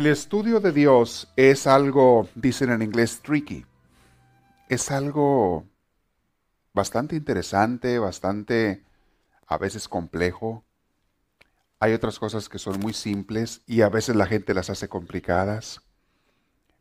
El 0.00 0.06
estudio 0.06 0.60
de 0.60 0.72
Dios 0.72 1.30
es 1.36 1.66
algo, 1.66 2.26
dicen 2.34 2.70
en 2.70 2.80
inglés, 2.80 3.20
tricky. 3.20 3.66
Es 4.70 4.90
algo 4.90 5.66
bastante 6.72 7.16
interesante, 7.16 7.98
bastante 7.98 8.82
a 9.46 9.58
veces 9.58 9.88
complejo. 9.88 10.64
Hay 11.80 11.92
otras 11.92 12.18
cosas 12.18 12.48
que 12.48 12.58
son 12.58 12.80
muy 12.80 12.94
simples 12.94 13.60
y 13.66 13.82
a 13.82 13.90
veces 13.90 14.16
la 14.16 14.24
gente 14.24 14.54
las 14.54 14.70
hace 14.70 14.88
complicadas. 14.88 15.82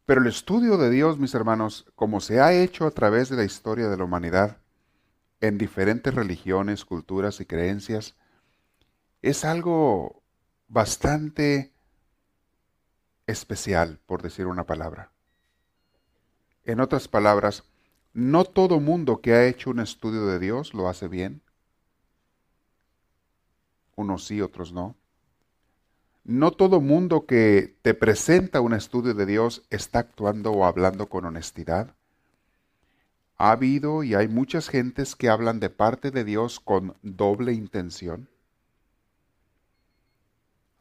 Pero 0.05 0.21
el 0.21 0.27
estudio 0.27 0.77
de 0.77 0.89
Dios, 0.89 1.19
mis 1.19 1.35
hermanos, 1.35 1.87
como 1.95 2.21
se 2.21 2.39
ha 2.39 2.53
hecho 2.53 2.85
a 2.85 2.91
través 2.91 3.27
de 3.27 3.35
la 3.35 3.43
historia 3.43 3.89
de 3.89 3.97
la 3.97 4.05
humanidad, 4.05 4.59
en 5.41 5.57
diferentes 5.57 6.15
religiones, 6.15 6.85
culturas 6.85 7.41
y 7.41 7.45
creencias, 7.45 8.15
es 9.21 9.43
algo 9.43 10.23
bastante 10.69 11.73
especial, 13.29 13.99
por 14.05 14.21
decir 14.21 14.47
una 14.47 14.65
palabra. 14.65 15.11
En 16.65 16.79
otras 16.79 17.07
palabras, 17.07 17.63
no 18.13 18.43
todo 18.43 18.79
mundo 18.79 19.21
que 19.21 19.33
ha 19.33 19.45
hecho 19.45 19.69
un 19.69 19.79
estudio 19.79 20.25
de 20.25 20.39
Dios 20.39 20.73
lo 20.73 20.89
hace 20.89 21.07
bien. 21.07 21.41
Unos 23.95 24.25
sí, 24.25 24.41
otros 24.41 24.73
no. 24.73 24.95
No 26.23 26.51
todo 26.51 26.81
mundo 26.81 27.25
que 27.25 27.77
te 27.81 27.93
presenta 27.93 28.61
un 28.61 28.73
estudio 28.73 29.13
de 29.13 29.25
Dios 29.25 29.63
está 29.69 29.99
actuando 29.99 30.51
o 30.51 30.65
hablando 30.65 31.07
con 31.07 31.25
honestidad. 31.25 31.95
Ha 33.37 33.51
habido 33.51 34.03
y 34.03 34.15
hay 34.15 34.27
muchas 34.27 34.69
gentes 34.69 35.15
que 35.15 35.29
hablan 35.29 35.59
de 35.59 35.69
parte 35.69 36.11
de 36.11 36.23
Dios 36.23 36.59
con 36.59 36.95
doble 37.01 37.53
intención. 37.53 38.27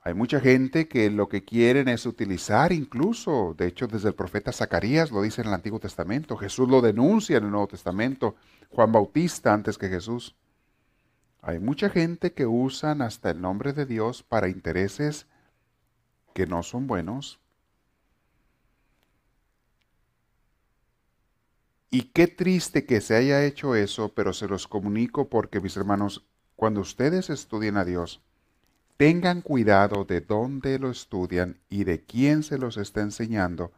Hay 0.01 0.15
mucha 0.15 0.41
gente 0.41 0.89
que 0.89 1.11
lo 1.11 1.29
que 1.29 1.45
quieren 1.45 1.89
es 1.89 2.07
utilizar 2.07 2.73
incluso, 2.73 3.55
de 3.59 3.67
hecho 3.67 3.87
desde 3.87 4.09
el 4.09 4.15
profeta 4.15 4.53
Zacarías 4.53 5.11
lo 5.11 5.23
dice 5.23 5.43
en 5.43 5.49
el 5.49 5.55
Antiguo 5.55 5.81
Testamento, 5.81 6.37
Jesús 6.37 6.69
lo 6.69 6.81
denuncia 6.81 7.37
en 7.37 7.45
el 7.45 7.51
Nuevo 7.51 7.67
Testamento, 7.67 8.37
Juan 8.71 8.93
Bautista 8.93 9.53
antes 9.53 9.77
que 9.77 9.89
Jesús. 9.89 10.37
Hay 11.43 11.59
mucha 11.59 11.91
gente 11.91 12.33
que 12.33 12.47
usan 12.47 13.03
hasta 13.03 13.31
el 13.31 13.41
nombre 13.41 13.73
de 13.73 13.87
Dios 13.87 14.23
para 14.23 14.49
intereses 14.49 15.27
que 16.35 16.47
no 16.47 16.63
son 16.63 16.87
buenos. 16.87 17.41
Y 21.91 22.03
qué 22.13 22.27
triste 22.27 22.85
que 22.85 23.01
se 23.01 23.17
haya 23.17 23.45
hecho 23.45 23.75
eso, 23.75 24.11
pero 24.15 24.33
se 24.33 24.47
los 24.47 24.69
comunico 24.69 25.29
porque 25.29 25.61
mis 25.61 25.77
hermanos, 25.77 26.27
cuando 26.55 26.81
ustedes 26.81 27.31
estudien 27.31 27.77
a 27.77 27.85
Dios, 27.85 28.23
tengan 28.99 29.43
cuidado 29.43 30.05
de 30.05 30.21
dónde 30.21 30.79
lo 30.81 30.91
estudian 30.91 31.61
y 31.71 31.85
de 31.85 32.05
quién 32.05 32.43
se 32.43 32.59
los 32.59 32.77
está 32.77 33.01
enseñando. 33.01 33.73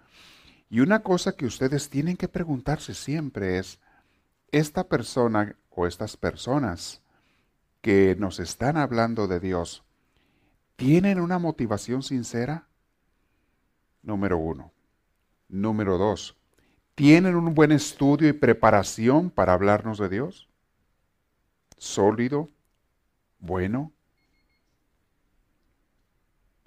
Y 0.70 0.80
una 0.80 1.02
cosa 1.02 1.36
que 1.36 1.44
ustedes 1.44 1.90
tienen 1.90 2.16
que 2.16 2.26
preguntarse 2.26 2.94
siempre 2.94 3.58
es, 3.58 3.78
esta 4.50 4.88
persona 4.88 5.56
o 5.68 5.86
estas 5.86 6.16
personas 6.16 7.02
que 7.82 8.16
nos 8.18 8.40
están 8.40 8.78
hablando 8.78 9.28
de 9.28 9.40
Dios, 9.40 9.84
¿tienen 10.76 11.20
una 11.20 11.38
motivación 11.38 12.02
sincera? 12.02 12.66
Número 14.02 14.38
uno. 14.38 14.72
Número 15.48 15.98
dos, 15.98 16.36
¿tienen 16.94 17.34
un 17.34 17.54
buen 17.54 17.72
estudio 17.72 18.28
y 18.28 18.32
preparación 18.32 19.30
para 19.30 19.52
hablarnos 19.52 19.98
de 19.98 20.08
Dios? 20.08 20.48
¿Sólido? 21.76 22.48
¿Bueno? 23.38 23.92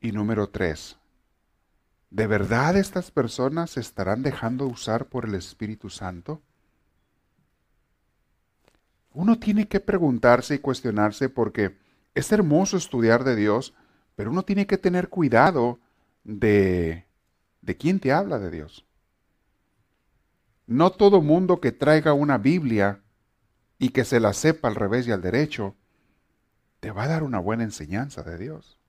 Y 0.04 0.12
número 0.12 0.50
tres, 0.50 0.98
¿de 2.10 2.28
verdad 2.28 2.76
estas 2.76 3.10
personas 3.10 3.70
se 3.70 3.80
estarán 3.80 4.22
dejando 4.22 4.68
usar 4.68 5.06
por 5.06 5.24
el 5.24 5.34
Espíritu 5.34 5.90
Santo? 5.90 6.42
Uno 9.14 9.40
tiene 9.40 9.70
que 9.70 9.80
preguntarse 9.80 10.56
y 10.56 10.60
cuestionarse 10.60 11.30
porque 11.30 11.78
es 12.16 12.30
hermoso 12.34 12.76
estudiar 12.76 13.24
de 13.24 13.38
Dios, 13.38 13.74
pero 14.18 14.30
uno 14.30 14.44
tiene 14.44 14.68
que 14.68 14.78
tener 14.78 15.08
cuidado 15.08 15.80
de, 16.26 17.06
de 17.62 17.78
quién 17.78 18.02
te 18.02 18.12
habla 18.12 18.40
de 18.40 18.52
Dios. 18.52 18.86
No 20.68 20.92
todo 20.92 21.22
mundo 21.22 21.62
que 21.62 21.72
traiga 21.72 22.12
una 22.12 22.38
Biblia 22.38 23.00
y 23.80 23.92
que 23.92 24.04
se 24.04 24.20
la 24.20 24.34
sepa 24.34 24.68
al 24.68 24.76
revés 24.76 25.08
y 25.08 25.14
al 25.14 25.22
derecho, 25.22 25.78
te 26.82 26.92
va 26.92 27.04
a 27.04 27.08
dar 27.08 27.24
una 27.24 27.40
buena 27.40 27.64
enseñanza 27.64 28.22
de 28.22 28.38
Dios. 28.38 28.83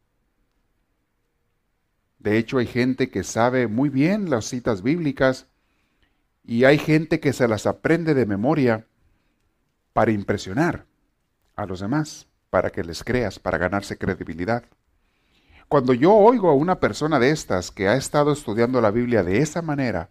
De 2.24 2.38
hecho, 2.38 2.56
hay 2.56 2.66
gente 2.66 3.10
que 3.10 3.22
sabe 3.22 3.68
muy 3.68 3.90
bien 3.90 4.30
las 4.30 4.46
citas 4.46 4.82
bíblicas 4.82 5.46
y 6.42 6.64
hay 6.64 6.78
gente 6.78 7.20
que 7.20 7.34
se 7.34 7.46
las 7.46 7.66
aprende 7.66 8.14
de 8.14 8.24
memoria 8.24 8.86
para 9.92 10.10
impresionar 10.10 10.86
a 11.54 11.66
los 11.66 11.80
demás, 11.80 12.26
para 12.48 12.70
que 12.70 12.82
les 12.82 13.04
creas, 13.04 13.38
para 13.38 13.58
ganarse 13.58 13.98
credibilidad. 13.98 14.64
Cuando 15.68 15.92
yo 15.92 16.14
oigo 16.14 16.48
a 16.48 16.54
una 16.54 16.80
persona 16.80 17.18
de 17.18 17.28
estas 17.28 17.70
que 17.70 17.88
ha 17.88 17.94
estado 17.94 18.32
estudiando 18.32 18.80
la 18.80 18.90
Biblia 18.90 19.22
de 19.22 19.40
esa 19.40 19.60
manera, 19.60 20.08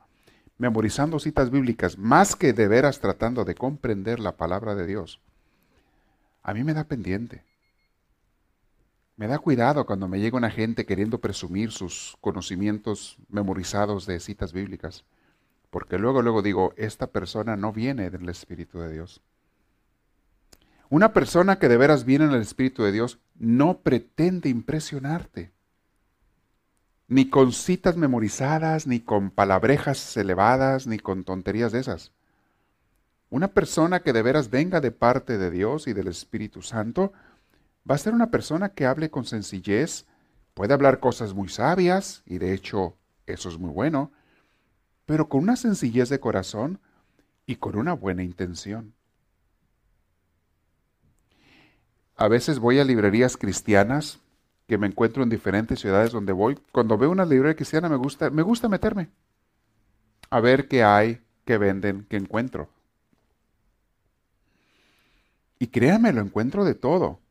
memorizando 0.60 1.18
citas 1.18 1.50
bíblicas, 1.50 1.98
más 1.98 2.36
que 2.36 2.54
de 2.54 2.68
veras 2.68 3.00
tratando 3.00 3.44
de 3.44 3.56
comprender 3.56 4.20
la 4.20 4.38
palabra 4.38 4.76
de 4.76 4.86
Dios, 4.86 5.20
a 6.44 6.54
mí 6.54 6.64
me 6.64 6.76
da 6.76 6.84
pendiente. 6.84 7.44
Me 9.16 9.28
da 9.28 9.38
cuidado 9.38 9.86
cuando 9.86 10.08
me 10.08 10.20
llega 10.20 10.38
una 10.38 10.50
gente 10.50 10.86
queriendo 10.86 11.20
presumir 11.20 11.72
sus 11.72 12.18
conocimientos 12.20 13.18
memorizados 13.30 14.08
de 14.08 14.20
citas 14.20 14.54
bíblicas, 14.54 15.06
porque 15.70 16.00
luego, 16.00 16.24
luego 16.24 16.42
digo, 16.42 16.74
esta 16.78 17.08
persona 17.08 17.56
no 17.56 17.72
viene 17.72 18.10
del 18.10 18.28
Espíritu 18.30 18.80
de 18.80 18.92
Dios. 18.92 19.22
Una 20.90 21.14
persona 21.14 21.60
que 21.60 21.70
de 21.70 21.78
veras 21.78 22.06
viene 22.06 22.26
en 22.26 22.32
el 22.32 22.42
Espíritu 22.42 22.84
de 22.84 22.92
Dios 22.92 23.20
no 23.36 23.80
pretende 23.80 24.50
impresionarte, 24.50 25.52
ni 27.08 27.30
con 27.30 27.52
citas 27.52 27.98
memorizadas, 27.98 28.88
ni 28.88 29.00
con 29.00 29.30
palabrejas 29.30 30.18
elevadas, 30.18 30.88
ni 30.88 30.98
con 30.98 31.24
tonterías 31.24 31.72
de 31.72 31.80
esas. 31.80 32.12
Una 33.30 33.50
persona 33.50 34.02
que 34.02 34.14
de 34.14 34.22
veras 34.22 34.50
venga 34.50 34.82
de 34.82 34.92
parte 34.92 35.38
de 35.38 35.52
Dios 35.52 35.88
y 35.88 35.94
del 35.94 36.08
Espíritu 36.08 36.62
Santo, 36.62 37.14
va 37.90 37.96
a 37.96 38.00
ser 38.00 38.14
una 38.14 38.32
persona 38.32 38.70
que 38.70 38.86
hable 38.86 39.10
con 39.10 39.26
sencillez, 39.26 40.06
puede 40.54 40.74
hablar 40.74 41.00
cosas 41.00 41.34
muy 41.34 41.50
sabias, 41.50 42.24
y 42.26 42.38
de 42.38 42.54
hecho 42.54 42.96
eso 43.26 43.50
es 43.50 43.58
muy 43.58 43.72
bueno, 43.72 44.12
pero 45.06 45.28
con 45.28 45.44
una 45.44 45.56
sencillez 45.56 46.10
de 46.10 46.20
corazón 46.20 46.80
y 47.46 47.58
con 47.58 47.78
una 47.78 47.94
buena 47.94 48.24
intención. 48.24 48.94
A 52.16 52.28
veces 52.28 52.60
voy 52.60 52.80
a 52.80 52.86
librerías 52.86 53.38
cristianas 53.38 54.20
que 54.68 54.78
me 54.78 54.88
encuentro 54.88 55.24
en 55.24 55.30
diferentes 55.30 55.80
ciudades 55.80 56.12
donde 56.12 56.32
voy. 56.32 56.58
Cuando 56.72 56.98
veo 56.98 57.12
una 57.12 57.26
librería 57.26 57.56
cristiana 57.56 57.90
me 57.90 57.98
gusta, 57.98 58.30
me 58.30 58.44
gusta 58.44 58.70
meterme 58.70 59.10
a 60.30 60.40
ver 60.40 60.68
qué 60.68 60.84
hay, 60.84 61.22
qué 61.46 61.58
venden, 61.58 62.06
qué 62.10 62.18
encuentro. 62.18 62.70
Y 65.60 65.68
créanme, 65.68 66.14
lo 66.14 66.22
encuentro 66.22 66.66
de 66.66 66.76
todo 66.76 67.23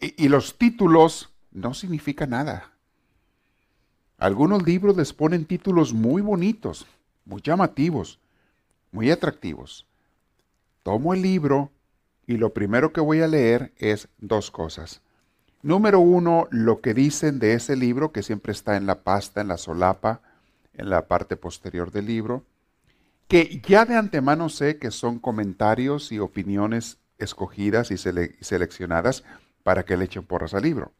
y, 0.00 0.28
los 0.28 0.58
títulos 0.58 1.30
no 1.50 1.74
significan 1.74 2.30
nada. 2.30 2.72
Algunos 4.18 4.62
libros 4.62 4.96
les 4.96 5.12
ponen 5.12 5.44
títulos 5.44 5.92
muy 5.92 6.22
bonitos, 6.22 6.86
muy 7.24 7.42
llamativos, 7.42 8.20
muy 8.90 9.10
atractivos. 9.10 9.86
Tomo 10.82 11.14
el 11.14 11.22
libro 11.22 11.70
y 12.26 12.36
lo 12.36 12.52
primero 12.52 12.92
que 12.92 13.00
voy 13.00 13.20
a 13.20 13.28
leer 13.28 13.72
es 13.78 14.08
dos 14.18 14.50
cosas. 14.50 15.02
Número 15.62 16.00
uno, 16.00 16.48
lo 16.50 16.80
que 16.80 16.94
dicen 16.94 17.38
de 17.38 17.54
ese 17.54 17.76
libro, 17.76 18.12
que 18.12 18.22
siempre 18.22 18.52
está 18.52 18.76
en 18.76 18.86
la 18.86 19.02
pasta, 19.02 19.40
en 19.40 19.48
la 19.48 19.56
solapa, 19.56 20.20
en 20.74 20.90
la 20.90 21.06
parte 21.06 21.36
posterior 21.36 21.90
del 21.92 22.06
libro, 22.06 22.44
que 23.28 23.62
ya 23.66 23.84
de 23.84 23.96
antemano 23.96 24.48
sé 24.48 24.78
que 24.78 24.90
son 24.90 25.18
comentarios 25.18 26.12
y 26.12 26.18
opiniones 26.18 26.98
escogidas 27.18 27.90
y 27.90 27.96
seleccionadas 27.96 29.24
para 29.62 29.84
que 29.84 29.96
le 29.96 30.04
echen 30.04 30.24
porras 30.24 30.54
al 30.54 30.62
libro. 30.62 30.92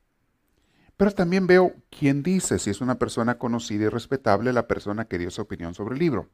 Pero 0.97 1.11
también 1.13 1.47
veo 1.47 1.75
quién 1.91 2.23
dice, 2.23 2.59
si 2.59 2.71
es 2.71 2.81
una 2.81 2.99
persona 2.99 3.39
conocida 3.39 3.85
y 3.85 3.89
respetable, 3.89 4.53
la 4.53 4.69
persona 4.69 5.07
que 5.07 5.19
dio 5.19 5.31
su 5.31 5.43
opinión 5.43 5.75
sobre 5.75 5.95
el 5.95 6.01
libro. 6.01 6.29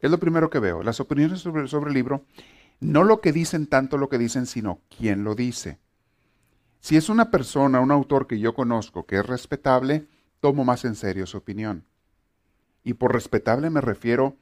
Es 0.00 0.10
lo 0.10 0.18
primero 0.18 0.50
que 0.50 0.58
veo. 0.58 0.82
Las 0.82 1.00
opiniones 1.00 1.40
sobre, 1.40 1.66
sobre 1.68 1.88
el 1.88 1.94
libro, 1.94 2.26
no 2.80 3.04
lo 3.04 3.20
que 3.20 3.32
dicen 3.32 3.66
tanto 3.66 3.96
lo 3.96 4.08
que 4.08 4.18
dicen, 4.18 4.46
sino 4.46 4.80
quién 4.94 5.24
lo 5.24 5.34
dice. 5.34 5.78
Si 6.80 6.96
es 6.96 7.08
una 7.08 7.30
persona, 7.30 7.80
un 7.80 7.90
autor 7.90 8.26
que 8.26 8.38
yo 8.38 8.54
conozco 8.54 9.06
que 9.06 9.16
es 9.16 9.26
respetable, 9.26 10.06
tomo 10.40 10.64
más 10.64 10.84
en 10.84 10.94
serio 10.94 11.26
su 11.26 11.38
opinión. 11.38 11.86
Y 12.82 12.92
por 12.92 13.14
respetable 13.14 13.70
me 13.70 13.80
refiero 13.80 14.36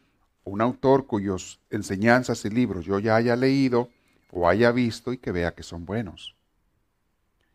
a 0.45 0.51
un 0.51 0.61
autor 0.61 1.07
cuyos 1.07 1.61
enseñanzas 1.71 2.45
y 2.45 2.51
libros 2.51 2.85
yo 2.85 2.99
ya 2.99 3.15
haya 3.15 3.37
leído 3.37 3.91
o 4.33 4.49
haya 4.49 4.73
visto 4.73 5.13
y 5.13 5.19
que 5.19 5.31
vea 5.31 5.55
que 5.55 5.63
son 5.63 5.85
buenos. 5.85 6.35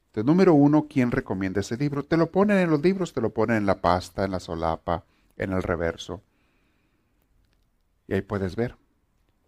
Entonces, 0.07 0.25
número 0.25 0.53
uno, 0.53 0.87
¿quién 0.87 1.11
recomienda 1.11 1.59
ese 1.59 1.75
libro? 1.75 2.03
Te 2.03 2.17
lo 2.17 2.31
ponen 2.31 2.59
en 2.59 2.69
los 2.69 2.81
libros, 2.81 3.13
te 3.13 3.19
lo 3.19 3.31
ponen 3.31 3.57
en 3.57 3.65
la 3.65 3.81
pasta, 3.81 4.23
en 4.23 4.31
la 4.31 4.39
solapa, 4.39 5.03
en 5.35 5.51
el 5.51 5.63
reverso. 5.63 6.21
Y 8.07 8.13
ahí 8.13 8.21
puedes 8.21 8.55
ver. 8.55 8.75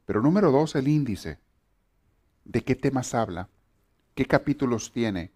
Pero 0.06 0.22
número 0.22 0.52
dos, 0.52 0.76
el 0.76 0.88
índice. 0.88 1.38
¿De 2.46 2.62
qué 2.62 2.76
temas 2.76 3.14
habla? 3.14 3.48
¿Qué 4.16 4.26
capítulos 4.26 4.92
tiene? 4.92 5.31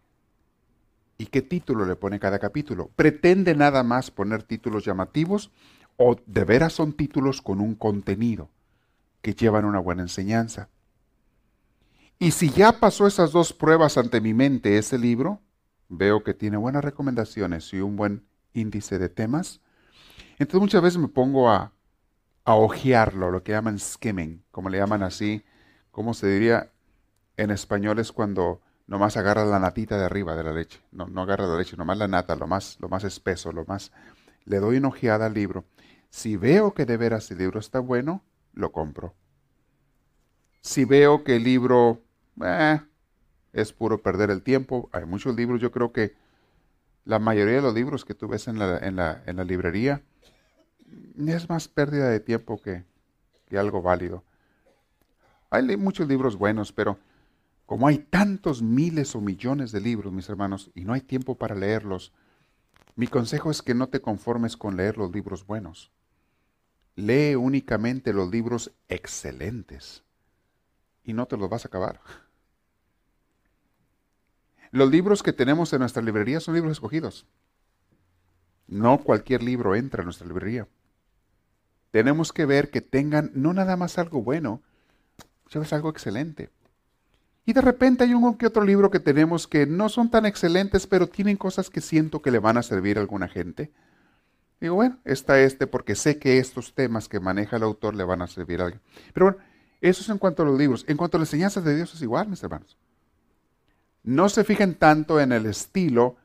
¿Y 1.20 1.28
qué 1.28 1.44
título 1.44 1.86
le 1.86 1.96
pone 1.96 2.20
cada 2.20 2.40
capítulo? 2.40 2.90
¿Pretende 2.96 3.56
nada 3.56 3.84
más 3.84 4.10
poner 4.10 4.42
títulos 4.42 4.84
llamativos 4.84 5.52
o 5.98 6.18
de 6.26 6.44
veras 6.44 6.74
son 6.74 6.94
títulos 6.94 7.42
con 7.44 7.62
un 7.62 7.76
contenido 7.76 8.50
que 9.22 9.36
llevan 9.36 9.66
una 9.66 9.80
buena 9.80 10.02
enseñanza? 10.02 10.70
Y 12.20 12.32
si 12.32 12.50
ya 12.50 12.80
pasó 12.80 13.08
esas 13.08 13.32
dos 13.32 13.54
pruebas 13.54 13.98
ante 13.98 14.22
mi 14.22 14.34
mente 14.34 14.78
ese 14.78 14.98
libro, 14.98 15.42
veo 15.90 16.24
que 16.24 16.34
tiene 16.34 16.58
buenas 16.58 16.84
recomendaciones 16.84 17.74
y 17.74 17.82
un 17.82 17.96
buen 17.96 18.26
índice 18.54 19.00
de 19.00 19.10
temas, 19.10 19.62
entonces 20.40 20.62
muchas 20.62 20.82
veces 20.82 21.00
me 21.00 21.08
pongo 21.08 21.50
a, 21.50 21.74
a 22.46 22.56
ojearlo, 22.56 23.32
lo 23.32 23.44
que 23.44 23.52
llaman 23.52 23.80
skimming, 23.80 24.44
como 24.52 24.70
le 24.70 24.78
llaman 24.78 25.04
así, 25.04 25.44
¿cómo 25.92 26.14
se 26.14 26.28
diría 26.28 26.72
en 27.38 27.52
español? 27.52 28.00
Es 28.00 28.12
cuando 28.12 28.62
nomás 28.88 29.18
agarra 29.18 29.46
la 29.46 29.60
natita 29.60 29.98
de 29.98 30.06
arriba 30.06 30.36
de 30.36 30.44
la 30.44 30.54
leche. 30.54 30.82
No, 30.92 31.08
no 31.08 31.22
agarra 31.22 31.48
la 31.48 31.58
leche, 31.58 31.78
nomás 31.78 31.98
la 31.98 32.08
nata, 32.08 32.36
lo 32.36 32.48
más, 32.48 32.78
lo 32.80 32.90
más 32.90 33.04
espeso, 33.04 33.52
lo 33.52 33.66
más. 33.66 33.92
Le 34.46 34.60
doy 34.60 34.78
una 34.78 34.90
ojeada 34.90 35.26
al 35.28 35.34
libro. 35.34 35.66
Si 36.10 36.38
veo 36.38 36.74
que 36.74 36.86
de 36.86 36.98
veras 36.98 37.32
el 37.32 37.40
libro 37.40 37.60
está 37.60 37.80
bueno, 37.80 38.24
lo 38.54 38.72
compro. 38.72 39.16
Si 40.66 40.86
veo 40.86 41.26
que 41.26 41.36
el 41.36 41.44
libro 41.44 42.02
eh, 42.42 42.80
es 43.52 43.74
puro 43.74 44.02
perder 44.02 44.32
el 44.32 44.42
tiempo, 44.44 44.90
hay 44.94 45.04
muchos 45.04 45.36
libros, 45.36 45.60
yo 45.60 45.74
creo 45.74 45.92
que 45.92 46.16
la 47.04 47.20
mayoría 47.20 47.56
de 47.56 47.62
los 47.62 47.74
libros 47.74 48.06
que 48.06 48.16
tú 48.16 48.30
ves 48.30 48.48
en 48.48 48.58
la, 48.58 48.78
en 48.78 48.96
la, 48.96 49.22
en 49.26 49.36
la 49.36 49.44
librería 49.44 50.02
es 51.18 51.50
más 51.50 51.68
pérdida 51.68 52.10
de 52.10 52.22
tiempo 52.22 52.62
que, 52.62 52.86
que 53.50 53.58
algo 53.58 53.82
válido. 53.82 54.24
Hay 55.50 55.76
muchos 55.76 56.08
libros 56.08 56.38
buenos, 56.38 56.72
pero 56.72 56.98
como 57.66 57.86
hay 57.86 57.98
tantos 57.98 58.62
miles 58.62 59.16
o 59.16 59.22
millones 59.22 59.74
de 59.74 59.82
libros, 59.82 60.14
mis 60.14 60.30
hermanos, 60.30 60.72
y 60.74 60.86
no 60.86 60.94
hay 60.94 61.02
tiempo 61.02 61.38
para 61.38 61.56
leerlos, 61.56 62.14
mi 62.96 63.08
consejo 63.08 63.52
es 63.52 63.62
que 63.62 63.74
no 63.76 63.90
te 63.90 64.00
conformes 64.00 64.56
con 64.56 64.78
leer 64.78 64.98
los 64.98 65.12
libros 65.12 65.46
buenos. 65.46 65.92
Lee 66.96 67.36
únicamente 67.36 68.14
los 68.14 68.32
libros 68.32 68.72
excelentes 68.88 70.06
y 71.04 71.14
no 71.14 71.26
te 71.26 71.38
los 71.38 71.50
vas 71.50 71.66
a 71.66 71.68
acabar. 71.68 72.00
Los 74.72 74.90
libros 74.90 75.22
que 75.22 75.34
tenemos 75.34 75.72
en 75.74 75.80
nuestra 75.80 76.02
librería 76.02 76.40
son 76.40 76.56
libros 76.56 76.72
escogidos. 76.72 77.28
No 78.68 78.98
cualquier 79.04 79.44
libro 79.44 79.76
entra 79.76 80.02
en 80.02 80.06
nuestra 80.06 80.28
librería. 80.28 80.68
Tenemos 81.92 82.34
que 82.34 82.46
ver 82.46 82.72
que 82.72 82.82
tengan 82.82 83.32
no 83.36 83.54
nada 83.54 83.78
más 83.78 84.00
algo 84.00 84.24
bueno, 84.24 84.64
sino 85.48 85.64
algo 85.70 85.90
excelente. 85.90 86.50
Y 87.46 87.54
de 87.54 87.62
repente 87.62 88.04
hay 88.04 88.14
un 88.14 88.36
que 88.36 88.48
otro 88.48 88.64
libro 88.64 88.90
que 88.90 89.00
tenemos 89.00 89.48
que 89.48 89.68
no 89.68 89.90
son 89.90 90.10
tan 90.10 90.26
excelentes, 90.26 90.88
pero 90.88 91.08
tienen 91.08 91.38
cosas 91.38 91.70
que 91.70 91.82
siento 91.82 92.22
que 92.22 92.32
le 92.32 92.40
van 92.40 92.58
a 92.58 92.64
servir 92.64 92.98
a 92.98 93.02
alguna 93.02 93.28
gente. 93.28 93.72
Digo, 94.60 94.76
bueno, 94.76 94.98
está 95.04 95.42
este 95.42 95.68
porque 95.68 95.94
sé 95.94 96.18
que 96.18 96.38
estos 96.38 96.74
temas 96.74 97.10
que 97.10 97.20
maneja 97.20 97.58
el 97.58 97.64
autor 97.64 97.96
le 97.96 98.06
van 98.06 98.22
a 98.22 98.28
servir 98.28 98.62
a 98.62 98.66
alguien. 98.66 98.82
Pero 99.14 99.26
bueno, 99.26 99.44
eso 99.90 100.02
es 100.02 100.10
en 100.10 100.18
cuanto 100.18 100.44
a 100.44 100.46
los 100.46 100.58
libros. 100.58 100.86
En 100.88 100.96
cuanto 100.96 101.18
a 101.18 101.20
las 101.20 101.28
enseñanzas 101.28 101.66
de 101.66 101.76
Dios 101.76 101.94
es 101.94 102.02
igual, 102.02 102.30
mis 102.30 102.42
hermanos. 102.42 102.78
No 104.02 104.30
se 104.30 104.46
fijen 104.46 104.76
tanto 104.76 105.20
en 105.20 105.34
el 105.34 105.46
estilo 105.46 106.16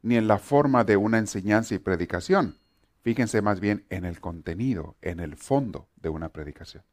ni 0.00 0.16
en 0.16 0.26
la 0.26 0.38
forma 0.38 0.82
de 0.84 0.96
una 0.96 1.18
enseñanza 1.18 1.74
y 1.74 1.78
predicación. 1.78 2.56
Fíjense 3.02 3.42
más 3.42 3.60
bien 3.60 3.84
en 3.90 4.06
el 4.06 4.18
contenido, 4.18 4.96
en 5.02 5.20
el 5.20 5.36
fondo 5.36 5.88
de 5.96 6.08
una 6.08 6.30
predicación, 6.30 6.84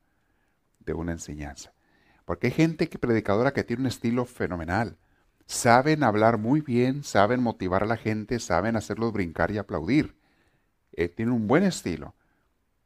de 0.80 0.94
una 0.94 1.14
enseñanza. 1.14 1.72
Porque 2.26 2.48
hay 2.48 2.54
gente 2.54 2.90
que 2.90 3.00
predicadora 3.00 3.54
que 3.54 3.64
tiene 3.64 3.84
un 3.84 3.88
estilo 3.88 4.26
fenomenal. 4.26 4.98
Saben 5.46 6.04
hablar 6.04 6.38
muy 6.38 6.60
bien, 6.60 7.06
saben 7.06 7.42
motivar 7.42 7.84
a 7.84 7.88
la 7.88 7.98
gente, 7.98 8.40
saben 8.40 8.76
hacerlos 8.76 9.14
brincar 9.14 9.52
y 9.52 9.58
aplaudir. 9.58 10.18
Eh, 10.92 11.08
tienen 11.08 11.34
un 11.34 11.48
buen 11.48 11.64
estilo. 11.64 12.14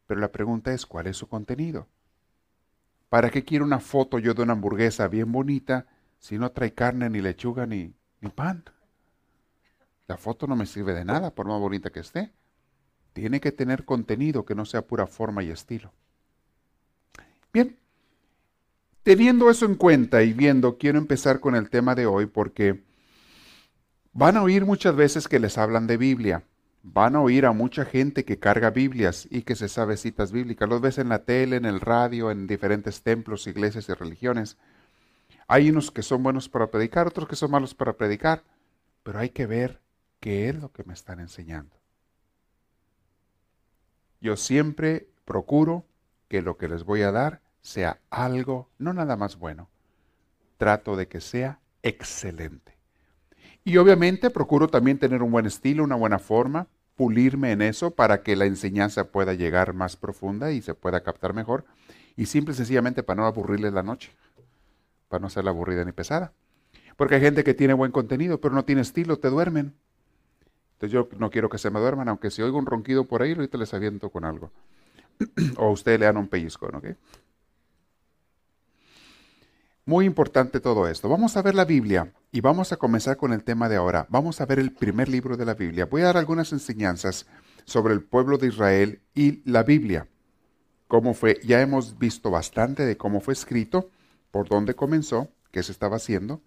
Pero 0.05 0.19
la 0.19 0.31
pregunta 0.31 0.71
es, 0.71 0.85
¿cuál 0.85 1.07
es 1.07 1.17
su 1.17 1.27
contenido? 1.27 1.87
¿Para 3.13 3.29
qué 3.29 3.43
quiero 3.43 3.63
una 3.63 3.79
foto 3.79 4.17
yo 4.17 4.33
de 4.33 4.41
una 4.41 4.53
hamburguesa 4.53 5.07
bien 5.07 5.31
bonita 5.31 5.85
si 6.17 6.39
no 6.39 6.51
trae 6.51 6.73
carne, 6.73 7.11
ni 7.11 7.21
lechuga, 7.21 7.67
ni, 7.67 7.93
ni 8.21 8.29
pan? 8.31 8.63
La 10.07 10.17
foto 10.17 10.47
no 10.47 10.55
me 10.55 10.65
sirve 10.65 10.95
de 10.95 11.05
nada, 11.05 11.29
por 11.29 11.45
más 11.45 11.59
bonita 11.59 11.91
que 11.91 11.99
esté. 11.99 12.31
Tiene 13.13 13.39
que 13.39 13.51
tener 13.51 13.85
contenido 13.85 14.45
que 14.45 14.55
no 14.55 14.65
sea 14.65 14.87
pura 14.87 15.05
forma 15.05 15.43
y 15.43 15.51
estilo. 15.51 15.93
Bien, 17.53 17.77
Teniendo 19.03 19.51
eso 19.51 19.67
en 19.67 19.75
cuenta 19.75 20.23
y 20.23 20.33
viendo, 20.33 20.79
quiero 20.79 20.97
empezar 20.97 21.39
con 21.39 21.53
el 21.53 21.69
tema 21.69 21.93
de 21.93 22.07
hoy 22.07 22.25
porque 22.25 22.83
van 24.11 24.37
a 24.37 24.41
oír 24.41 24.65
muchas 24.65 24.95
veces 24.95 25.27
que 25.27 25.37
les 25.37 25.59
hablan 25.59 25.85
de 25.85 25.97
Biblia. 25.97 26.45
Van 26.85 27.15
a 27.15 27.21
oír 27.21 27.45
a 27.45 27.53
mucha 27.53 27.85
gente 27.85 28.25
que 28.25 28.39
carga 28.39 28.69
Biblias 28.69 29.25
y 29.31 29.43
que 29.43 29.55
se 29.55 29.69
sabe 29.69 29.95
citas 29.95 30.33
bíblicas. 30.33 30.67
Los 30.67 30.81
ves 30.81 30.97
en 30.97 31.07
la 31.07 31.23
tele, 31.23 31.55
en 31.55 31.63
el 31.63 31.79
radio, 31.79 32.29
en 32.29 32.45
diferentes 32.45 33.01
templos, 33.01 33.47
iglesias 33.47 33.87
y 33.87 33.93
religiones. 33.93 34.57
Hay 35.47 35.69
unos 35.69 35.91
que 35.91 36.01
son 36.03 36.23
buenos 36.23 36.49
para 36.49 36.67
predicar, 36.67 37.07
otros 37.07 37.29
que 37.29 37.37
son 37.37 37.51
malos 37.51 37.73
para 37.73 37.93
predicar. 37.93 38.43
Pero 39.03 39.19
hay 39.19 39.29
que 39.29 39.45
ver 39.45 39.79
qué 40.19 40.49
es 40.49 40.55
lo 40.55 40.73
que 40.73 40.83
me 40.83 40.93
están 40.93 41.21
enseñando. 41.21 41.73
Yo 44.19 44.35
siempre 44.35 45.07
procuro 45.23 45.85
que 46.27 46.41
lo 46.41 46.57
que 46.57 46.67
les 46.67 46.83
voy 46.83 47.01
a 47.03 47.11
dar 47.11 47.39
sea 47.61 48.01
algo, 48.09 48.69
no 48.77 48.93
nada 48.93 49.15
más 49.15 49.37
bueno, 49.37 49.69
trato 50.57 50.97
de 50.97 51.07
que 51.07 51.21
sea 51.21 51.59
excelente. 51.81 52.77
Y 53.63 53.77
obviamente 53.77 54.29
procuro 54.29 54.67
también 54.67 54.99
tener 54.99 55.23
un 55.23 55.31
buen 55.31 55.45
estilo, 55.45 55.83
una 55.83 55.95
buena 55.95 56.19
forma, 56.19 56.67
pulirme 56.95 57.51
en 57.51 57.61
eso 57.61 57.91
para 57.91 58.21
que 58.23 58.35
la 58.35 58.45
enseñanza 58.45 59.05
pueda 59.05 59.33
llegar 59.33 59.73
más 59.73 59.95
profunda 59.95 60.51
y 60.51 60.61
se 60.61 60.73
pueda 60.73 61.01
captar 61.01 61.33
mejor. 61.33 61.65
Y 62.15 62.27
simple 62.27 62.53
y 62.53 62.57
sencillamente 62.57 63.03
para 63.03 63.21
no 63.21 63.27
aburrirles 63.27 63.73
la 63.73 63.83
noche, 63.83 64.11
para 65.07 65.21
no 65.21 65.29
ser 65.29 65.47
aburrida 65.47 65.83
ni 65.83 65.91
pesada. 65.91 66.33
Porque 66.95 67.15
hay 67.15 67.21
gente 67.21 67.43
que 67.43 67.53
tiene 67.53 67.73
buen 67.73 67.91
contenido, 67.91 68.39
pero 68.39 68.53
no 68.53 68.65
tiene 68.65 68.81
estilo, 68.81 69.17
te 69.17 69.29
duermen. 69.29 69.73
Entonces 70.73 70.91
yo 70.91 71.09
no 71.17 71.29
quiero 71.29 71.49
que 71.49 71.57
se 71.57 71.71
me 71.71 71.79
duerman, 71.79 72.09
aunque 72.09 72.29
si 72.29 72.41
oigo 72.41 72.57
un 72.57 72.65
ronquido 72.65 73.05
por 73.05 73.21
ahí, 73.21 73.33
ahorita 73.33 73.57
les 73.57 73.73
aviento 73.73 74.09
con 74.09 74.25
algo. 74.25 74.51
o 75.57 75.71
usted 75.71 75.99
le 75.99 76.05
dan 76.05 76.17
un 76.17 76.27
pellizco, 76.27 76.69
¿no? 76.71 76.81
Muy 79.85 80.05
importante 80.05 80.61
todo 80.61 80.87
esto. 80.87 81.09
Vamos 81.09 81.35
a 81.35 81.41
ver 81.41 81.55
la 81.55 81.65
Biblia 81.65 82.13
y 82.31 82.39
vamos 82.39 82.71
a 82.71 82.77
comenzar 82.77 83.17
con 83.17 83.33
el 83.33 83.43
tema 83.43 83.67
de 83.67 83.75
ahora. 83.75 84.07
Vamos 84.09 84.39
a 84.39 84.45
ver 84.45 84.57
el 84.57 84.71
primer 84.71 85.09
libro 85.09 85.35
de 85.35 85.45
la 85.45 85.55
Biblia. 85.55 85.87
Voy 85.87 86.01
a 86.01 86.05
dar 86.05 86.17
algunas 86.17 86.53
enseñanzas 86.53 87.25
sobre 87.65 87.93
el 87.93 88.01
pueblo 88.01 88.37
de 88.37 88.47
Israel 88.47 89.01
y 89.13 89.41
la 89.43 89.63
Biblia. 89.63 90.07
Cómo 90.87 91.13
fue, 91.13 91.41
ya 91.43 91.59
hemos 91.59 91.99
visto 91.99 92.31
bastante 92.31 92.85
de 92.85 92.95
cómo 92.95 93.19
fue 93.19 93.33
escrito, 93.33 93.89
por 94.31 94.47
dónde 94.47 94.73
comenzó, 94.73 95.27
qué 95.51 95.61
se 95.63 95.73
estaba 95.73 95.97
haciendo, 95.97 96.41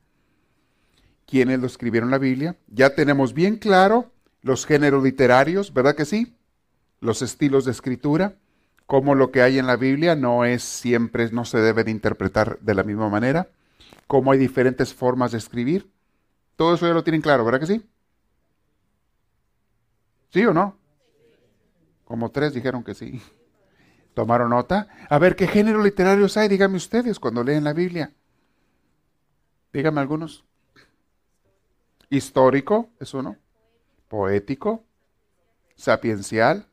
quiénes 1.27 1.61
lo 1.61 1.67
escribieron 1.67 2.11
la 2.11 2.19
Biblia. 2.19 2.57
Ya 2.69 2.95
tenemos 2.95 3.35
bien 3.35 3.57
claro 3.57 4.13
los 4.41 4.65
géneros 4.65 5.05
literarios, 5.05 5.75
¿verdad 5.75 5.95
que 5.95 6.07
sí? 6.07 6.39
Los 7.01 7.21
estilos 7.21 7.67
de 7.67 7.73
escritura 7.73 8.39
cómo 8.87 9.15
lo 9.15 9.31
que 9.31 9.43
hay 9.43 9.59
en 9.59 9.67
la 9.67 9.77
Biblia 9.77 10.17
no 10.17 10.45
es 10.45 10.63
siempre, 10.63 11.31
no 11.31 11.45
se 11.45 11.59
debe 11.59 11.85
de 11.85 11.91
interpretar 11.91 12.59
de 12.61 12.75
la 12.75 12.85
misma 12.85 13.09
manera, 13.09 13.49
cómo 14.07 14.33
hay 14.33 14.39
diferentes 14.39 14.95
formas 14.95 15.33
de 15.33 15.39
escribir. 15.39 15.91
Todo 16.57 16.75
eso 16.75 16.87
ya 16.87 16.95
lo 16.95 17.05
tienen 17.05 17.21
claro, 17.21 17.45
¿verdad 17.45 17.61
que 17.61 17.67
sí? 17.67 17.87
¿Sí 20.31 20.45
o 20.45 20.55
no? 20.55 20.79
Como 22.05 22.31
tres 22.31 22.55
dijeron 22.55 22.85
que 22.85 22.95
sí. 22.95 23.21
¿Tomaron 24.15 24.51
nota? 24.51 24.89
A 25.11 25.19
ver, 25.19 25.37
¿qué 25.37 25.47
género 25.47 25.83
literarios 25.83 26.37
hay? 26.37 26.49
Díganme 26.49 26.77
ustedes 26.77 27.21
cuando 27.21 27.45
leen 27.45 27.65
la 27.65 27.73
Biblia. 27.75 28.15
Díganme 29.73 30.01
algunos. 30.01 30.45
Histórico 32.09 32.89
es 32.99 33.13
uno. 33.13 33.37
Poético. 34.09 34.85
Sapiencial. 35.75 36.67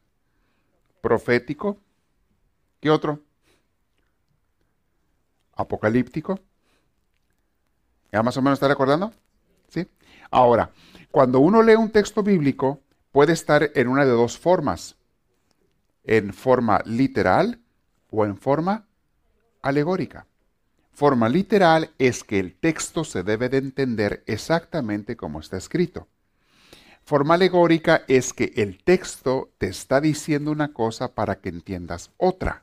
Profético. 1.02 1.80
¿Qué 2.84 2.90
otro? 2.90 3.22
Apocalíptico. 5.56 6.38
¿Ya 8.12 8.22
más 8.22 8.36
o 8.36 8.42
menos 8.42 8.58
está 8.58 8.68
recordando? 8.68 9.14
¿Sí? 9.70 9.88
Ahora, 10.30 10.70
cuando 11.10 11.40
uno 11.40 11.64
lee 11.64 11.76
un 11.76 11.92
texto 11.92 12.24
bíblico, 12.24 12.82
puede 13.14 13.32
estar 13.32 13.72
en 13.74 13.88
una 13.88 14.04
de 14.04 14.12
dos 14.12 14.38
formas. 14.38 14.98
En 16.04 16.34
forma 16.34 16.82
literal 16.84 17.62
o 18.12 18.26
en 18.26 18.36
forma 18.36 18.86
alegórica. 19.62 20.28
Forma 20.92 21.30
literal 21.30 21.92
es 22.00 22.26
que 22.26 22.38
el 22.38 22.54
texto 22.54 23.06
se 23.06 23.24
debe 23.24 23.48
de 23.48 23.60
entender 23.60 24.26
exactamente 24.28 25.16
como 25.16 25.40
está 25.40 25.56
escrito. 25.56 26.10
Forma 27.06 27.36
alegórica 27.36 28.04
es 28.10 28.34
que 28.34 28.52
el 28.58 28.84
texto 28.84 29.54
te 29.58 29.68
está 29.68 30.02
diciendo 30.02 30.52
una 30.52 30.74
cosa 30.74 31.16
para 31.16 31.40
que 31.40 31.48
entiendas 31.48 32.12
otra, 32.18 32.63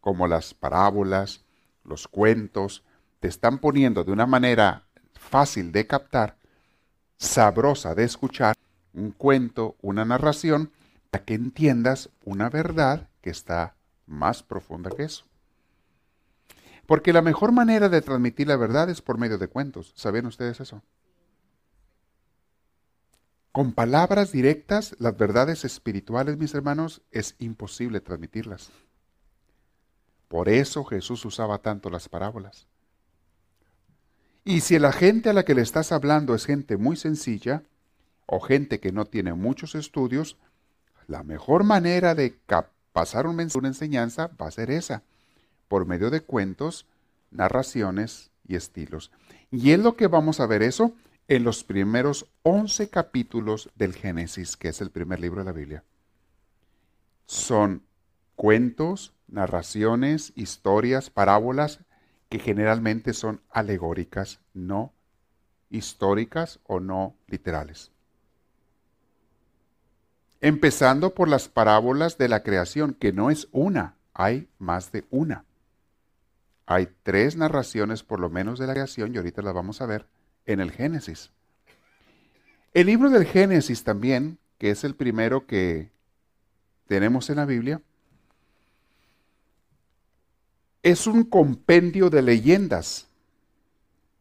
como 0.00 0.26
las 0.26 0.54
parábolas, 0.54 1.44
los 1.84 2.08
cuentos, 2.08 2.84
te 3.20 3.28
están 3.28 3.58
poniendo 3.58 4.04
de 4.04 4.12
una 4.12 4.26
manera 4.26 4.84
fácil 5.14 5.72
de 5.72 5.86
captar, 5.86 6.36
sabrosa 7.16 7.94
de 7.94 8.04
escuchar, 8.04 8.56
un 8.92 9.10
cuento, 9.12 9.76
una 9.80 10.04
narración, 10.04 10.72
para 11.10 11.24
que 11.24 11.34
entiendas 11.34 12.10
una 12.24 12.50
verdad 12.50 13.08
que 13.20 13.30
está 13.30 13.74
más 14.06 14.42
profunda 14.42 14.90
que 14.90 15.04
eso. 15.04 15.24
Porque 16.86 17.12
la 17.12 17.22
mejor 17.22 17.52
manera 17.52 17.88
de 17.88 18.00
transmitir 18.00 18.48
la 18.48 18.56
verdad 18.56 18.88
es 18.88 19.02
por 19.02 19.18
medio 19.18 19.36
de 19.36 19.48
cuentos. 19.48 19.92
¿Sabían 19.94 20.26
ustedes 20.26 20.60
eso? 20.60 20.82
Con 23.52 23.72
palabras 23.72 24.32
directas, 24.32 24.96
las 24.98 25.16
verdades 25.16 25.64
espirituales, 25.64 26.38
mis 26.38 26.54
hermanos, 26.54 27.02
es 27.10 27.34
imposible 27.38 28.00
transmitirlas. 28.00 28.70
Por 30.28 30.48
eso 30.48 30.84
Jesús 30.84 31.24
usaba 31.24 31.58
tanto 31.58 31.90
las 31.90 32.08
parábolas. 32.08 32.66
Y 34.44 34.60
si 34.60 34.78
la 34.78 34.92
gente 34.92 35.30
a 35.30 35.32
la 35.32 35.44
que 35.44 35.54
le 35.54 35.62
estás 35.62 35.92
hablando 35.92 36.34
es 36.34 36.46
gente 36.46 36.76
muy 36.76 36.96
sencilla 36.96 37.62
o 38.26 38.40
gente 38.40 38.80
que 38.80 38.92
no 38.92 39.04
tiene 39.04 39.34
muchos 39.34 39.74
estudios, 39.74 40.36
la 41.06 41.22
mejor 41.22 41.64
manera 41.64 42.14
de 42.14 42.38
pasar 42.92 43.26
una 43.26 43.42
enseñanza 43.42 44.30
va 44.40 44.46
a 44.46 44.50
ser 44.50 44.70
esa 44.70 45.02
por 45.68 45.86
medio 45.86 46.10
de 46.10 46.22
cuentos, 46.22 46.86
narraciones 47.30 48.30
y 48.46 48.56
estilos. 48.56 49.10
Y 49.50 49.72
es 49.72 49.78
lo 49.78 49.96
que 49.96 50.06
vamos 50.06 50.40
a 50.40 50.46
ver 50.46 50.62
eso 50.62 50.94
en 51.28 51.44
los 51.44 51.62
primeros 51.62 52.26
11 52.42 52.88
capítulos 52.88 53.70
del 53.74 53.94
Génesis, 53.94 54.56
que 54.56 54.68
es 54.68 54.80
el 54.80 54.90
primer 54.90 55.20
libro 55.20 55.40
de 55.40 55.44
la 55.44 55.52
Biblia. 55.52 55.84
Son 57.26 57.82
cuentos, 58.34 59.12
narraciones, 59.28 60.32
historias, 60.34 61.10
parábolas 61.10 61.80
que 62.28 62.38
generalmente 62.38 63.14
son 63.14 63.40
alegóricas, 63.50 64.40
no 64.52 64.92
históricas 65.70 66.60
o 66.64 66.80
no 66.80 67.14
literales. 67.26 67.90
Empezando 70.40 71.14
por 71.14 71.28
las 71.28 71.48
parábolas 71.48 72.16
de 72.16 72.28
la 72.28 72.42
creación, 72.42 72.94
que 72.94 73.12
no 73.12 73.30
es 73.30 73.48
una, 73.50 73.96
hay 74.14 74.48
más 74.58 74.92
de 74.92 75.04
una. 75.10 75.44
Hay 76.66 76.88
tres 77.02 77.36
narraciones 77.36 78.02
por 78.02 78.20
lo 78.20 78.30
menos 78.30 78.58
de 78.58 78.66
la 78.66 78.74
creación 78.74 79.14
y 79.14 79.16
ahorita 79.16 79.42
las 79.42 79.54
vamos 79.54 79.80
a 79.80 79.86
ver 79.86 80.06
en 80.46 80.60
el 80.60 80.70
Génesis. 80.70 81.30
El 82.74 82.86
libro 82.86 83.10
del 83.10 83.24
Génesis 83.24 83.82
también, 83.82 84.38
que 84.58 84.70
es 84.70 84.84
el 84.84 84.94
primero 84.94 85.46
que 85.46 85.90
tenemos 86.86 87.30
en 87.30 87.36
la 87.36 87.46
Biblia, 87.46 87.80
es 90.90 91.06
un 91.06 91.24
compendio 91.24 92.10
de 92.10 92.22
leyendas, 92.22 93.06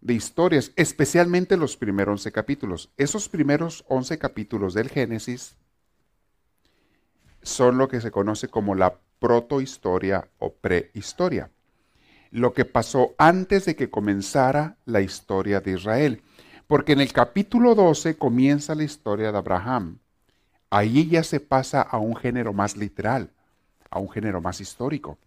de 0.01 0.13
historias, 0.13 0.71
especialmente 0.75 1.57
los 1.57 1.77
primeros 1.77 2.21
11 2.21 2.31
capítulos. 2.31 2.89
Esos 2.97 3.29
primeros 3.29 3.85
11 3.87 4.17
capítulos 4.17 4.73
del 4.73 4.89
Génesis 4.89 5.55
son 7.41 7.77
lo 7.77 7.87
que 7.87 8.01
se 8.01 8.11
conoce 8.11 8.47
como 8.47 8.75
la 8.75 8.99
protohistoria 9.19 10.29
o 10.39 10.53
prehistoria 10.53 11.49
lo 12.31 12.53
que 12.53 12.65
pasó 12.65 13.15
antes 13.17 13.65
de 13.65 13.75
que 13.75 13.89
comenzara 13.89 14.77
la 14.85 15.01
historia 15.01 15.61
de 15.61 15.71
Israel. 15.71 16.21
Porque 16.67 16.93
en 16.93 17.01
el 17.01 17.13
capítulo 17.13 17.75
12 17.75 18.17
comienza 18.17 18.75
la 18.75 18.83
historia 18.83 19.31
de 19.31 19.37
Abraham. 19.37 19.99
Ahí 20.69 21.07
ya 21.07 21.23
se 21.23 21.39
pasa 21.39 21.81
a 21.81 21.97
un 21.97 22.15
género 22.15 22.51
más 22.51 22.75
literal, 22.75 23.31
a 23.89 23.99
un 23.99 24.09
género 24.09 24.41
más 24.41 24.59
histórico. 24.59 25.17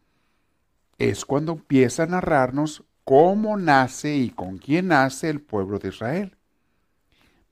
Es 1.00 1.24
cuando 1.24 1.52
empieza 1.52 2.02
a 2.02 2.06
narrarnos 2.06 2.84
cómo 3.04 3.56
nace 3.56 4.16
y 4.16 4.28
con 4.28 4.58
quién 4.58 4.88
nace 4.88 5.30
el 5.30 5.40
pueblo 5.40 5.78
de 5.78 5.88
Israel. 5.88 6.36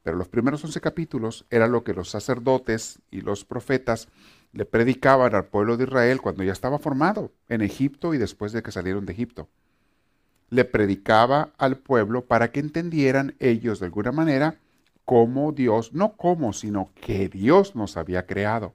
Pero 0.03 0.19
los 0.19 0.29
primeros 0.29 0.63
11 0.63 0.79
capítulos 0.83 1.47
era 1.49 1.67
lo 1.67 1.83
que 1.83 1.95
los 1.95 2.11
sacerdotes 2.11 3.01
y 3.11 3.23
los 3.23 3.47
profetas 3.47 4.09
le 4.53 4.67
predicaban 4.67 5.35
al 5.35 5.47
pueblo 5.47 5.79
de 5.79 5.85
Israel 5.85 6.21
cuando 6.21 6.43
ya 6.43 6.53
estaba 6.53 6.79
formado 6.79 7.33
en 7.49 7.63
Egipto 7.63 8.13
y 8.13 8.19
después 8.19 8.53
de 8.53 8.63
que 8.63 8.71
salieron 8.71 9.07
de 9.07 9.15
Egipto. 9.15 9.49
Le 10.51 10.67
predicaba 10.67 11.55
al 11.57 11.79
pueblo 11.79 12.27
para 12.27 12.53
que 12.53 12.61
entendieran 12.61 13.35
ellos 13.39 13.81
de 13.81 13.87
alguna 13.87 14.13
manera 14.13 14.59
cómo 15.07 15.53
Dios, 15.53 15.95
no 15.95 16.19
cómo, 16.19 16.53
sino 16.53 16.91
que 17.01 17.31
Dios 17.31 17.75
nos 17.75 17.97
había 17.97 18.27
creado. 18.27 18.75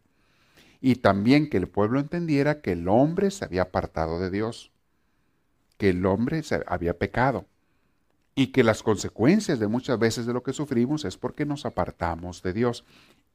Y 0.86 0.96
también 0.96 1.50
que 1.50 1.56
el 1.56 1.70
pueblo 1.70 1.98
entendiera 2.02 2.60
que 2.60 2.74
el 2.74 2.90
hombre 2.90 3.32
se 3.32 3.46
había 3.46 3.62
apartado 3.62 4.20
de 4.20 4.30
Dios, 4.30 4.74
que 5.78 5.92
el 5.92 6.06
hombre 6.06 6.44
se 6.44 6.62
había 6.68 7.00
pecado 7.00 7.46
y 8.36 8.48
que 8.48 8.66
las 8.66 8.84
consecuencias 8.84 9.60
de 9.60 9.70
muchas 9.70 9.98
veces 9.98 10.26
de 10.26 10.34
lo 10.34 10.44
que 10.44 10.52
sufrimos 10.52 11.06
es 11.06 11.16
porque 11.16 11.46
nos 11.46 11.66
apartamos 11.66 12.44
de 12.44 12.52
Dios. 12.52 12.84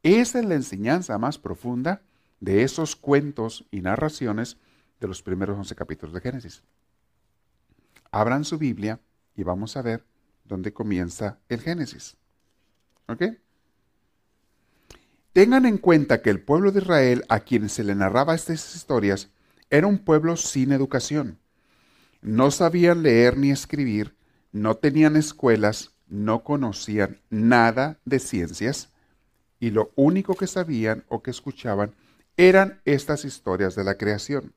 Esa 0.02 0.40
es 0.40 0.44
la 0.44 0.56
enseñanza 0.56 1.16
más 1.16 1.38
profunda 1.38 2.02
de 2.38 2.64
esos 2.64 2.96
cuentos 2.96 3.64
y 3.70 3.80
narraciones 3.80 4.58
de 5.00 5.08
los 5.08 5.22
primeros 5.22 5.56
11 5.56 5.74
capítulos 5.74 6.12
de 6.12 6.20
Génesis. 6.20 6.62
Abran 8.10 8.44
su 8.44 8.58
Biblia 8.58 9.00
y 9.34 9.42
vamos 9.42 9.74
a 9.78 9.80
ver 9.80 10.04
dónde 10.44 10.74
comienza 10.74 11.38
el 11.48 11.62
Génesis. 11.62 12.18
¿Ok? 13.06 13.22
Tengan 15.38 15.66
en 15.66 15.78
cuenta 15.78 16.20
que 16.20 16.30
el 16.30 16.40
pueblo 16.40 16.72
de 16.72 16.80
Israel, 16.80 17.24
a 17.28 17.38
quien 17.38 17.68
se 17.68 17.84
le 17.84 17.94
narraba 17.94 18.34
estas 18.34 18.74
historias, 18.74 19.30
era 19.70 19.86
un 19.86 19.98
pueblo 19.98 20.36
sin 20.36 20.72
educación. 20.72 21.38
No 22.20 22.50
sabían 22.50 23.04
leer 23.04 23.38
ni 23.38 23.52
escribir, 23.52 24.16
no 24.50 24.74
tenían 24.74 25.14
escuelas, 25.14 25.92
no 26.08 26.42
conocían 26.42 27.20
nada 27.30 28.00
de 28.04 28.18
ciencias, 28.18 28.90
y 29.60 29.70
lo 29.70 29.92
único 29.94 30.34
que 30.34 30.48
sabían 30.48 31.04
o 31.06 31.22
que 31.22 31.30
escuchaban 31.30 31.94
eran 32.36 32.80
estas 32.84 33.24
historias 33.24 33.76
de 33.76 33.84
la 33.84 33.96
creación. 33.96 34.54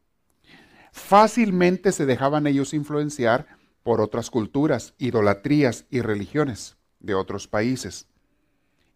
Fácilmente 0.91 1.91
se 1.91 2.07
dejaban 2.07 2.47
ellos 2.47 2.73
influenciar 2.73 3.45
por 3.83 4.01
otras 4.01 4.31
culturas, 4.31 4.95
idolatrías 4.97 5.85
y 5.91 6.01
religiones 6.01 6.75
de 7.00 7.13
otros 7.13 7.47
países. 7.47 8.07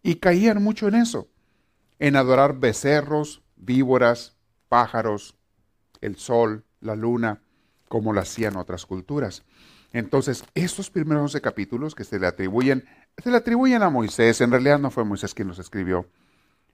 Y 0.02 0.16
caían 0.16 0.60
mucho 0.60 0.88
en 0.88 0.96
eso, 0.96 1.28
en 1.98 2.16
adorar 2.16 2.58
becerros, 2.58 3.42
víboras, 3.56 4.36
pájaros, 4.68 5.36
el 6.00 6.16
sol, 6.16 6.64
la 6.80 6.96
luna, 6.96 7.42
como 7.88 8.12
lo 8.12 8.20
hacían 8.20 8.56
otras 8.56 8.86
culturas. 8.86 9.44
Entonces, 9.92 10.44
estos 10.54 10.90
primeros 10.90 11.22
11 11.22 11.40
capítulos 11.40 11.94
que 11.94 12.04
se 12.04 12.18
le 12.18 12.26
atribuyen, 12.26 12.84
se 13.16 13.30
le 13.30 13.36
atribuyen 13.36 13.82
a 13.82 13.90
Moisés, 13.90 14.40
en 14.40 14.50
realidad 14.50 14.78
no 14.78 14.90
fue 14.90 15.04
Moisés 15.04 15.34
quien 15.34 15.48
los 15.48 15.58
escribió, 15.58 16.06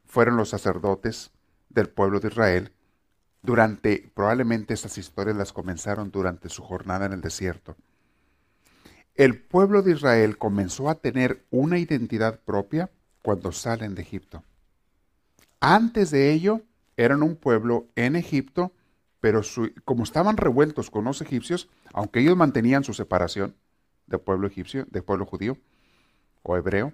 fueron 0.06 0.36
los 0.36 0.48
sacerdotes, 0.48 1.30
del 1.68 1.88
pueblo 1.88 2.20
de 2.20 2.28
Israel 2.28 2.72
durante, 3.42 4.12
probablemente 4.14 4.74
estas 4.74 4.98
historias 4.98 5.36
las 5.36 5.52
comenzaron 5.52 6.10
durante 6.10 6.48
su 6.48 6.62
jornada 6.62 7.06
en 7.06 7.12
el 7.12 7.20
desierto. 7.20 7.76
El 9.14 9.42
pueblo 9.42 9.82
de 9.82 9.92
Israel 9.92 10.38
comenzó 10.38 10.88
a 10.88 10.94
tener 10.94 11.44
una 11.50 11.78
identidad 11.78 12.40
propia 12.40 12.90
cuando 13.20 13.52
salen 13.52 13.94
de 13.94 14.02
Egipto. 14.02 14.44
Antes 15.64 16.10
de 16.10 16.32
ello, 16.32 16.62
eran 16.96 17.22
un 17.22 17.36
pueblo 17.36 17.86
en 17.94 18.16
Egipto, 18.16 18.72
pero 19.20 19.42
como 19.84 20.02
estaban 20.02 20.36
revueltos 20.36 20.90
con 20.90 21.04
los 21.04 21.22
egipcios, 21.22 21.68
aunque 21.92 22.18
ellos 22.18 22.36
mantenían 22.36 22.82
su 22.82 22.94
separación 22.94 23.54
del 24.08 24.18
pueblo 24.18 24.48
egipcio, 24.48 24.86
del 24.90 25.04
pueblo 25.04 25.24
judío 25.24 25.56
o 26.42 26.56
hebreo, 26.56 26.92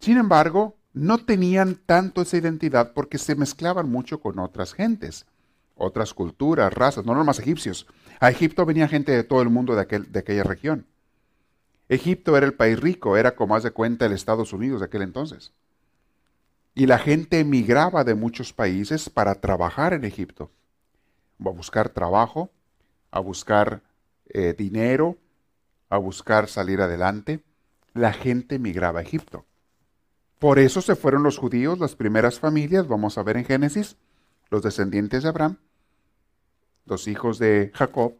sin 0.00 0.18
embargo, 0.18 0.76
no 0.92 1.18
tenían 1.18 1.76
tanto 1.86 2.22
esa 2.22 2.36
identidad 2.36 2.92
porque 2.94 3.16
se 3.16 3.36
mezclaban 3.36 3.88
mucho 3.88 4.18
con 4.20 4.40
otras 4.40 4.72
gentes, 4.72 5.24
otras 5.76 6.14
culturas, 6.14 6.74
razas, 6.74 7.06
no 7.06 7.22
más 7.22 7.38
egipcios. 7.38 7.86
A 8.18 8.28
Egipto 8.28 8.66
venía 8.66 8.88
gente 8.88 9.12
de 9.12 9.22
todo 9.22 9.42
el 9.42 9.50
mundo 9.50 9.76
de, 9.76 9.84
de 9.84 10.18
aquella 10.18 10.42
región. 10.42 10.84
Egipto 11.88 12.36
era 12.36 12.44
el 12.44 12.54
país 12.54 12.80
rico, 12.80 13.16
era 13.16 13.36
como 13.36 13.54
hace 13.54 13.70
cuenta 13.70 14.06
el 14.06 14.12
Estados 14.12 14.52
Unidos 14.52 14.80
de 14.80 14.86
aquel 14.86 15.02
entonces. 15.02 15.52
Y 16.78 16.84
la 16.84 16.98
gente 16.98 17.40
emigraba 17.40 18.04
de 18.04 18.14
muchos 18.14 18.52
países 18.52 19.08
para 19.08 19.36
trabajar 19.36 19.94
en 19.94 20.04
Egipto, 20.04 20.50
a 21.40 21.48
buscar 21.48 21.88
trabajo, 21.88 22.50
a 23.10 23.18
buscar 23.18 23.80
eh, 24.26 24.54
dinero, 24.56 25.16
a 25.88 25.96
buscar 25.96 26.48
salir 26.48 26.82
adelante. 26.82 27.42
La 27.94 28.12
gente 28.12 28.56
emigraba 28.56 29.00
a 29.00 29.02
Egipto. 29.02 29.46
Por 30.38 30.58
eso 30.58 30.82
se 30.82 30.96
fueron 30.96 31.22
los 31.22 31.38
judíos, 31.38 31.78
las 31.78 31.96
primeras 31.96 32.38
familias, 32.38 32.86
vamos 32.86 33.16
a 33.16 33.22
ver 33.22 33.38
en 33.38 33.46
Génesis, 33.46 33.96
los 34.50 34.62
descendientes 34.62 35.22
de 35.22 35.30
Abraham, 35.30 35.56
los 36.84 37.08
hijos 37.08 37.38
de 37.38 37.70
Jacob, 37.72 38.16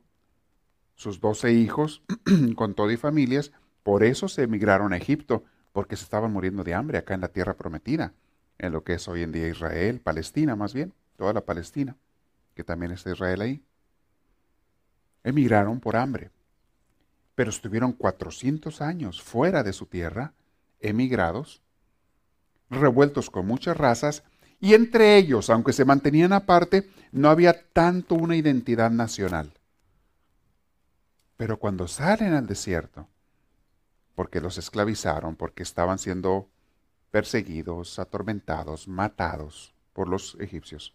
sus 0.95 1.21
doce 1.21 1.53
hijos, 1.53 2.03
con 2.57 2.73
todo 2.73 2.91
y 2.91 2.97
familias, 2.97 3.53
por 3.83 4.03
eso 4.03 4.29
se 4.29 4.45
emigraron 4.45 4.95
a 4.95 4.97
Egipto, 4.97 5.45
porque 5.75 5.97
se 5.97 6.05
estaban 6.05 6.33
muriendo 6.33 6.65
de 6.65 6.73
hambre 6.73 6.97
acá 6.97 7.13
en 7.13 7.21
la 7.21 7.29
tierra 7.29 7.53
prometida, 7.53 8.15
en 8.59 8.73
lo 8.73 8.85
que 8.85 8.95
es 8.95 9.09
hoy 9.09 9.23
en 9.23 9.33
día 9.33 9.49
Israel, 9.49 10.01
Palestina 10.01 10.57
más 10.57 10.75
bien, 10.75 10.93
toda 11.17 11.33
la 11.33 11.43
Palestina, 11.43 11.97
que 12.55 12.65
también 12.65 12.93
está 12.93 13.13
Israel 13.13 13.41
ahí. 13.41 13.63
Emigraron 15.25 15.81
por 15.81 15.97
hambre, 15.97 16.31
pero 17.35 17.51
estuvieron 17.51 17.93
400 17.93 18.81
años 18.81 19.23
fuera 19.23 19.63
de 19.63 19.73
su 19.73 19.87
tierra, 19.87 20.33
emigrados, 20.81 21.61
revueltos 22.71 23.31
con 23.31 23.47
muchas 23.47 23.77
razas, 23.77 24.23
y 24.59 24.75
entre 24.75 25.17
ellos, 25.17 25.51
aunque 25.51 25.73
se 25.73 25.85
mantenían 25.85 26.33
aparte, 26.33 26.89
no 27.13 27.29
había 27.29 27.69
tanto 27.73 28.15
una 28.15 28.37
identidad 28.37 28.91
nacional. 28.91 29.53
Pero 31.37 31.59
cuando 31.59 31.87
salen 31.89 32.33
al 32.33 32.47
desierto, 32.47 33.09
porque 34.15 34.41
los 34.41 34.57
esclavizaron, 34.57 35.37
porque 35.37 35.63
estaban 35.63 35.99
siendo 35.99 36.49
perseguidos, 37.17 37.99
atormentados, 37.99 38.89
matados 38.89 39.73
por 39.95 40.07
los 40.07 40.37
egipcios, 40.39 40.93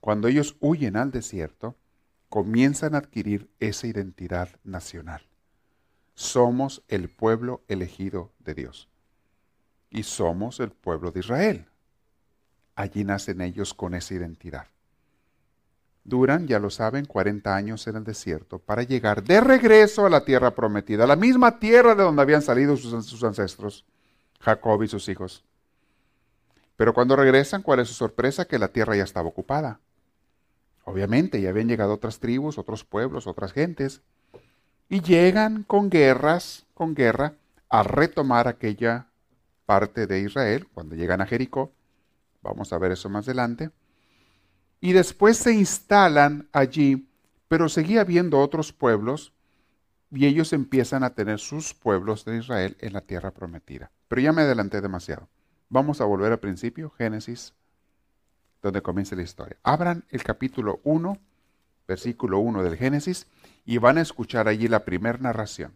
cuando 0.00 0.26
ellos 0.26 0.56
huyen 0.58 0.96
al 0.96 1.12
desierto, 1.12 1.76
comienzan 2.28 2.96
a 2.96 2.98
adquirir 2.98 3.48
esa 3.60 3.86
identidad 3.86 4.48
nacional. 4.64 5.22
Somos 6.14 6.82
el 6.88 7.10
pueblo 7.10 7.62
elegido 7.68 8.32
de 8.40 8.54
Dios. 8.54 8.88
Y 9.88 10.02
somos 10.02 10.58
el 10.58 10.72
pueblo 10.72 11.12
de 11.12 11.20
Israel. 11.20 11.66
Allí 12.74 13.04
nacen 13.04 13.40
ellos 13.40 13.72
con 13.72 13.94
esa 13.94 14.14
identidad. 14.14 14.66
Duran, 16.02 16.48
ya 16.48 16.58
lo 16.58 16.70
saben, 16.70 17.04
40 17.04 17.54
años 17.54 17.86
en 17.86 17.94
el 17.94 18.02
desierto 18.02 18.58
para 18.58 18.82
llegar 18.82 19.22
de 19.22 19.40
regreso 19.40 20.06
a 20.06 20.10
la 20.10 20.24
tierra 20.24 20.56
prometida, 20.56 21.06
la 21.06 21.14
misma 21.14 21.60
tierra 21.60 21.94
de 21.94 22.02
donde 22.02 22.20
habían 22.20 22.42
salido 22.42 22.76
sus, 22.76 23.22
ancestros, 23.22 23.84
Jacob 24.40 24.82
y 24.82 24.88
sus 24.88 25.08
hijos. 25.08 25.44
Pero 26.76 26.94
cuando 26.94 27.16
regresan, 27.16 27.62
¿cuál 27.62 27.80
es 27.80 27.88
su 27.88 27.94
sorpresa? 27.94 28.46
Que 28.46 28.58
la 28.58 28.68
tierra 28.68 28.96
ya 28.96 29.04
estaba 29.04 29.28
ocupada. 29.28 29.80
Obviamente, 30.84 31.40
ya 31.40 31.50
habían 31.50 31.68
llegado 31.68 31.94
otras 31.94 32.18
tribus, 32.18 32.58
otros 32.58 32.84
pueblos, 32.84 33.26
otras 33.26 33.52
gentes, 33.52 34.02
y 34.88 35.02
llegan 35.02 35.62
con 35.62 35.90
guerras, 35.90 36.66
con 36.74 36.94
guerra, 36.94 37.34
a 37.68 37.82
retomar 37.82 38.48
aquella 38.48 39.06
parte 39.66 40.06
de 40.06 40.20
Israel, 40.20 40.66
cuando 40.72 40.96
llegan 40.96 41.20
a 41.20 41.26
Jericó. 41.26 41.70
Vamos 42.42 42.72
a 42.72 42.78
ver 42.78 42.92
eso 42.92 43.08
más 43.08 43.26
adelante 43.28 43.70
y 44.80 44.92
después 44.92 45.36
se 45.36 45.52
instalan 45.52 46.48
allí, 46.52 47.06
pero 47.48 47.68
seguía 47.68 48.00
habiendo 48.00 48.40
otros 48.40 48.72
pueblos 48.72 49.32
y 50.10 50.26
ellos 50.26 50.52
empiezan 50.52 51.04
a 51.04 51.14
tener 51.14 51.38
sus 51.38 51.74
pueblos 51.74 52.24
de 52.24 52.38
Israel 52.38 52.76
en 52.80 52.92
la 52.92 53.00
tierra 53.00 53.30
prometida. 53.30 53.90
Pero 54.08 54.20
ya 54.20 54.32
me 54.32 54.42
adelanté 54.42 54.80
demasiado. 54.80 55.28
Vamos 55.68 56.00
a 56.00 56.04
volver 56.04 56.32
al 56.32 56.40
principio, 56.40 56.90
Génesis, 56.90 57.54
donde 58.60 58.82
comienza 58.82 59.14
la 59.14 59.22
historia. 59.22 59.56
Abran 59.62 60.04
el 60.10 60.24
capítulo 60.24 60.80
1, 60.82 61.16
versículo 61.86 62.40
1 62.40 62.62
del 62.62 62.76
Génesis, 62.76 63.26
y 63.64 63.78
van 63.78 63.98
a 63.98 64.02
escuchar 64.02 64.48
allí 64.48 64.66
la 64.66 64.84
primera 64.84 65.18
narración. 65.18 65.74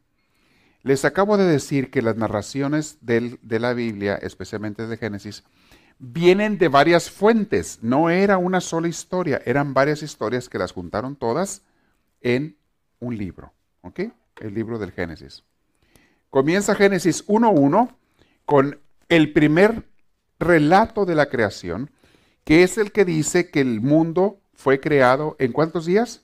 Les 0.83 1.05
acabo 1.05 1.37
de 1.37 1.47
decir 1.47 1.90
que 1.90 2.03
las 2.03 2.16
narraciones 2.16 2.99
de 3.01 3.59
la 3.61 3.73
Biblia, 3.73 4.16
especialmente 4.16 4.87
de 4.87 4.97
Génesis, 4.97 5.44
vienen 5.99 6.59
de 6.59 6.68
varias 6.68 7.11
fuentes, 7.11 7.79
no 7.83 8.11
era 8.11 8.37
una 8.37 8.61
sola 8.61 8.88
historia, 8.88 9.40
eran 9.47 9.75
varias 9.75 10.03
historias 10.03 10.49
que 10.49 10.59
las 10.59 10.73
juntaron 10.73 11.16
todas 11.16 11.62
en 12.20 12.59
un 12.99 13.16
libro, 13.16 13.53
¿ok? 13.83 14.01
El 14.40 14.55
libro 14.55 14.79
del 14.79 14.92
Génesis. 14.92 15.44
Comienza 16.31 16.75
Génesis 16.75 17.27
1.1 17.27 17.94
con 18.44 18.81
el 19.09 19.33
primer 19.33 19.85
relato 20.38 21.05
de 21.05 21.14
la 21.14 21.27
creación, 21.27 21.90
que 22.44 22.62
es 22.62 22.79
el 22.79 22.92
que 22.92 23.05
dice 23.05 23.51
que 23.51 23.61
el 23.61 23.81
mundo 23.81 24.40
fue 24.53 24.81
creado 24.81 25.37
en 25.38 25.53
cuántos 25.53 25.87
días? 25.87 26.23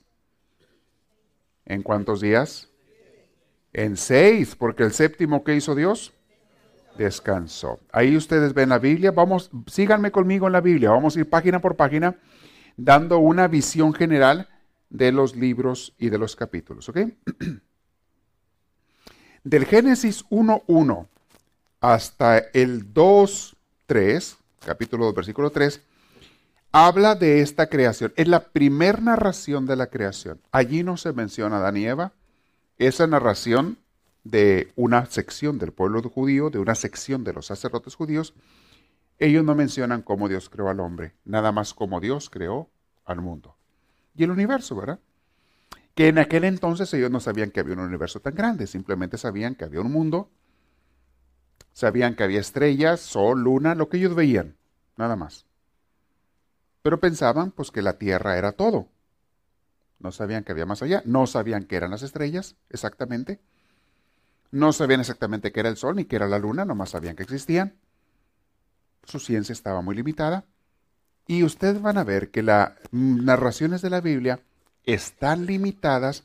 ¿En 1.65 1.83
cuántos 1.83 2.21
días? 2.21 2.69
En 3.73 3.97
seis, 3.97 4.55
porque 4.55 4.83
el 4.83 4.91
séptimo 4.91 5.43
que 5.43 5.55
hizo 5.55 5.75
Dios 5.75 6.13
descansó. 6.97 7.79
Ahí 7.91 8.17
ustedes 8.17 8.53
ven 8.53 8.69
la 8.69 8.79
Biblia. 8.79 9.11
Vamos, 9.11 9.49
síganme 9.67 10.11
conmigo 10.11 10.47
en 10.47 10.53
la 10.53 10.61
Biblia. 10.61 10.91
Vamos 10.91 11.15
a 11.15 11.19
ir 11.19 11.29
página 11.29 11.61
por 11.61 11.75
página 11.75 12.17
dando 12.75 13.19
una 13.19 13.47
visión 13.47 13.93
general 13.93 14.49
de 14.89 15.11
los 15.11 15.35
libros 15.35 15.95
y 15.97 16.09
de 16.09 16.17
los 16.17 16.35
capítulos. 16.35 16.89
¿Ok? 16.89 16.99
Del 19.43 19.65
Génesis 19.65 20.23
1.1 20.29 21.07
hasta 21.79 22.37
el 22.37 22.93
2.3, 22.93 24.37
capítulo 24.63 25.05
2, 25.05 25.15
versículo 25.15 25.49
3, 25.49 25.81
habla 26.71 27.15
de 27.15 27.41
esta 27.41 27.67
creación. 27.67 28.13
Es 28.17 28.27
la 28.27 28.43
primer 28.49 29.01
narración 29.01 29.65
de 29.65 29.75
la 29.75 29.87
creación. 29.87 30.39
Allí 30.51 30.83
no 30.83 30.95
se 30.95 31.11
menciona 31.13 31.55
a 31.55 31.59
Adán 31.59 31.77
y 31.77 31.87
Eva. 31.87 32.13
Esa 32.77 33.07
narración 33.07 33.79
de 34.23 34.71
una 34.75 35.07
sección 35.07 35.57
del 35.57 35.71
pueblo 35.71 36.03
judío, 36.03 36.51
de 36.51 36.59
una 36.59 36.75
sección 36.75 37.23
de 37.23 37.33
los 37.33 37.47
sacerdotes 37.47 37.95
judíos, 37.95 38.35
ellos 39.17 39.43
no 39.43 39.55
mencionan 39.55 40.03
cómo 40.03 40.29
Dios 40.29 40.51
creó 40.51 40.69
al 40.69 40.79
hombre, 40.79 41.13
nada 41.25 41.51
más 41.51 41.73
como 41.73 41.99
Dios 41.99 42.29
creó 42.29 42.69
al 43.05 43.21
mundo. 43.21 43.55
Y 44.15 44.23
el 44.23 44.29
universo, 44.29 44.75
¿verdad? 44.75 44.99
Que 45.95 46.07
en 46.07 46.19
aquel 46.19 46.45
entonces 46.45 46.93
ellos 46.93 47.11
no 47.11 47.19
sabían 47.19 47.51
que 47.51 47.59
había 47.59 47.73
un 47.73 47.81
universo 47.81 48.19
tan 48.19 48.33
grande, 48.33 48.67
simplemente 48.67 49.17
sabían 49.17 49.55
que 49.55 49.65
había 49.65 49.81
un 49.81 49.91
mundo, 49.91 50.29
sabían 51.73 52.15
que 52.15 52.23
había 52.23 52.39
estrellas, 52.39 53.01
sol, 53.01 53.41
luna, 53.43 53.75
lo 53.75 53.89
que 53.89 53.97
ellos 53.97 54.15
veían, 54.15 54.55
nada 54.95 55.15
más. 55.15 55.45
Pero 56.81 56.99
pensaban 56.99 57.51
pues 57.51 57.71
que 57.71 57.81
la 57.81 57.97
Tierra 57.97 58.37
era 58.37 58.53
todo. 58.53 58.87
No 59.99 60.11
sabían 60.11 60.43
que 60.43 60.51
había 60.51 60.65
más 60.65 60.81
allá, 60.81 61.03
no 61.05 61.27
sabían 61.27 61.65
que 61.65 61.75
eran 61.75 61.91
las 61.91 62.01
estrellas 62.01 62.55
exactamente, 62.69 63.39
no 64.51 64.73
sabían 64.73 64.99
exactamente 64.99 65.51
qué 65.51 65.61
era 65.61 65.69
el 65.69 65.77
Sol 65.77 65.95
ni 65.95 66.05
qué 66.05 66.17
era 66.17 66.27
la 66.27 66.39
Luna, 66.39 66.65
nomás 66.65 66.89
sabían 66.89 67.15
que 67.15 67.23
existían. 67.23 67.75
Su 69.03 69.19
ciencia 69.19 69.53
estaba 69.53 69.81
muy 69.81 69.95
limitada. 69.95 70.45
Y 71.27 71.43
ustedes 71.43 71.81
van 71.81 71.97
a 71.97 72.03
ver 72.03 72.31
que 72.31 72.43
las 72.43 72.73
narraciones 72.91 73.81
de 73.81 73.89
la 73.89 74.01
Biblia 74.01 74.41
están 74.85 75.45
limitadas 75.45 76.23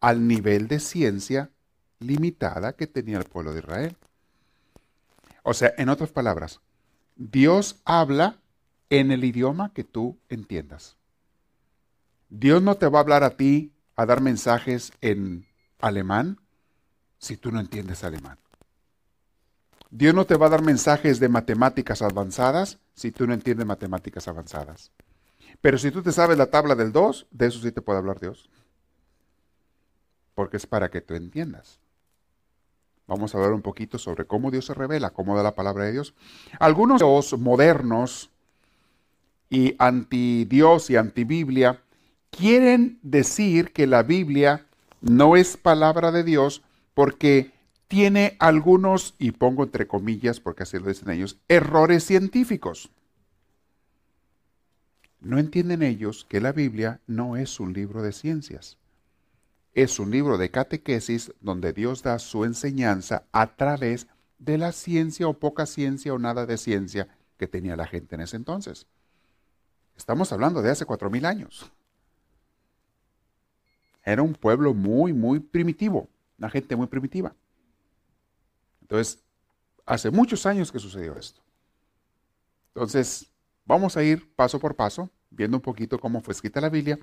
al 0.00 0.26
nivel 0.26 0.68
de 0.68 0.80
ciencia 0.80 1.50
limitada 1.98 2.74
que 2.74 2.86
tenía 2.86 3.18
el 3.18 3.24
pueblo 3.24 3.52
de 3.52 3.60
Israel. 3.60 3.96
O 5.42 5.54
sea, 5.54 5.72
en 5.78 5.88
otras 5.88 6.10
palabras, 6.10 6.60
Dios 7.16 7.80
habla 7.84 8.36
en 8.90 9.10
el 9.10 9.24
idioma 9.24 9.72
que 9.72 9.84
tú 9.84 10.18
entiendas. 10.28 10.96
Dios 12.28 12.62
no 12.62 12.76
te 12.76 12.88
va 12.88 12.98
a 12.98 13.02
hablar 13.02 13.24
a 13.24 13.36
ti 13.36 13.72
a 13.96 14.06
dar 14.06 14.20
mensajes 14.20 14.92
en 15.00 15.46
alemán 15.80 16.38
si 17.18 17.36
tú 17.36 17.50
no 17.50 17.60
entiendes 17.60 18.04
alemán. 18.04 18.38
Dios 19.90 20.14
no 20.14 20.26
te 20.26 20.36
va 20.36 20.46
a 20.46 20.50
dar 20.50 20.62
mensajes 20.62 21.18
de 21.18 21.28
matemáticas 21.28 22.02
avanzadas 22.02 22.78
si 22.94 23.10
tú 23.10 23.26
no 23.26 23.34
entiendes 23.34 23.66
matemáticas 23.66 24.28
avanzadas. 24.28 24.92
Pero 25.60 25.78
si 25.78 25.90
tú 25.90 26.02
te 26.02 26.12
sabes 26.12 26.38
la 26.38 26.50
tabla 26.50 26.74
del 26.74 26.92
2, 26.92 27.26
de 27.30 27.46
eso 27.46 27.60
sí 27.60 27.72
te 27.72 27.82
puede 27.82 27.98
hablar 27.98 28.20
Dios. 28.20 28.48
Porque 30.34 30.56
es 30.56 30.66
para 30.66 30.90
que 30.90 31.00
tú 31.00 31.14
entiendas. 31.14 31.80
Vamos 33.08 33.34
a 33.34 33.38
hablar 33.38 33.54
un 33.54 33.62
poquito 33.62 33.98
sobre 33.98 34.26
cómo 34.26 34.50
Dios 34.50 34.66
se 34.66 34.74
revela, 34.74 35.10
cómo 35.10 35.36
da 35.36 35.42
la 35.42 35.54
palabra 35.54 35.84
de 35.84 35.92
Dios. 35.92 36.14
Algunos 36.60 37.02
modernos 37.38 38.30
y 39.50 39.74
anti 39.78 40.44
Dios 40.44 40.90
y 40.90 40.96
anti 40.96 41.24
Biblia 41.24 41.82
quieren 42.30 42.98
decir 43.02 43.72
que 43.72 43.86
la 43.86 44.02
Biblia 44.02 44.66
no 45.00 45.36
es 45.36 45.56
palabra 45.56 46.12
de 46.12 46.22
Dios 46.22 46.62
porque 46.94 47.52
tiene 47.88 48.36
algunos, 48.38 49.14
y 49.18 49.30
pongo 49.30 49.62
entre 49.64 49.86
comillas 49.86 50.40
porque 50.40 50.64
así 50.64 50.78
lo 50.78 50.88
dicen 50.88 51.10
ellos, 51.10 51.38
errores 51.48 52.04
científicos. 52.04 52.90
No 55.20 55.38
entienden 55.38 55.82
ellos 55.82 56.26
que 56.28 56.40
la 56.40 56.52
Biblia 56.52 57.00
no 57.06 57.36
es 57.36 57.60
un 57.60 57.72
libro 57.72 58.02
de 58.02 58.12
ciencias. 58.12 58.78
es 59.74 60.00
un 60.00 60.10
libro 60.10 60.38
de 60.38 60.50
catequesis 60.50 61.32
donde 61.40 61.72
Dios 61.72 62.02
da 62.02 62.18
su 62.18 62.44
enseñanza 62.44 63.24
a 63.30 63.54
través 63.54 64.08
de 64.38 64.58
la 64.58 64.72
ciencia 64.72 65.28
o 65.28 65.34
poca 65.34 65.66
ciencia 65.66 66.12
o 66.12 66.18
nada 66.18 66.46
de 66.46 66.56
ciencia 66.56 67.06
que 67.36 67.46
tenía 67.46 67.76
la 67.76 67.86
gente 67.86 68.16
en 68.16 68.22
ese 68.22 68.36
entonces. 68.36 68.86
Estamos 69.96 70.32
hablando 70.32 70.62
de 70.62 70.70
hace 70.70 70.84
cuatro 70.84 71.10
mil 71.10 71.24
años. 71.24 71.70
Era 74.04 74.22
un 74.22 74.34
pueblo 74.34 74.74
muy, 74.74 75.12
muy 75.12 75.38
primitivo, 75.38 76.08
una 76.38 76.50
gente 76.50 76.74
muy 76.74 76.86
primitiva. 76.86 77.34
Entonces, 78.80 79.22
hace 79.86 80.10
muchos 80.10 80.46
años 80.46 80.72
que 80.72 80.78
sucedió 80.78 81.16
esto. 81.16 81.40
Entonces, 82.74 83.30
vamos 83.68 83.96
a 83.96 84.02
ir 84.02 84.34
paso 84.34 84.58
por 84.58 84.74
paso, 84.74 85.10
viendo 85.30 85.58
un 85.58 85.62
poquito 85.62 86.00
cómo 86.00 86.20
fue 86.22 86.32
escrita 86.32 86.60
la 86.60 86.70
Biblia. 86.70 86.98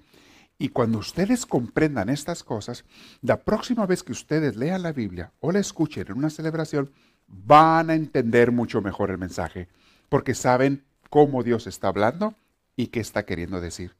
Y 0.57 0.69
cuando 0.69 0.97
ustedes 0.97 1.45
comprendan 1.45 2.09
estas 2.09 2.43
cosas, 2.43 2.85
la 3.21 3.43
próxima 3.43 3.85
vez 3.85 4.03
que 4.03 4.11
ustedes 4.11 4.55
lean 4.55 4.81
la 4.81 4.91
Biblia 4.91 5.31
o 5.39 5.51
la 5.51 5.59
escuchen 5.59 6.07
en 6.07 6.17
una 6.17 6.29
celebración, 6.29 6.91
van 7.27 7.89
a 7.89 7.95
entender 7.95 8.51
mucho 8.51 8.81
mejor 8.81 9.11
el 9.11 9.17
mensaje, 9.17 9.67
porque 10.09 10.33
saben 10.33 10.83
cómo 11.09 11.43
Dios 11.43 11.67
está 11.67 11.89
hablando 11.89 12.35
y 12.75 12.87
qué 12.87 12.99
está 12.99 13.25
queriendo 13.25 13.61
decir. 13.61 13.95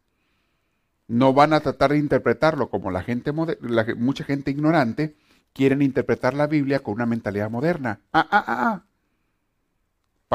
No 1.07 1.33
van 1.33 1.53
a 1.53 1.59
tratar 1.59 1.91
de 1.91 1.99
interpretarlo 1.99 2.69
como 2.69 2.89
la 2.89 3.03
gente, 3.03 3.31
mucha 3.31 4.23
gente 4.23 4.49
ignorante 4.49 5.15
quieren 5.53 5.81
interpretar 5.81 6.33
la 6.33 6.47
Biblia 6.47 6.79
con 6.79 6.95
una 6.95 7.05
mentalidad 7.05 7.49
moderna. 7.49 8.01
Ah, 8.11 8.27
ah, 8.31 8.43
ah, 8.47 8.71
ah. 8.71 8.84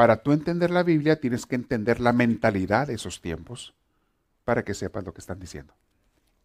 Para 0.01 0.23
tú 0.23 0.31
entender 0.31 0.71
la 0.71 0.81
Biblia 0.81 1.19
tienes 1.19 1.45
que 1.45 1.53
entender 1.53 1.99
la 1.99 2.11
mentalidad 2.11 2.87
de 2.87 2.95
esos 2.95 3.21
tiempos 3.21 3.75
para 4.45 4.63
que 4.63 4.73
sepas 4.73 5.05
lo 5.05 5.13
que 5.13 5.21
están 5.21 5.39
diciendo. 5.39 5.75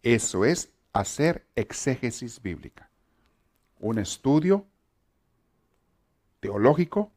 Eso 0.03 0.45
es 0.45 0.69
hacer 0.93 1.43
exégesis 1.55 2.39
bíblica. 2.39 2.91
Un 3.79 3.97
estudio 3.97 4.67
teológico, 6.39 7.11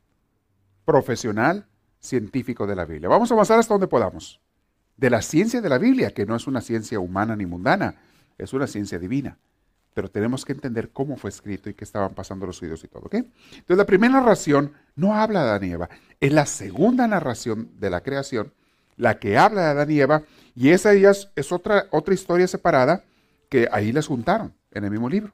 profesional, 0.86 1.66
científico 1.98 2.66
de 2.66 2.74
la 2.74 2.86
Biblia. 2.86 3.10
Vamos 3.10 3.30
a 3.30 3.34
avanzar 3.34 3.58
hasta 3.58 3.74
donde 3.74 3.88
podamos. 3.88 4.40
De 4.96 5.10
la 5.10 5.20
ciencia 5.20 5.60
de 5.60 5.68
la 5.68 5.76
Biblia, 5.76 6.14
que 6.14 6.24
no 6.24 6.36
es 6.36 6.46
una 6.46 6.62
ciencia 6.62 7.00
humana 7.00 7.36
ni 7.36 7.44
mundana, 7.44 7.96
es 8.38 8.54
una 8.54 8.66
ciencia 8.66 8.98
divina. 8.98 9.36
Pero 9.94 10.10
tenemos 10.10 10.44
que 10.44 10.52
entender 10.52 10.90
cómo 10.90 11.16
fue 11.16 11.30
escrito 11.30 11.68
y 11.68 11.74
qué 11.74 11.84
estaban 11.84 12.14
pasando 12.14 12.46
los 12.46 12.58
judíos 12.58 12.82
y 12.84 12.88
todo. 12.88 13.02
¿ok? 13.06 13.14
Entonces, 13.14 13.76
la 13.76 13.86
primera 13.86 14.14
narración 14.14 14.72
no 14.94 15.14
habla 15.14 15.42
de 15.42 15.50
Adán 15.50 15.64
y 15.64 15.70
Eva. 15.72 15.88
Es 16.20 16.32
la 16.32 16.46
segunda 16.46 17.06
narración 17.06 17.70
de 17.78 17.90
la 17.90 18.02
creación, 18.02 18.52
la 18.96 19.18
que 19.18 19.36
habla 19.36 19.62
de 19.62 19.68
Adán 19.68 19.90
y 19.90 20.00
Eva. 20.00 20.22
Y 20.54 20.70
esa 20.70 20.92
es 20.92 21.52
otra, 21.52 21.86
otra 21.90 22.14
historia 22.14 22.46
separada 22.46 23.04
que 23.48 23.68
ahí 23.72 23.92
les 23.92 24.06
juntaron 24.06 24.54
en 24.70 24.84
el 24.84 24.90
mismo 24.90 25.08
libro. 25.08 25.32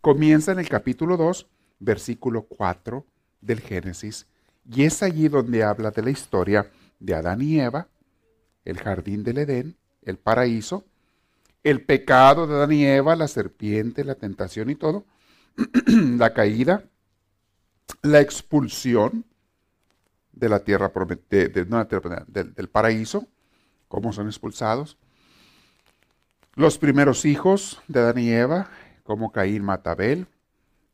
Comienza 0.00 0.52
en 0.52 0.58
el 0.58 0.68
capítulo 0.68 1.16
2, 1.16 1.46
versículo 1.80 2.42
4 2.42 3.04
del 3.40 3.60
Génesis. 3.60 4.26
Y 4.70 4.84
es 4.84 5.02
allí 5.02 5.28
donde 5.28 5.64
habla 5.64 5.90
de 5.90 6.02
la 6.02 6.10
historia 6.10 6.70
de 7.00 7.14
Adán 7.14 7.40
y 7.42 7.58
Eva, 7.60 7.88
el 8.64 8.78
jardín 8.78 9.24
del 9.24 9.38
Edén, 9.38 9.76
el 10.02 10.18
paraíso, 10.18 10.84
el 11.62 11.84
pecado 11.84 12.46
de 12.46 12.54
Adán 12.54 12.72
y 12.72 12.84
Eva, 12.84 13.16
la 13.16 13.28
serpiente, 13.28 14.04
la 14.04 14.14
tentación 14.14 14.70
y 14.70 14.74
todo, 14.74 15.04
la 15.86 16.32
caída, 16.32 16.84
la 18.02 18.20
expulsión 18.20 19.24
de 20.32 20.48
la 20.48 20.60
tierra, 20.60 20.92
del, 22.28 22.68
paraíso, 22.68 23.26
cómo 23.88 24.12
son 24.12 24.26
expulsados, 24.26 24.96
los 26.54 26.78
primeros 26.78 27.24
hijos 27.24 27.80
de 27.88 28.00
Adán 28.00 28.18
y 28.18 28.30
Eva, 28.30 28.70
como 29.02 29.32
Caín 29.32 29.64
mata 29.64 29.92
Abel, 29.92 30.26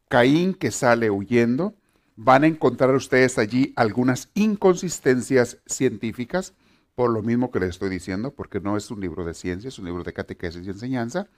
Caín 0.09 0.55
que 0.55 0.71
sale 0.71 1.11
huyendo, 1.11 1.75
van 2.17 2.45
a 2.45 2.47
encontrar 2.47 2.95
ustedes 2.95 3.39
allí 3.39 3.73
algunas 3.77 4.31
inconsistencias 4.35 5.59
científicas, 5.67 6.55
por 6.95 7.11
lo 7.11 7.23
mismo 7.23 7.51
que 7.51 7.61
les 7.61 7.71
estoy 7.71 7.91
diciendo, 7.91 8.33
porque 8.33 8.61
no 8.61 8.77
es 8.77 8.91
un 8.91 9.01
libro 9.01 9.25
de 9.25 9.35
ciencia, 9.35 9.69
es 9.69 9.79
un 9.79 9.85
libro 9.85 10.05
de 10.05 10.13
catequesis 10.13 10.67
y 10.67 10.71
enseñanza. 10.71 11.29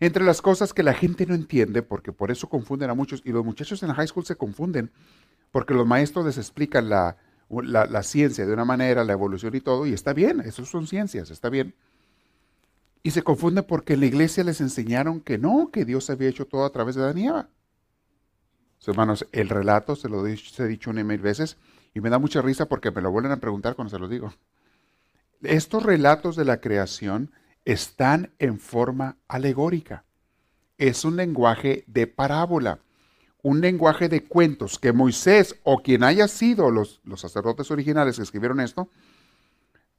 Entre 0.00 0.24
las 0.24 0.42
cosas 0.42 0.74
que 0.74 0.82
la 0.82 0.94
gente 0.94 1.26
no 1.26 1.34
entiende, 1.34 1.82
porque 1.82 2.12
por 2.12 2.30
eso 2.30 2.48
confunden 2.48 2.90
a 2.90 2.94
muchos, 2.94 3.22
y 3.24 3.32
los 3.32 3.44
muchachos 3.44 3.82
en 3.82 3.88
la 3.88 3.94
high 3.94 4.08
school 4.08 4.24
se 4.24 4.36
confunden, 4.36 4.90
porque 5.52 5.74
los 5.74 5.86
maestros 5.86 6.26
les 6.26 6.36
explican 6.36 6.88
la, 6.88 7.16
la, 7.48 8.02
ciencia 8.02 8.44
de 8.44 8.52
una 8.52 8.64
manera, 8.64 9.04
la 9.04 9.12
evolución 9.12 9.54
y 9.54 9.60
todo, 9.60 9.86
y 9.86 9.92
está 9.92 10.12
bien, 10.12 10.40
eso 10.40 10.64
son 10.66 10.86
ciencias, 10.86 11.30
está 11.30 11.48
bien. 11.48 11.74
Y 13.02 13.12
se 13.12 13.22
confunde 13.22 13.62
porque 13.62 13.94
en 13.94 14.00
la 14.00 14.06
iglesia 14.06 14.44
les 14.44 14.60
enseñaron 14.60 15.20
que 15.20 15.38
no, 15.38 15.70
que 15.72 15.84
Dios 15.84 16.10
había 16.10 16.28
hecho 16.28 16.46
todo 16.46 16.64
a 16.64 16.72
través 16.72 16.94
de 16.96 17.02
Daniela 17.02 17.48
hermanos, 18.90 19.26
el 19.32 19.48
relato 19.48 19.96
se 19.96 20.08
lo 20.08 20.26
he 20.26 20.36
dicho 20.68 20.90
una 20.90 21.00
y 21.00 21.04
mil 21.04 21.20
veces 21.20 21.56
y 21.94 22.00
me 22.00 22.10
da 22.10 22.18
mucha 22.18 22.42
risa 22.42 22.66
porque 22.66 22.90
me 22.90 23.00
lo 23.00 23.10
vuelven 23.10 23.32
a 23.32 23.36
preguntar 23.38 23.74
cuando 23.74 23.90
se 23.90 23.98
lo 23.98 24.08
digo. 24.08 24.32
Estos 25.42 25.82
relatos 25.82 26.36
de 26.36 26.44
la 26.44 26.60
creación 26.60 27.30
están 27.64 28.32
en 28.38 28.58
forma 28.58 29.16
alegórica. 29.28 30.04
Es 30.78 31.04
un 31.04 31.16
lenguaje 31.16 31.84
de 31.86 32.06
parábola, 32.06 32.80
un 33.42 33.60
lenguaje 33.60 34.08
de 34.08 34.24
cuentos 34.24 34.78
que 34.78 34.92
Moisés 34.92 35.56
o 35.62 35.82
quien 35.82 36.02
haya 36.02 36.28
sido 36.28 36.70
los, 36.70 37.00
sacerdotes 37.16 37.70
originales 37.70 38.16
que 38.16 38.22
escribieron 38.22 38.60
esto, 38.60 38.88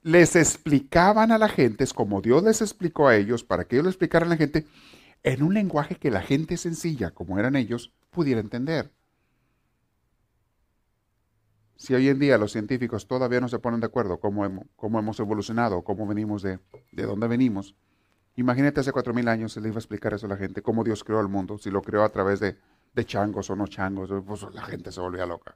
les 0.01 0.35
explicaban 0.35 1.31
a 1.31 1.37
la 1.37 1.49
gente, 1.49 1.83
es 1.83 1.93
como 1.93 2.21
Dios 2.21 2.43
les 2.43 2.61
explicó 2.61 3.07
a 3.07 3.15
ellos, 3.15 3.43
para 3.43 3.65
que 3.65 3.75
ellos 3.75 3.85
le 3.85 3.91
explicaran 3.91 4.29
a 4.29 4.31
la 4.31 4.37
gente, 4.37 4.65
en 5.23 5.41
un 5.41 5.53
lenguaje 5.53 5.95
que 5.95 6.11
la 6.11 6.21
gente 6.21 6.57
sencilla, 6.57 7.11
como 7.11 7.39
eran 7.39 7.55
ellos, 7.55 7.91
pudiera 8.11 8.39
entender. 8.39 8.91
Si 11.75 11.93
hoy 11.93 12.09
en 12.09 12.19
día 12.19 12.37
los 12.37 12.51
científicos 12.51 13.07
todavía 13.07 13.41
no 13.41 13.49
se 13.49 13.59
ponen 13.59 13.79
de 13.79 13.87
acuerdo 13.87 14.19
cómo 14.19 14.45
hemos, 14.45 14.65
cómo 14.75 14.99
hemos 14.99 15.19
evolucionado, 15.19 15.83
cómo 15.83 16.07
venimos 16.07 16.41
de, 16.41 16.59
de 16.91 17.03
dónde 17.03 17.27
venimos, 17.27 17.75
imagínate 18.35 18.79
hace 18.79 18.91
cuatro 18.91 19.13
mil 19.13 19.27
años 19.27 19.53
se 19.53 19.61
le 19.61 19.67
iba 19.67 19.77
a 19.77 19.79
explicar 19.79 20.13
eso 20.13 20.25
a 20.25 20.29
la 20.29 20.37
gente, 20.37 20.61
cómo 20.61 20.83
Dios 20.83 21.03
creó 21.03 21.19
el 21.19 21.27
mundo, 21.27 21.57
si 21.57 21.69
lo 21.69 21.81
creó 21.81 22.03
a 22.03 22.09
través 22.09 22.39
de, 22.39 22.57
de 22.93 23.05
changos 23.05 23.49
o 23.49 23.55
no 23.55 23.67
changos, 23.67 24.09
pues 24.25 24.43
la 24.53 24.63
gente 24.63 24.91
se 24.91 25.01
volvía 25.01 25.25
loca. 25.25 25.55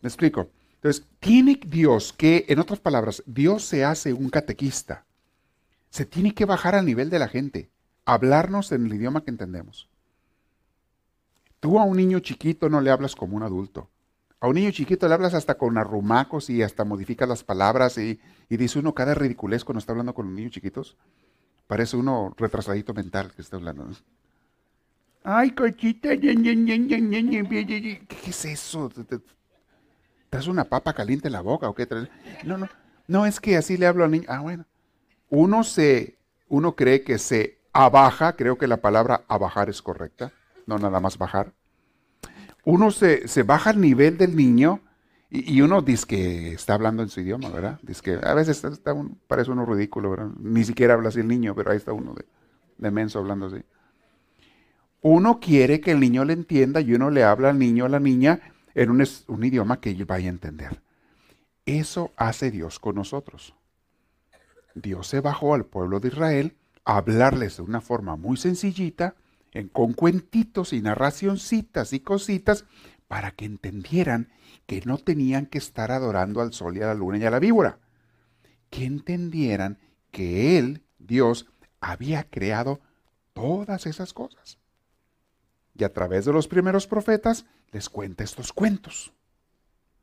¿Me 0.00 0.08
explico? 0.08 0.48
Entonces, 0.76 1.06
tiene 1.18 1.60
Dios 1.66 2.14
que, 2.14 2.46
en 2.48 2.58
otras 2.58 2.80
palabras, 2.80 3.22
Dios 3.26 3.64
se 3.64 3.84
hace 3.84 4.14
un 4.14 4.30
catequista. 4.30 5.04
Se 5.90 6.06
tiene 6.06 6.32
que 6.32 6.46
bajar 6.46 6.74
al 6.74 6.86
nivel 6.86 7.10
de 7.10 7.18
la 7.18 7.28
gente, 7.28 7.70
hablarnos 8.06 8.72
en 8.72 8.86
el 8.86 8.94
idioma 8.94 9.22
que 9.22 9.30
entendemos. 9.30 9.89
Tú 11.60 11.78
a 11.78 11.84
un 11.84 11.98
niño 11.98 12.20
chiquito 12.20 12.70
no 12.70 12.80
le 12.80 12.90
hablas 12.90 13.14
como 13.14 13.36
un 13.36 13.42
adulto. 13.42 13.90
A 14.40 14.48
un 14.48 14.54
niño 14.54 14.70
chiquito 14.70 15.06
le 15.06 15.14
hablas 15.14 15.34
hasta 15.34 15.58
con 15.58 15.76
arrumacos 15.76 16.48
y 16.48 16.62
hasta 16.62 16.86
modificas 16.86 17.28
las 17.28 17.44
palabras 17.44 17.98
y, 17.98 18.18
dice 18.48 18.78
uno 18.78 18.94
cada 18.94 19.14
ridiculez 19.14 19.64
cuando 19.64 19.78
está 19.78 19.92
hablando 19.92 20.14
con 20.14 20.26
los 20.26 20.34
niños 20.34 20.52
chiquitos. 20.52 20.96
Parece 21.66 21.98
uno 21.98 22.34
retrasadito 22.38 22.94
mental 22.94 23.32
que 23.36 23.42
está 23.42 23.56
hablando. 23.56 23.90
Ay, 25.22 25.50
cochita, 25.50 26.16
¿qué 26.16 28.06
es 28.26 28.44
eso? 28.46 28.90
¿Traes 30.30 30.46
una 30.46 30.64
papa 30.64 30.94
caliente 30.94 31.28
en 31.28 31.32
la 31.32 31.42
boca 31.42 31.68
o 31.68 31.74
qué? 31.74 31.86
No, 32.44 32.56
no, 32.56 32.68
no 33.06 33.26
es 33.26 33.38
que 33.38 33.58
así 33.58 33.76
le 33.76 33.86
hablo 33.86 34.04
al 34.04 34.12
niño. 34.12 34.24
Ah, 34.28 34.40
bueno. 34.40 34.64
Uno 35.28 35.62
se, 35.62 36.16
uno 36.48 36.74
cree 36.74 37.02
que 37.02 37.18
se 37.18 37.58
abaja, 37.74 38.34
creo 38.34 38.56
que 38.56 38.66
la 38.66 38.78
palabra 38.78 39.24
abajar 39.28 39.68
es 39.68 39.82
correcta 39.82 40.32
no 40.70 40.78
nada 40.78 41.00
más 41.00 41.18
bajar. 41.18 41.52
Uno 42.64 42.90
se, 42.90 43.42
baja 43.42 43.70
al 43.70 43.80
nivel 43.80 44.16
del 44.16 44.36
niño 44.36 44.80
y, 45.28 45.60
uno 45.60 45.82
dice 45.82 46.06
que 46.06 46.52
está 46.52 46.74
hablando 46.74 47.02
en 47.02 47.08
su 47.08 47.20
idioma, 47.20 47.48
¿verdad? 47.48 47.78
Dice 47.82 48.02
que 48.02 48.18
a 48.22 48.34
veces 48.34 48.64
está, 48.64 48.94
parece 49.26 49.50
uno 49.50 49.64
ridículo, 49.64 50.10
¿verdad? 50.10 50.30
Ni 50.38 50.64
siquiera 50.64 50.94
habla 50.94 51.08
así 51.08 51.20
el 51.20 51.28
niño, 51.28 51.54
pero 51.54 51.70
ahí 51.70 51.76
está 51.76 51.92
uno 51.92 52.14
de, 52.14 52.24
de 52.78 52.90
menso 52.90 53.18
hablando 53.18 53.46
así. 53.46 53.62
Uno 55.02 55.40
quiere 55.40 55.80
que 55.80 55.92
el 55.92 56.00
niño 56.00 56.24
le 56.24 56.34
entienda 56.34 56.80
y 56.80 56.94
uno 56.94 57.10
le 57.10 57.24
habla 57.24 57.50
al 57.50 57.58
niño 57.58 57.84
o 57.84 57.86
a 57.86 57.90
la 57.90 58.00
niña 58.00 58.40
en 58.74 58.90
un, 58.90 59.04
un 59.28 59.44
idioma 59.44 59.80
que 59.80 60.04
vaya 60.04 60.26
a 60.26 60.30
entender. 60.30 60.82
Eso 61.64 62.12
hace 62.16 62.50
Dios 62.50 62.78
con 62.78 62.96
nosotros. 62.96 63.54
Dios 64.74 65.06
se 65.06 65.20
bajó 65.20 65.54
al 65.54 65.64
pueblo 65.64 66.00
de 66.00 66.08
Israel 66.08 66.56
a 66.84 66.96
hablarles 66.96 67.56
de 67.56 67.62
una 67.62 67.80
forma 67.80 68.16
muy 68.16 68.36
sencillita 68.36 69.14
con 69.72 69.92
cuentitos 69.92 70.72
y 70.72 70.80
narracioncitas 70.80 71.92
y 71.92 72.00
cositas 72.00 72.64
para 73.08 73.32
que 73.32 73.44
entendieran 73.44 74.28
que 74.66 74.82
no 74.84 74.98
tenían 74.98 75.46
que 75.46 75.58
estar 75.58 75.90
adorando 75.90 76.40
al 76.40 76.52
sol 76.52 76.76
y 76.76 76.82
a 76.82 76.86
la 76.86 76.94
luna 76.94 77.18
y 77.18 77.24
a 77.24 77.30
la 77.30 77.40
víbora, 77.40 77.80
que 78.70 78.84
entendieran 78.84 79.78
que 80.12 80.58
Él, 80.58 80.84
Dios, 80.98 81.46
había 81.80 82.24
creado 82.24 82.80
todas 83.32 83.86
esas 83.86 84.12
cosas. 84.12 84.58
Y 85.74 85.84
a 85.84 85.92
través 85.92 86.24
de 86.24 86.32
los 86.32 86.46
primeros 86.46 86.86
profetas 86.86 87.46
les 87.72 87.88
cuenta 87.88 88.22
estos 88.22 88.52
cuentos, 88.52 89.12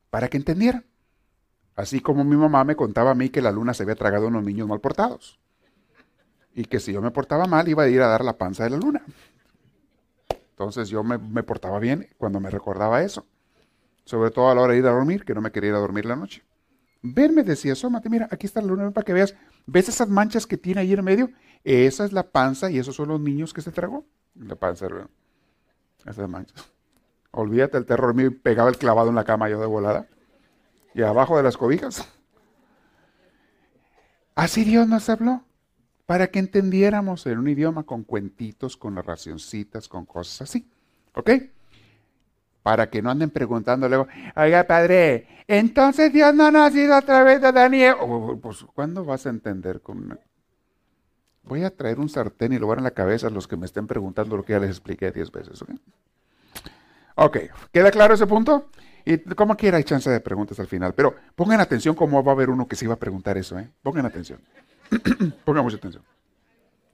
para 0.10 0.28
que 0.28 0.38
entendieran. 0.38 0.86
Así 1.76 2.00
como 2.00 2.24
mi 2.24 2.36
mamá 2.36 2.64
me 2.64 2.76
contaba 2.76 3.12
a 3.12 3.16
mí 3.16 3.30
que 3.30 3.42
la 3.42 3.52
luna 3.52 3.74
se 3.74 3.84
había 3.84 3.96
tragado 3.96 4.26
a 4.26 4.30
unos 4.30 4.44
niños 4.44 4.68
mal 4.68 4.82
portados. 4.82 5.40
Y 6.56 6.66
que 6.66 6.80
si 6.80 6.92
yo 6.92 7.02
me 7.02 7.12
portaba 7.12 7.46
mal, 7.46 7.68
iba 7.68 7.84
a 7.84 7.88
ir 7.88 8.02
a 8.02 8.08
dar 8.08 8.26
la 8.26 8.38
panza 8.38 8.64
de 8.64 8.72
la 8.72 8.78
luna. 8.78 9.04
Entonces 10.58 10.90
yo 10.90 11.04
me, 11.04 11.44
portaba 11.44 11.78
bien 11.78 12.10
cuando 12.18 12.40
me 12.40 12.50
recordaba 12.50 13.04
eso. 13.04 13.28
Sobre 14.06 14.32
todo 14.32 14.50
a 14.50 14.56
la 14.56 14.62
hora 14.62 14.74
de 14.74 14.80
ir 14.80 14.88
a 14.88 14.92
dormir, 14.92 15.24
que 15.24 15.36
no 15.36 15.42
me 15.42 15.52
quería 15.52 15.70
ir 15.70 15.76
a 15.76 15.80
dormir 15.80 16.06
la 16.06 16.16
noche. 16.16 16.42
Ven, 17.04 17.36
me 17.36 17.44
decía, 17.44 17.74
asómate, 17.74 18.10
mira, 18.10 18.28
aquí 18.32 18.48
está 18.48 18.60
la 18.62 18.68
luna, 18.68 18.90
para 18.90 19.06
que 19.06 19.14
veas. 19.14 19.36
¿Ves 19.68 19.88
esas 19.88 20.10
manchas 20.10 20.48
que 20.48 20.58
tiene 20.58 20.82
ahí 20.82 20.94
en 20.94 21.04
medio? 21.04 21.30
Esa 21.64 22.06
es 22.06 22.12
la 22.12 22.24
panza 22.24 22.72
y 22.72 22.80
esos 22.80 22.96
son 22.96 23.10
los 23.10 23.22
niños 23.22 23.54
que 23.54 23.62
se 23.62 23.72
tragó. 23.72 24.08
La 24.34 24.56
panza, 24.56 24.88
esas 26.08 26.28
manchas. 26.28 26.72
Olvídate 27.30 27.78
el 27.78 27.86
terror 27.86 28.16
mío 28.16 28.32
pegaba 28.42 28.70
el 28.70 28.80
clavado 28.80 29.10
en 29.10 29.16
la 29.16 29.26
cama 29.26 29.50
yo 29.50 29.60
de 29.60 29.68
volada. 29.68 30.08
Y 30.96 31.04
abajo 31.04 31.38
de 31.38 31.44
las 31.44 31.56
cobijas. 31.56 32.04
Así 34.34 34.64
Dios 34.64 34.88
nos 34.88 35.08
habló. 35.08 35.44
Para 36.08 36.28
que 36.28 36.40
entendiéramos 36.40 37.28
en 37.28 37.38
un 37.38 37.48
idioma 37.48 37.84
con 37.84 38.04
cuentitos, 38.04 38.76
con 38.78 38.96
narracioncitas, 38.96 39.88
con 39.88 40.06
cosas 40.06 40.50
así. 40.50 40.68
¿Ok? 41.14 41.30
Para 42.64 42.90
que 42.90 43.02
no 43.04 43.12
anden 43.12 43.30
preguntando 43.30 43.88
luego, 43.88 44.08
oiga 44.36 44.66
padre, 44.66 45.28
entonces 45.48 46.12
Dios 46.12 46.34
no 46.34 46.46
ha 46.46 46.52
nacido 46.52 46.96
a 46.96 47.02
través 47.02 47.42
de 47.42 47.52
Daniel. 47.52 47.96
pues, 48.42 48.66
¿cuándo 48.74 49.06
vas 49.06 49.26
a 49.26 49.30
entender 49.30 49.82
con 49.82 50.18
Voy 51.44 51.64
a 51.64 51.70
traer 51.70 52.00
un 52.00 52.10
sartén 52.10 52.52
y 52.52 52.60
lo 52.60 52.68
voy 52.68 52.78
en 52.78 52.84
la 52.84 52.92
cabeza 52.92 53.28
a 53.28 53.30
los 53.30 53.48
que 53.48 53.56
me 53.56 53.66
estén 53.66 53.88
preguntando 53.88 54.36
lo 54.36 54.44
que 54.44 54.54
ya 54.54 54.60
les 54.60 54.72
expliqué 54.72 55.12
diez 55.12 55.32
veces. 55.32 55.64
Ok, 57.16 57.38
¿queda 57.72 57.92
claro 57.92 58.14
ese 58.14 58.28
punto? 58.28 58.70
Y 59.06 59.18
como 59.18 59.56
quiera 59.56 59.78
hay 59.78 59.86
chance 59.86 60.10
de 60.10 60.20
preguntas 60.20 60.60
al 60.60 60.68
final, 60.68 60.94
pero 60.94 61.16
pongan 61.36 61.62
atención 61.62 61.96
cómo 61.96 62.22
va 62.22 62.34
a 62.34 62.36
haber 62.36 62.50
uno 62.50 62.68
que 62.68 62.76
se 62.76 62.84
iba 62.84 62.96
a 62.96 63.00
preguntar 63.00 63.38
eso, 63.38 63.58
¿eh? 63.58 63.70
Pongan 63.82 64.06
atención. 64.06 64.42
pongan 65.46 65.64
mucha 65.64 65.78
atención. 65.78 66.04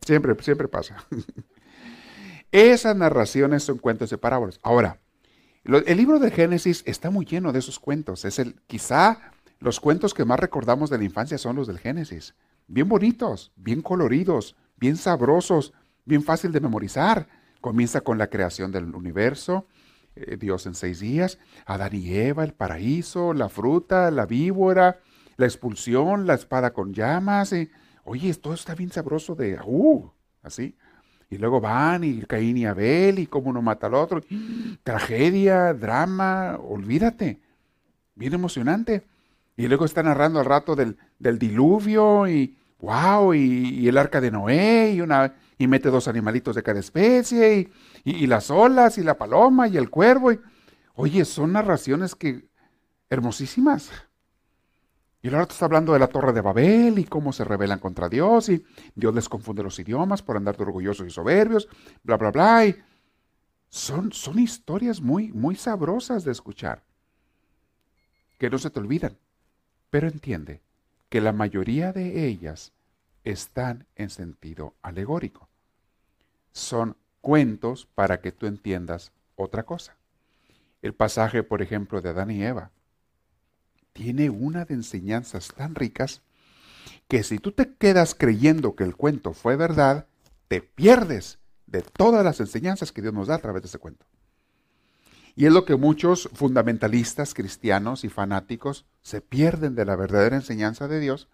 Siempre, 0.06 0.36
siempre 0.42 0.68
pasa. 0.68 0.98
Esas 2.52 2.96
narraciones 2.96 3.64
son 3.64 3.78
cuentos 3.80 4.10
de 4.10 4.18
parábolas. 4.18 4.60
Ahora, 4.62 5.00
el 5.64 5.98
libro 5.98 6.20
de 6.20 6.30
Génesis 6.30 6.84
está 6.86 7.10
muy 7.10 7.26
lleno 7.26 7.52
de 7.52 7.60
esos 7.60 7.80
cuentos. 7.80 8.26
Es 8.26 8.38
el, 8.38 8.62
quizá 8.68 9.32
los 9.60 9.80
cuentos 9.80 10.14
que 10.14 10.26
más 10.26 10.40
recordamos 10.40 10.90
de 10.90 10.98
la 10.98 11.06
infancia 11.06 11.38
son 11.38 11.56
los 11.56 11.68
del 11.68 11.80
Génesis. 11.80 12.36
Bien 12.68 12.88
bonitos, 12.88 13.54
bien 13.56 13.82
coloridos, 13.82 14.56
bien 14.78 14.98
sabrosos, 14.98 15.74
bien 16.06 16.22
fácil 16.22 16.52
de 16.52 16.60
memorizar. 16.60 17.28
Comienza 17.62 18.02
con 18.02 18.18
la 18.18 18.28
creación 18.28 18.72
del 18.72 18.94
universo, 18.94 19.68
eh, 20.16 20.38
Dios 20.38 20.66
en 20.66 20.76
seis 20.76 21.00
días, 21.00 21.40
Adán 21.66 21.96
y 21.96 22.14
Eva, 22.14 22.44
el 22.44 22.54
paraíso, 22.54 23.34
la 23.34 23.48
fruta, 23.48 24.12
la 24.12 24.26
víbora, 24.26 25.00
la 25.38 25.46
expulsión, 25.46 26.28
la 26.28 26.34
espada 26.34 26.74
con 26.74 26.94
llamas. 26.94 27.56
Oye, 28.04 28.30
esto 28.30 28.54
está 28.54 28.76
bien 28.76 28.92
sabroso 28.92 29.36
de, 29.36 29.60
uh, 29.66 30.12
así. 30.42 30.76
Y 31.30 31.38
luego 31.38 31.60
van 31.60 32.04
y 32.04 32.22
Caín 32.22 32.58
y 32.58 32.66
Abel 32.66 33.18
y 33.18 33.26
cómo 33.26 33.50
uno 33.50 33.62
mata 33.62 33.88
al 33.88 33.96
otro. 33.96 34.22
Tragedia, 34.84 35.74
drama, 35.74 36.60
olvídate. 36.62 37.40
Bien 38.14 38.34
emocionante. 38.34 39.04
Y 39.58 39.68
luego 39.68 39.86
está 39.86 40.04
narrando 40.04 40.40
al 40.40 40.46
rato 40.46 40.76
del, 40.76 40.98
del 41.18 41.40
diluvio 41.40 42.28
y, 42.28 42.56
wow, 42.80 43.34
y, 43.34 43.88
el 43.88 43.98
arca 43.98 44.22
de 44.22 44.30
Noé 44.30 44.94
y, 44.94 45.02
una, 45.02 45.34
y 45.58 45.68
mete 45.68 45.90
dos 45.90 46.08
animalitos 46.08 46.56
de 46.56 46.64
cada 46.64 46.80
especie 46.80 47.58
y, 47.58 47.72
y, 48.04 48.28
las 48.28 48.52
olas 48.52 48.98
y 48.98 49.04
la 49.04 49.18
paloma 49.18 49.68
y 49.68 49.78
el 49.78 49.90
cuervo. 49.90 50.32
Y, 50.32 50.40
oye, 50.94 51.26
son 51.26 51.54
narraciones 51.54 52.14
que 52.14 52.48
hermosísimas. 53.10 53.90
Y 55.24 55.30
ahora 55.30 55.44
está 55.44 55.66
hablando 55.66 55.94
de 55.94 56.00
la 56.00 56.10
torre 56.10 56.34
de 56.34 56.42
Babel 56.42 57.00
y 57.00 57.06
cómo 57.06 57.32
se 57.32 57.46
rebelan 57.46 57.80
contra 57.80 58.10
Dios 58.10 58.50
y 58.50 58.66
Dios 58.94 59.16
les 59.16 59.30
confunde 59.30 59.64
los 59.64 59.80
idiomas 59.80 60.22
por 60.22 60.36
andar 60.36 60.58
de 60.58 60.64
orgullosos 60.64 61.08
y 61.08 61.12
soberbios, 61.12 61.70
bla, 62.04 62.18
bla, 62.18 62.30
bla. 62.30 62.66
Y 62.66 62.76
son, 63.70 64.12
son 64.12 64.38
historias 64.38 65.00
muy, 65.00 65.32
muy 65.32 65.56
sabrosas 65.56 66.26
de 66.26 66.34
escuchar, 66.34 66.84
que 68.38 68.50
no 68.50 68.58
se 68.58 68.70
te 68.70 68.82
olvidan. 68.82 69.18
Pero 69.90 70.10
entiende 70.10 70.62
que 71.08 71.22
la 71.22 71.32
mayoría 71.32 71.94
de 71.94 72.28
ellas 72.28 72.74
están 73.24 73.88
en 73.96 74.10
sentido 74.10 74.74
alegórico. 74.82 75.48
Son 76.52 76.98
cuentos 77.22 77.88
para 77.96 78.20
que 78.20 78.34
tú 78.34 78.46
entiendas 78.46 79.14
otra 79.38 79.64
cosa. 79.64 79.96
El 80.82 80.94
pasaje, 80.94 81.44
por 81.44 81.62
ejemplo, 81.62 82.02
de 82.02 82.10
Adán 82.10 82.30
y 82.30 82.44
Eva 82.44 82.72
tiene 83.94 84.30
una 84.30 84.66
de 84.66 84.74
enseñanzas 84.74 85.50
tan 85.56 85.76
ricas 85.76 86.22
que 87.08 87.24
si 87.24 87.38
tú 87.38 87.52
te 87.52 87.74
quedas 87.76 88.16
creyendo 88.16 88.76
que 88.76 88.84
el 88.84 88.96
cuento 88.96 89.34
fue 89.34 89.56
verdad, 89.56 90.08
te 90.48 90.62
pierdes 90.62 91.40
de 91.68 91.82
todas 91.82 92.24
las 92.26 92.40
enseñanzas 92.40 92.92
que 92.92 93.02
Dios 93.02 93.14
nos 93.14 93.28
da 93.28 93.36
a 93.36 93.40
través 93.40 93.62
de 93.62 93.68
ese 93.68 93.80
cuento. 93.80 94.06
Y 95.36 95.46
es 95.46 95.54
lo 95.54 95.66
que 95.66 95.76
muchos 95.76 96.30
fundamentalistas 96.34 97.34
cristianos 97.34 98.04
y 98.04 98.10
fanáticos 98.10 98.86
se 99.02 99.22
pierden 99.22 99.74
de 99.76 99.86
la 99.86 99.96
verdadera 99.96 100.36
enseñanza 100.36 100.88
de 100.88 101.00
Dios 101.00 101.28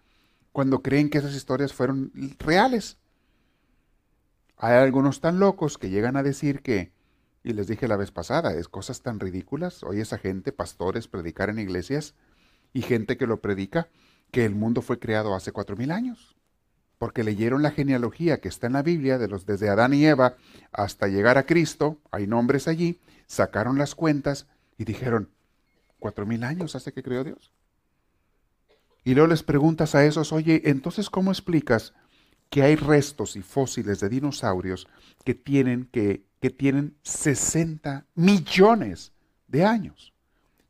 cuando 0.52 0.82
creen 0.82 1.10
que 1.10 1.18
esas 1.18 1.34
historias 1.34 1.72
fueron 1.72 2.10
reales. 2.38 2.96
Hay 4.56 4.74
algunos 4.74 5.20
tan 5.20 5.38
locos 5.38 5.76
que 5.76 5.90
llegan 5.90 6.16
a 6.16 6.22
decir 6.22 6.62
que, 6.62 6.92
y 7.42 7.52
les 7.52 7.66
dije 7.66 7.88
la 7.88 7.96
vez 7.96 8.10
pasada, 8.10 8.54
es 8.54 8.68
cosas 8.68 9.02
tan 9.02 9.20
ridículas, 9.20 9.82
oye 9.82 10.02
esa 10.02 10.18
gente, 10.18 10.52
pastores, 10.52 11.08
predicar 11.08 11.50
en 11.50 11.58
iglesias 11.58 12.14
y 12.72 12.82
gente 12.82 13.16
que 13.16 13.26
lo 13.26 13.40
predica, 13.40 13.88
que 14.30 14.44
el 14.44 14.54
mundo 14.54 14.82
fue 14.82 14.98
creado 14.98 15.34
hace 15.34 15.52
cuatro 15.52 15.76
mil 15.76 15.90
años, 15.90 16.36
porque 16.98 17.24
leyeron 17.24 17.62
la 17.62 17.70
genealogía 17.70 18.40
que 18.40 18.48
está 18.48 18.66
en 18.66 18.74
la 18.74 18.82
Biblia, 18.82 19.18
de 19.18 19.28
los 19.28 19.46
desde 19.46 19.68
Adán 19.68 19.94
y 19.94 20.06
Eva 20.06 20.36
hasta 20.72 21.08
llegar 21.08 21.38
a 21.38 21.46
Cristo, 21.46 21.98
hay 22.10 22.26
nombres 22.26 22.68
allí, 22.68 23.00
sacaron 23.26 23.78
las 23.78 23.94
cuentas 23.94 24.46
y 24.78 24.84
dijeron, 24.84 25.30
cuatro 25.98 26.26
mil 26.26 26.44
años 26.44 26.76
hace 26.76 26.92
que 26.92 27.02
creó 27.02 27.24
Dios. 27.24 27.52
Y 29.02 29.14
luego 29.14 29.28
les 29.28 29.42
preguntas 29.42 29.94
a 29.94 30.04
esos, 30.04 30.32
oye, 30.32 30.62
entonces 30.66 31.08
¿cómo 31.08 31.30
explicas 31.30 31.94
que 32.50 32.62
hay 32.62 32.74
restos 32.74 33.36
y 33.36 33.42
fósiles 33.42 34.00
de 34.00 34.08
dinosaurios 34.08 34.88
que 35.24 35.34
tienen, 35.34 35.88
que, 35.90 36.24
que 36.40 36.50
tienen 36.50 36.96
60 37.02 38.06
millones 38.14 39.12
de 39.46 39.64
años. 39.64 40.12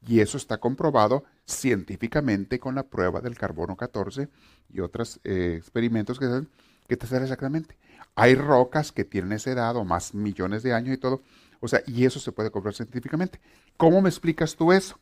Y 0.07 0.21
eso 0.21 0.37
está 0.37 0.59
comprobado 0.59 1.25
científicamente 1.53 2.59
con 2.59 2.75
la 2.75 2.85
prueba 2.85 3.21
del 3.21 3.37
carbono 3.37 3.77
14 3.77 4.29
y 4.73 4.81
otros 4.81 5.21
eh, 5.25 5.55
experimentos 5.59 6.19
que, 6.19 6.45
que 6.89 6.97
te 6.97 7.07
salen 7.07 7.25
exactamente. 7.25 7.77
Hay 8.15 8.35
rocas 8.35 8.93
que 8.93 9.05
tienen 9.05 9.33
esa 9.33 9.53
edad 9.53 9.77
o 9.77 9.85
más 9.85 10.15
millones 10.15 10.63
de 10.63 10.75
años 10.75 10.95
y 10.95 10.99
todo. 10.99 11.23
O 11.61 11.69
sea, 11.69 11.83
y 11.87 12.05
eso 12.05 12.19
se 12.19 12.33
puede 12.33 12.51
comprobar 12.51 12.75
científicamente. 12.75 13.41
¿Cómo 13.77 14.01
me 14.01 14.09
explicas 14.09 14.57
tú 14.57 14.73
eso? 14.73 14.99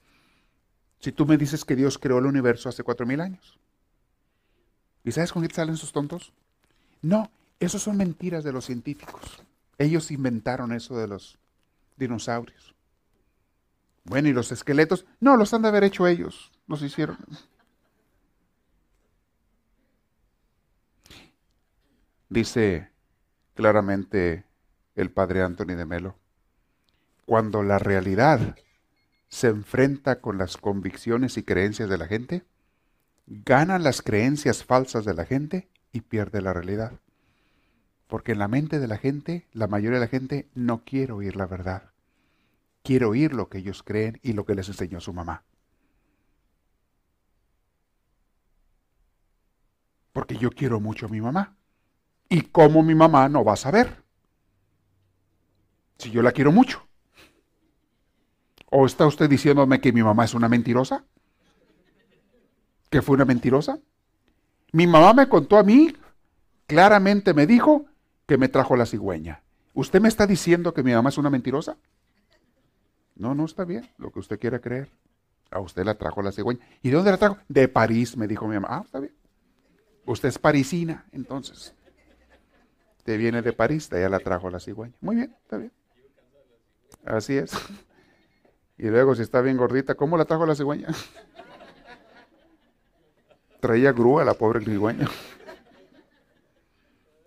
Si 1.00 1.12
tú 1.12 1.26
me 1.26 1.36
dices 1.36 1.64
que 1.64 1.76
Dios 1.76 1.98
creó 1.98 2.18
el 2.18 2.26
universo 2.26 2.68
hace 2.68 2.82
cuatro 2.82 3.06
mil 3.06 3.20
años. 3.20 3.58
¿Y 5.04 5.12
sabes 5.12 5.32
con 5.32 5.46
qué 5.46 5.54
salen 5.54 5.74
esos 5.74 5.92
tontos? 5.92 6.32
No, 7.00 7.30
eso 7.60 7.78
son 7.78 7.96
mentiras 7.96 8.44
de 8.44 8.52
los 8.52 8.66
científicos. 8.66 9.42
Ellos 9.78 10.10
inventaron 10.10 10.72
eso 10.72 10.96
de 10.96 11.06
los 11.06 11.38
dinosaurios. 11.96 12.74
Bueno, 14.08 14.28
¿y 14.28 14.32
los 14.32 14.52
esqueletos? 14.52 15.04
No, 15.20 15.36
los 15.36 15.52
han 15.52 15.62
de 15.62 15.68
haber 15.68 15.84
hecho 15.84 16.06
ellos. 16.06 16.50
Los 16.66 16.82
hicieron. 16.82 17.18
Dice 22.30 22.90
claramente 23.54 24.44
el 24.94 25.10
padre 25.10 25.42
Anthony 25.42 25.76
de 25.76 25.84
Melo, 25.84 26.16
cuando 27.26 27.62
la 27.62 27.78
realidad 27.78 28.56
se 29.28 29.48
enfrenta 29.48 30.20
con 30.20 30.38
las 30.38 30.56
convicciones 30.56 31.36
y 31.36 31.42
creencias 31.42 31.88
de 31.88 31.98
la 31.98 32.06
gente, 32.06 32.44
ganan 33.26 33.82
las 33.82 34.00
creencias 34.00 34.64
falsas 34.64 35.04
de 35.04 35.14
la 35.14 35.26
gente 35.26 35.68
y 35.92 36.00
pierde 36.00 36.40
la 36.40 36.54
realidad. 36.54 36.92
Porque 38.06 38.32
en 38.32 38.38
la 38.38 38.48
mente 38.48 38.78
de 38.78 38.88
la 38.88 38.96
gente, 38.96 39.46
la 39.52 39.66
mayoría 39.66 39.98
de 39.98 40.04
la 40.06 40.10
gente 40.10 40.48
no 40.54 40.82
quiere 40.84 41.12
oír 41.12 41.36
la 41.36 41.46
verdad. 41.46 41.87
Quiere 42.82 43.04
oír 43.04 43.34
lo 43.34 43.48
que 43.48 43.58
ellos 43.58 43.82
creen 43.82 44.18
y 44.22 44.32
lo 44.32 44.44
que 44.44 44.54
les 44.54 44.68
enseñó 44.68 45.00
su 45.00 45.12
mamá. 45.12 45.44
Porque 50.12 50.36
yo 50.36 50.50
quiero 50.50 50.80
mucho 50.80 51.06
a 51.06 51.08
mi 51.08 51.20
mamá. 51.20 51.56
¿Y 52.28 52.42
cómo 52.42 52.82
mi 52.82 52.94
mamá 52.94 53.28
no 53.28 53.44
va 53.44 53.54
a 53.54 53.56
saber? 53.56 54.02
Si 55.98 56.10
yo 56.10 56.22
la 56.22 56.32
quiero 56.32 56.52
mucho. 56.52 56.86
¿O 58.70 58.86
está 58.86 59.06
usted 59.06 59.28
diciéndome 59.30 59.80
que 59.80 59.92
mi 59.92 60.02
mamá 60.02 60.24
es 60.24 60.34
una 60.34 60.48
mentirosa? 60.48 61.04
¿Que 62.90 63.02
fue 63.02 63.14
una 63.14 63.24
mentirosa? 63.24 63.78
Mi 64.72 64.86
mamá 64.86 65.14
me 65.14 65.28
contó 65.28 65.56
a 65.56 65.62
mí, 65.62 65.96
claramente 66.66 67.32
me 67.32 67.46
dijo 67.46 67.86
que 68.26 68.36
me 68.36 68.48
trajo 68.48 68.76
la 68.76 68.86
cigüeña. 68.86 69.42
¿Usted 69.72 70.00
me 70.00 70.08
está 70.08 70.26
diciendo 70.26 70.74
que 70.74 70.82
mi 70.82 70.92
mamá 70.92 71.08
es 71.08 71.18
una 71.18 71.30
mentirosa? 71.30 71.78
No, 73.18 73.34
no 73.34 73.44
está 73.44 73.64
bien, 73.64 73.90
lo 73.98 74.10
que 74.12 74.20
usted 74.20 74.38
quiera 74.38 74.60
creer. 74.60 74.88
A 75.50 75.60
usted 75.60 75.84
la 75.84 75.96
trajo 75.96 76.22
la 76.22 76.30
cigüeña. 76.30 76.64
¿Y 76.82 76.90
de 76.90 76.96
dónde 76.96 77.10
la 77.10 77.16
trajo? 77.16 77.38
De 77.48 77.68
París, 77.68 78.16
me 78.16 78.28
dijo 78.28 78.46
mi 78.46 78.54
mamá. 78.54 78.68
Ah, 78.70 78.82
está 78.84 79.00
bien. 79.00 79.14
Usted 80.06 80.28
es 80.28 80.38
parisina, 80.38 81.06
entonces. 81.12 81.74
Te 83.02 83.16
viene 83.16 83.42
de 83.42 83.52
París, 83.52 83.90
de 83.90 83.98
allá 83.98 84.08
la 84.08 84.20
trajo 84.20 84.50
la 84.50 84.60
cigüeña. 84.60 84.94
Muy 85.00 85.16
bien, 85.16 85.34
está 85.42 85.56
bien. 85.56 85.72
Así 87.04 87.36
es. 87.36 87.52
Y 88.76 88.86
luego, 88.88 89.14
si 89.14 89.22
está 89.22 89.40
bien 89.40 89.56
gordita, 89.56 89.94
¿cómo 89.94 90.16
la 90.16 90.24
trajo 90.24 90.46
la 90.46 90.54
cigüeña? 90.54 90.88
Traía 93.60 93.92
grúa 93.92 94.24
la 94.24 94.34
pobre 94.34 94.64
cigüeña. 94.64 95.08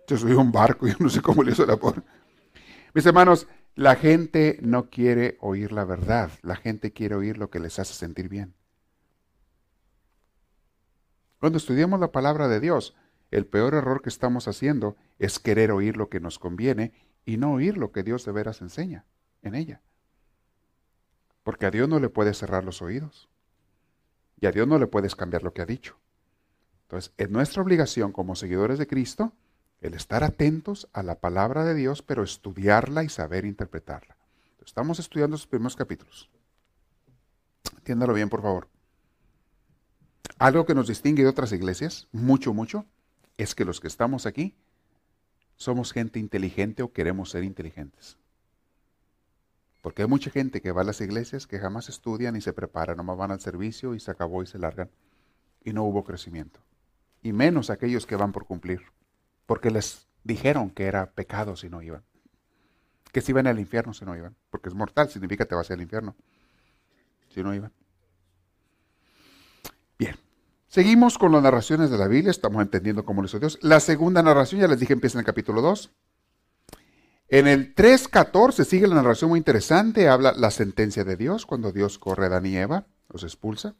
Yo 0.06 0.16
soy 0.16 0.32
un 0.32 0.50
barco, 0.50 0.86
yo 0.86 0.94
no 0.98 1.08
sé 1.10 1.20
cómo 1.20 1.42
le 1.42 1.52
hizo 1.52 1.66
la 1.66 1.76
pobre. 1.76 2.02
Mis 2.94 3.04
hermanos, 3.04 3.46
la 3.74 3.96
gente 3.96 4.58
no 4.62 4.90
quiere 4.90 5.38
oír 5.40 5.72
la 5.72 5.84
verdad, 5.84 6.30
la 6.42 6.56
gente 6.56 6.92
quiere 6.92 7.14
oír 7.14 7.38
lo 7.38 7.50
que 7.50 7.60
les 7.60 7.78
hace 7.78 7.94
sentir 7.94 8.28
bien. 8.28 8.54
Cuando 11.38 11.58
estudiamos 11.58 11.98
la 11.98 12.12
palabra 12.12 12.48
de 12.48 12.60
Dios, 12.60 12.94
el 13.30 13.46
peor 13.46 13.74
error 13.74 14.02
que 14.02 14.10
estamos 14.10 14.46
haciendo 14.46 14.96
es 15.18 15.38
querer 15.38 15.72
oír 15.72 15.96
lo 15.96 16.08
que 16.08 16.20
nos 16.20 16.38
conviene 16.38 16.92
y 17.24 17.38
no 17.38 17.54
oír 17.54 17.78
lo 17.78 17.92
que 17.92 18.02
Dios 18.02 18.24
de 18.24 18.32
veras 18.32 18.60
enseña 18.60 19.06
en 19.42 19.54
ella. 19.54 19.80
Porque 21.42 21.66
a 21.66 21.70
Dios 21.70 21.88
no 21.88 21.98
le 21.98 22.10
puedes 22.10 22.38
cerrar 22.38 22.62
los 22.62 22.82
oídos. 22.82 23.28
Y 24.40 24.46
a 24.46 24.52
Dios 24.52 24.68
no 24.68 24.78
le 24.78 24.86
puedes 24.86 25.16
cambiar 25.16 25.42
lo 25.42 25.52
que 25.52 25.62
ha 25.62 25.66
dicho. 25.66 25.98
Entonces, 26.82 27.12
es 27.16 27.30
nuestra 27.30 27.62
obligación 27.62 28.12
como 28.12 28.36
seguidores 28.36 28.78
de 28.78 28.86
Cristo 28.86 29.32
el 29.82 29.94
estar 29.94 30.22
atentos 30.22 30.88
a 30.92 31.02
la 31.02 31.18
palabra 31.18 31.64
de 31.64 31.74
Dios, 31.74 32.02
pero 32.02 32.22
estudiarla 32.22 33.02
y 33.02 33.08
saber 33.08 33.44
interpretarla. 33.44 34.16
Estamos 34.64 35.00
estudiando 35.00 35.34
los 35.34 35.46
primeros 35.46 35.74
capítulos. 35.74 36.30
Entiéndalo 37.78 38.14
bien, 38.14 38.28
por 38.28 38.42
favor. 38.42 38.68
Algo 40.38 40.66
que 40.66 40.76
nos 40.76 40.86
distingue 40.86 41.24
de 41.24 41.28
otras 41.28 41.50
iglesias, 41.50 42.06
mucho, 42.12 42.54
mucho, 42.54 42.86
es 43.36 43.56
que 43.56 43.64
los 43.64 43.80
que 43.80 43.88
estamos 43.88 44.24
aquí 44.24 44.54
somos 45.56 45.92
gente 45.92 46.20
inteligente 46.20 46.84
o 46.84 46.92
queremos 46.92 47.30
ser 47.30 47.42
inteligentes. 47.42 48.18
Porque 49.80 50.02
hay 50.02 50.08
mucha 50.08 50.30
gente 50.30 50.62
que 50.62 50.70
va 50.70 50.82
a 50.82 50.84
las 50.84 51.00
iglesias 51.00 51.48
que 51.48 51.58
jamás 51.58 51.88
estudian 51.88 52.36
y 52.36 52.40
se 52.40 52.52
preparan, 52.52 52.98
nomás 52.98 53.18
van 53.18 53.32
al 53.32 53.40
servicio 53.40 53.96
y 53.96 54.00
se 54.00 54.12
acabó 54.12 54.44
y 54.44 54.46
se 54.46 54.58
largan. 54.58 54.90
Y 55.64 55.72
no 55.72 55.82
hubo 55.82 56.04
crecimiento. 56.04 56.60
Y 57.20 57.32
menos 57.32 57.68
aquellos 57.68 58.06
que 58.06 58.14
van 58.14 58.30
por 58.30 58.46
cumplir 58.46 58.82
porque 59.46 59.70
les 59.70 60.06
dijeron 60.24 60.70
que 60.70 60.84
era 60.84 61.12
pecado 61.12 61.56
si 61.56 61.68
no 61.68 61.82
iban. 61.82 62.02
Que 63.12 63.20
si 63.20 63.32
iban 63.32 63.46
al 63.46 63.58
infierno 63.58 63.92
si 63.94 64.04
no 64.04 64.16
iban. 64.16 64.36
Porque 64.50 64.68
es 64.68 64.74
mortal, 64.74 65.10
significa 65.10 65.44
te 65.44 65.54
vas 65.54 65.70
al 65.70 65.80
infierno. 65.80 66.16
Si 67.28 67.42
no 67.42 67.54
iban. 67.54 67.72
Bien. 69.98 70.16
Seguimos 70.68 71.18
con 71.18 71.32
las 71.32 71.42
narraciones 71.42 71.90
de 71.90 71.98
la 71.98 72.08
Biblia. 72.08 72.30
Estamos 72.30 72.62
entendiendo 72.62 73.04
cómo 73.04 73.20
lo 73.20 73.26
hizo 73.26 73.38
Dios. 73.38 73.58
La 73.60 73.80
segunda 73.80 74.22
narración, 74.22 74.60
ya 74.60 74.68
les 74.68 74.80
dije, 74.80 74.94
empieza 74.94 75.18
en 75.18 75.20
el 75.20 75.26
capítulo 75.26 75.60
2. 75.60 75.90
En 77.28 77.46
el 77.46 77.74
3.14 77.74 78.64
sigue 78.64 78.86
la 78.86 78.94
narración 78.94 79.30
muy 79.30 79.38
interesante. 79.38 80.08
Habla 80.08 80.32
la 80.32 80.50
sentencia 80.50 81.04
de 81.04 81.16
Dios 81.16 81.46
cuando 81.46 81.72
Dios 81.72 81.98
corre 81.98 82.24
a 82.24 82.26
Adán 82.26 82.46
y 82.46 82.56
Eva, 82.56 82.86
los 83.08 83.22
expulsa. 83.22 83.74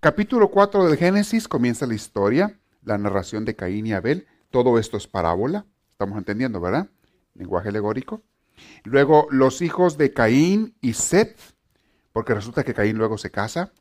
Capítulo 0.00 0.50
4 0.50 0.86
del 0.86 0.96
Génesis 0.96 1.48
comienza 1.48 1.86
la 1.86 1.94
historia, 1.94 2.58
la 2.84 2.98
narración 2.98 3.44
de 3.44 3.56
Caín 3.56 3.86
y 3.86 3.94
Abel. 3.94 4.26
Todo 4.54 4.78
esto 4.78 4.96
es 4.96 5.08
parábola, 5.08 5.66
estamos 5.90 6.16
entendiendo, 6.16 6.60
¿verdad? 6.60 6.86
Lenguaje 7.34 7.70
alegórico. 7.70 8.22
Luego 8.84 9.26
los 9.32 9.60
hijos 9.62 9.98
de 9.98 10.12
Caín 10.12 10.76
y 10.80 10.92
Set, 10.92 11.36
porque 12.12 12.34
resulta 12.34 12.62
que 12.62 12.72
Caín 12.72 12.96
luego 12.96 13.18
se 13.18 13.32
casa. 13.32 13.72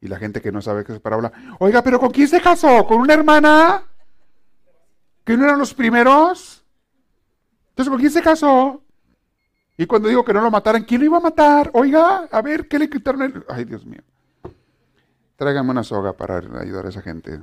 Y 0.00 0.08
la 0.08 0.18
gente 0.18 0.40
que 0.40 0.50
no 0.50 0.60
sabe 0.60 0.82
qué 0.82 0.92
es 0.92 0.98
parábola, 0.98 1.30
oiga, 1.60 1.82
pero 1.84 2.00
¿con 2.00 2.10
quién 2.10 2.26
se 2.26 2.40
casó? 2.40 2.84
¿Con 2.84 2.98
una 2.98 3.14
hermana? 3.14 3.84
¿Que 5.22 5.36
no 5.36 5.44
eran 5.44 5.60
los 5.60 5.72
primeros? 5.72 6.64
Entonces, 7.68 7.90
¿con 7.90 8.00
quién 8.00 8.10
se 8.10 8.22
casó? 8.22 8.82
Y 9.78 9.86
cuando 9.86 10.08
digo 10.08 10.24
que 10.24 10.32
no 10.32 10.40
lo 10.40 10.50
mataran, 10.50 10.82
¿quién 10.82 11.00
lo 11.00 11.06
iba 11.06 11.18
a 11.18 11.20
matar? 11.20 11.70
Oiga, 11.74 12.28
a 12.28 12.42
ver, 12.42 12.66
¿qué 12.66 12.76
le 12.76 12.90
quitaron? 12.90 13.22
El... 13.22 13.44
Ay, 13.48 13.66
Dios 13.66 13.86
mío. 13.86 14.02
Tráigame 15.36 15.70
una 15.70 15.84
soga 15.84 16.12
para 16.12 16.38
ayudar 16.38 16.86
a 16.86 16.88
esa 16.88 17.02
gente. 17.02 17.40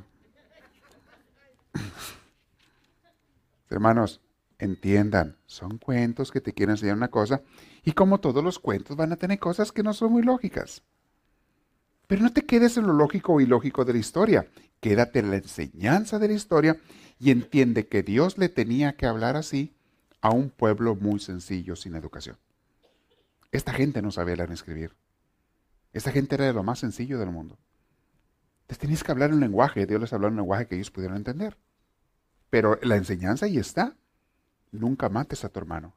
Hermanos, 3.72 4.22
entiendan, 4.60 5.38
son 5.46 5.78
cuentos 5.78 6.30
que 6.30 6.42
te 6.42 6.54
quieren 6.54 6.74
enseñar 6.74 6.98
una 6.98 7.10
cosa 7.10 7.42
y 7.84 7.94
como 7.94 8.20
todos 8.20 8.44
los 8.44 8.60
cuentos 8.60 8.98
van 8.98 9.14
a 9.14 9.16
tener 9.16 9.40
cosas 9.40 9.72
que 9.72 9.82
no 9.82 9.94
son 9.94 10.12
muy 10.12 10.24
lógicas. 10.24 10.84
Pero 12.06 12.22
no 12.22 12.34
te 12.34 12.46
quedes 12.46 12.76
en 12.76 12.86
lo 12.86 12.92
lógico 12.92 13.34
o 13.34 13.40
ilógico 13.40 13.86
de 13.86 13.94
la 13.94 14.00
historia, 14.00 14.46
quédate 14.82 15.20
en 15.20 15.32
la 15.32 15.38
enseñanza 15.38 16.20
de 16.20 16.28
la 16.28 16.34
historia 16.34 16.78
y 17.18 17.32
entiende 17.32 17.88
que 17.88 18.04
Dios 18.04 18.38
le 18.38 18.50
tenía 18.50 18.98
que 18.98 19.06
hablar 19.06 19.38
así 19.38 19.74
a 20.20 20.32
un 20.32 20.50
pueblo 20.50 20.96
muy 20.96 21.22
sencillo 21.22 21.78
sin 21.78 21.96
educación. 21.96 22.38
Esta 23.54 23.72
gente 23.72 24.02
no 24.02 24.12
sabía 24.12 24.36
leer 24.36 24.50
ni 24.50 24.56
escribir. 24.56 24.94
Esta 25.94 26.12
gente 26.12 26.36
era 26.36 26.46
de 26.46 26.54
lo 26.54 26.64
más 26.64 26.80
sencillo 26.80 27.20
del 27.20 27.32
mundo. 27.32 27.58
Les 28.68 28.78
tenías 28.78 29.04
que 29.04 29.12
hablar 29.12 29.34
un 29.34 29.40
lenguaje, 29.40 29.86
Dios 29.86 30.02
les 30.02 30.12
habló 30.12 30.28
un 30.28 30.36
lenguaje 30.36 30.68
que 30.68 30.76
ellos 30.76 30.92
pudieran 30.92 31.18
entender. 31.18 31.58
Pero 32.52 32.78
la 32.84 32.98
enseñanza 32.98 33.48
ahí 33.48 33.58
está. 33.58 33.96
Nunca 34.72 35.10
mates 35.10 35.44
a 35.44 35.50
tu 35.50 35.58
hermano. 35.58 35.94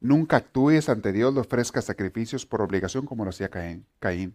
Nunca 0.00 0.38
actúes 0.38 0.88
ante 0.88 1.12
Dios, 1.12 1.32
le 1.32 1.40
ofrezcas 1.40 1.84
sacrificios 1.84 2.46
por 2.46 2.62
obligación 2.62 3.04
como 3.06 3.24
lo 3.24 3.30
hacía 3.30 3.50
Caín. 3.50 4.34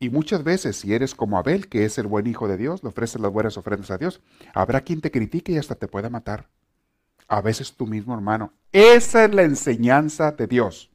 Y 0.00 0.08
muchas 0.08 0.42
veces, 0.42 0.76
si 0.76 0.94
eres 0.94 1.14
como 1.14 1.38
Abel, 1.38 1.68
que 1.68 1.84
es 1.84 1.98
el 1.98 2.06
buen 2.06 2.26
hijo 2.26 2.48
de 2.48 2.56
Dios, 2.56 2.82
le 2.82 2.88
ofreces 2.88 3.20
las 3.20 3.30
buenas 3.30 3.58
ofrendas 3.58 3.90
a 3.90 3.98
Dios, 3.98 4.22
habrá 4.54 4.80
quien 4.80 5.02
te 5.02 5.10
critique 5.10 5.52
y 5.52 5.58
hasta 5.58 5.74
te 5.74 5.86
pueda 5.86 6.08
matar. 6.08 6.48
A 7.28 7.42
veces 7.42 7.74
tu 7.74 7.86
mismo 7.86 8.14
hermano. 8.14 8.54
Esa 8.72 9.26
es 9.26 9.34
la 9.34 9.42
enseñanza 9.42 10.32
de 10.32 10.46
Dios. 10.46 10.90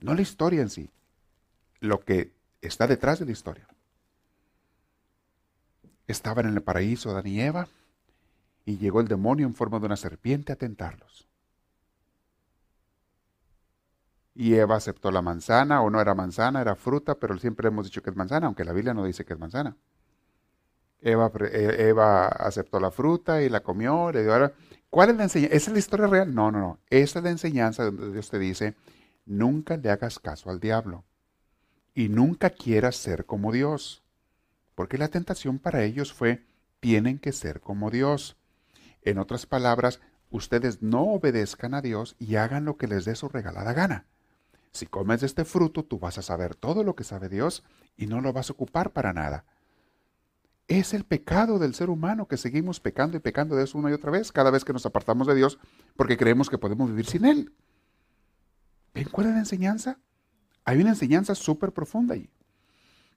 No 0.00 0.14
la 0.14 0.22
historia 0.22 0.60
en 0.60 0.68
sí, 0.68 0.90
lo 1.80 2.00
que 2.00 2.34
está 2.60 2.86
detrás 2.86 3.18
de 3.18 3.24
la 3.24 3.32
historia 3.32 3.66
estaban 6.08 6.46
en 6.46 6.54
el 6.54 6.62
paraíso 6.62 7.10
Adán 7.10 7.26
y 7.28 7.40
Eva 7.40 7.68
y 8.64 8.78
llegó 8.78 9.00
el 9.00 9.08
demonio 9.08 9.46
en 9.46 9.54
forma 9.54 9.78
de 9.78 9.86
una 9.86 9.96
serpiente 9.96 10.52
a 10.52 10.56
tentarlos. 10.56 11.28
Y 14.34 14.54
Eva 14.54 14.76
aceptó 14.76 15.10
la 15.10 15.22
manzana, 15.22 15.82
o 15.82 15.90
no 15.90 16.00
era 16.00 16.14
manzana, 16.14 16.60
era 16.60 16.76
fruta, 16.76 17.16
pero 17.16 17.36
siempre 17.38 17.68
hemos 17.68 17.86
dicho 17.86 18.02
que 18.02 18.10
es 18.10 18.16
manzana, 18.16 18.46
aunque 18.46 18.64
la 18.64 18.72
Biblia 18.72 18.94
no 18.94 19.04
dice 19.04 19.24
que 19.24 19.32
es 19.32 19.38
manzana. 19.38 19.76
Eva, 21.00 21.30
eh, 21.40 21.88
Eva 21.88 22.26
aceptó 22.28 22.78
la 22.80 22.90
fruta 22.90 23.42
y 23.42 23.48
la 23.48 23.60
comió. 23.60 24.10
¿Cuál 24.90 25.10
es 25.10 25.16
la 25.16 25.24
enseñanza? 25.24 25.56
¿Esa 25.56 25.70
es 25.70 25.72
la 25.72 25.78
historia 25.78 26.06
real? 26.06 26.34
No, 26.34 26.50
no, 26.50 26.60
no. 26.60 26.78
Esa 26.88 27.18
es 27.18 27.24
la 27.24 27.30
enseñanza 27.30 27.84
donde 27.84 28.12
Dios 28.12 28.30
te 28.30 28.38
dice, 28.38 28.74
nunca 29.26 29.76
le 29.76 29.90
hagas 29.90 30.18
caso 30.18 30.50
al 30.50 30.60
diablo 30.60 31.04
y 31.94 32.08
nunca 32.08 32.50
quieras 32.50 32.96
ser 32.96 33.26
como 33.26 33.50
Dios 33.50 34.04
porque 34.78 34.96
la 34.96 35.08
tentación 35.08 35.58
para 35.58 35.82
ellos 35.82 36.12
fue, 36.12 36.46
tienen 36.78 37.18
que 37.18 37.32
ser 37.32 37.60
como 37.60 37.90
Dios. 37.90 38.36
En 39.02 39.18
otras 39.18 39.44
palabras, 39.44 39.98
ustedes 40.30 40.82
no 40.82 41.02
obedezcan 41.02 41.74
a 41.74 41.82
Dios 41.82 42.14
y 42.20 42.36
hagan 42.36 42.64
lo 42.64 42.76
que 42.76 42.86
les 42.86 43.04
dé 43.04 43.16
su 43.16 43.28
regalada 43.28 43.72
gana. 43.72 44.06
Si 44.70 44.86
comes 44.86 45.18
de 45.18 45.26
este 45.26 45.44
fruto, 45.44 45.84
tú 45.84 45.98
vas 45.98 46.16
a 46.18 46.22
saber 46.22 46.54
todo 46.54 46.84
lo 46.84 46.94
que 46.94 47.02
sabe 47.02 47.28
Dios 47.28 47.64
y 47.96 48.06
no 48.06 48.20
lo 48.20 48.32
vas 48.32 48.50
a 48.50 48.52
ocupar 48.52 48.92
para 48.92 49.12
nada. 49.12 49.44
Es 50.68 50.94
el 50.94 51.02
pecado 51.02 51.58
del 51.58 51.74
ser 51.74 51.90
humano 51.90 52.28
que 52.28 52.36
seguimos 52.36 52.78
pecando 52.78 53.16
y 53.16 53.20
pecando 53.20 53.56
de 53.56 53.64
eso 53.64 53.78
una 53.78 53.90
y 53.90 53.94
otra 53.94 54.12
vez, 54.12 54.30
cada 54.30 54.52
vez 54.52 54.64
que 54.64 54.72
nos 54.72 54.86
apartamos 54.86 55.26
de 55.26 55.34
Dios, 55.34 55.58
porque 55.96 56.16
creemos 56.16 56.48
que 56.48 56.58
podemos 56.58 56.88
vivir 56.88 57.06
sin 57.06 57.24
Él. 57.24 57.52
¿Ven 58.94 59.08
cuál 59.10 59.26
es 59.26 59.32
la 59.32 59.40
enseñanza? 59.40 59.98
Hay 60.64 60.80
una 60.80 60.90
enseñanza 60.90 61.34
súper 61.34 61.72
profunda 61.72 62.14
ahí. 62.14 62.30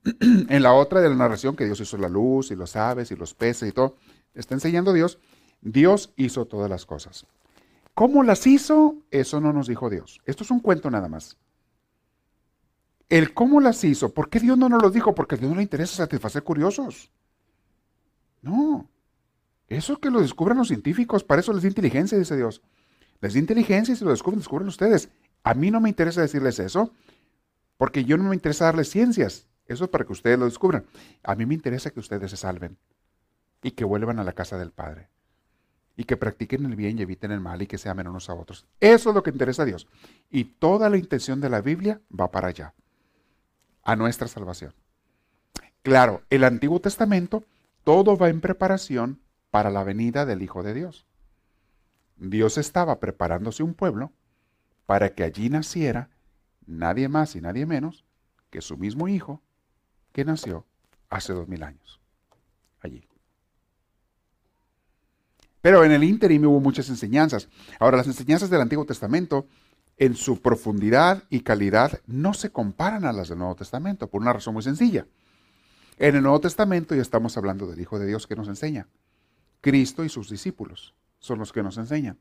en 0.20 0.64
la 0.64 0.74
otra 0.74 1.02
de 1.02 1.10
la 1.10 1.16
narración, 1.16 1.56
que 1.56 1.66
Dios 1.66 1.80
hizo 1.80 1.98
la 1.98 2.10
luz 2.10 2.52
y 2.52 2.56
los 2.56 2.76
aves 2.76 3.12
y 3.12 3.16
los 3.16 3.34
peces 3.34 3.70
y 3.70 3.72
todo, 3.72 3.96
está 4.34 4.54
enseñando 4.54 4.94
Dios, 4.94 5.20
Dios 5.62 6.14
hizo 6.16 6.46
todas 6.46 6.70
las 6.70 6.86
cosas. 6.86 7.28
¿Cómo 7.94 8.24
las 8.24 8.48
hizo? 8.48 8.96
Eso 9.12 9.40
no 9.40 9.54
nos 9.54 9.68
dijo 9.68 9.90
Dios. 9.90 10.22
Esto 10.26 10.44
es 10.44 10.52
un 10.52 10.60
cuento 10.60 10.90
nada 10.90 11.08
más. 11.08 11.38
El 13.10 13.34
cómo 13.34 13.60
las 13.60 13.84
hizo, 13.84 14.14
¿por 14.14 14.30
qué 14.30 14.40
Dios 14.40 14.58
no 14.58 14.70
nos 14.70 14.82
lo 14.82 14.90
dijo? 14.90 15.14
Porque 15.14 15.36
a 15.36 15.38
Dios 15.38 15.50
no 15.50 15.58
le 15.58 15.64
interesa 15.64 15.98
satisfacer 15.98 16.44
curiosos. 16.44 17.12
No. 18.42 18.90
Eso 19.68 19.98
que 20.00 20.10
lo 20.10 20.22
descubran 20.22 20.58
los 20.58 20.70
científicos, 20.70 21.24
para 21.24 21.42
eso 21.42 21.54
les 21.54 21.64
da 21.64 21.68
inteligencia, 21.68 22.18
dice 22.18 22.38
Dios. 22.38 22.62
Les 23.20 23.34
da 23.34 23.40
inteligencia 23.40 23.94
y 23.94 23.98
si 23.98 24.04
lo 24.06 24.12
descubren, 24.12 24.40
descubren 24.40 24.68
ustedes. 24.68 25.10
A 25.44 25.54
mí 25.54 25.72
no 25.72 25.82
me 25.82 25.90
interesa 25.90 26.22
decirles 26.22 26.60
eso, 26.60 26.94
porque 27.78 28.06
yo 28.06 28.18
no 28.18 28.24
me 28.24 28.36
interesa 28.36 28.66
darles 28.66 28.90
ciencias. 28.90 29.48
Eso 29.72 29.86
es 29.86 29.90
para 29.90 30.06
que 30.06 30.12
ustedes 30.12 30.38
lo 30.38 30.46
descubran. 30.46 30.86
A 31.24 31.36
mí 31.36 31.46
me 31.46 31.54
interesa 31.54 31.92
que 31.92 32.00
ustedes 32.00 32.30
se 32.32 32.38
salven 32.38 32.78
y 33.64 33.72
que 33.72 33.86
vuelvan 33.86 34.20
a 34.20 34.24
la 34.24 34.34
casa 34.34 34.58
del 34.58 34.72
Padre. 34.72 35.10
Y 35.96 36.04
que 36.04 36.18
practiquen 36.18 36.66
el 36.66 36.76
bien 36.76 36.98
y 36.98 37.04
eviten 37.04 37.32
el 37.32 37.40
mal 37.40 37.62
y 37.62 37.68
que 37.68 37.78
se 37.78 37.90
amen 37.90 38.08
unos 38.08 38.30
a 38.30 38.34
otros. 38.34 38.66
Eso 38.80 39.10
es 39.10 39.16
lo 39.16 39.24
que 39.24 39.30
interesa 39.30 39.64
a 39.64 39.66
Dios. 39.66 39.88
Y 40.30 40.46
toda 40.46 40.90
la 40.90 40.98
intención 40.98 41.40
de 41.42 41.50
la 41.50 41.62
Biblia 41.62 42.02
va 42.18 42.32
para 42.32 42.50
allá, 42.50 42.74
a 43.84 43.96
nuestra 43.96 44.28
salvación. 44.28 44.74
Claro, 45.84 46.22
el 46.30 46.44
Antiguo 46.44 46.80
Testamento, 46.80 47.44
todo 47.84 48.18
va 48.18 48.30
en 48.30 48.42
preparación 48.42 49.22
para 49.52 49.70
la 49.70 49.84
venida 49.84 50.26
del 50.26 50.42
Hijo 50.42 50.64
de 50.64 50.74
Dios. 50.74 51.06
Dios 52.18 52.58
estaba 52.58 53.00
preparándose 53.00 53.64
un 53.64 53.74
pueblo 53.74 54.12
para 54.86 55.14
que 55.14 55.24
allí 55.24 55.50
naciera 55.50 56.10
nadie 56.66 57.08
más 57.10 57.36
y 57.36 57.42
nadie 57.42 57.66
menos 57.66 58.06
que 58.50 58.62
su 58.62 58.78
mismo 58.78 59.08
Hijo 59.08 59.42
que 60.12 60.26
nació 60.26 60.66
hace 61.10 61.34
dos 61.34 61.48
mil 61.48 61.64
años. 61.64 62.00
Allí. 62.82 63.08
Pero 65.62 65.84
en 65.84 65.92
el 65.92 66.04
ínterim 66.04 66.46
hubo 66.46 66.60
muchas 66.60 66.90
enseñanzas. 66.90 67.48
Ahora, 67.80 67.98
las 67.98 68.08
enseñanzas 68.08 68.50
del 68.50 68.62
Antiguo 68.62 68.86
Testamento, 68.86 69.46
en 69.98 70.16
su 70.16 70.42
profundidad 70.42 71.24
y 71.30 71.42
calidad, 71.42 72.02
no 72.08 72.34
se 72.34 72.52
comparan 72.52 73.06
a 73.06 73.14
las 73.14 73.30
del 73.30 73.38
Nuevo 73.38 73.56
Testamento, 73.56 74.08
por 74.08 74.22
una 74.22 74.34
razón 74.34 74.56
muy 74.56 74.64
sencilla. 74.64 75.06
En 75.98 76.16
el 76.16 76.24
Nuevo 76.24 76.42
Testamento 76.42 76.96
ya 76.96 77.02
estamos 77.04 77.38
hablando 77.38 77.68
del 77.68 77.80
Hijo 77.80 78.00
de 78.00 78.08
Dios 78.08 78.26
que 78.26 78.36
nos 78.36 78.48
enseña. 78.48 78.88
Cristo 79.62 80.04
y 80.04 80.10
sus 80.10 80.30
discípulos 80.30 80.96
son 81.20 81.38
los 81.38 81.54
que 81.54 81.62
nos 81.62 81.78
enseñan. 81.78 82.18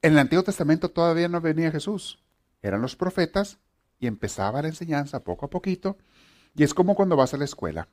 En 0.00 0.12
el 0.12 0.18
Antiguo 0.20 0.44
Testamento 0.44 0.88
todavía 0.88 1.28
no 1.28 1.40
venía 1.40 1.72
Jesús. 1.72 2.22
Eran 2.62 2.80
los 2.80 2.94
profetas 2.94 3.58
y 3.98 4.06
empezaba 4.06 4.62
la 4.62 4.68
enseñanza 4.68 5.24
poco 5.24 5.46
a 5.46 5.50
poquito. 5.50 5.96
Y 6.54 6.64
es 6.64 6.74
como 6.74 6.94
cuando 6.94 7.16
vas 7.16 7.34
a 7.34 7.38
la 7.38 7.44
escuela. 7.44 7.88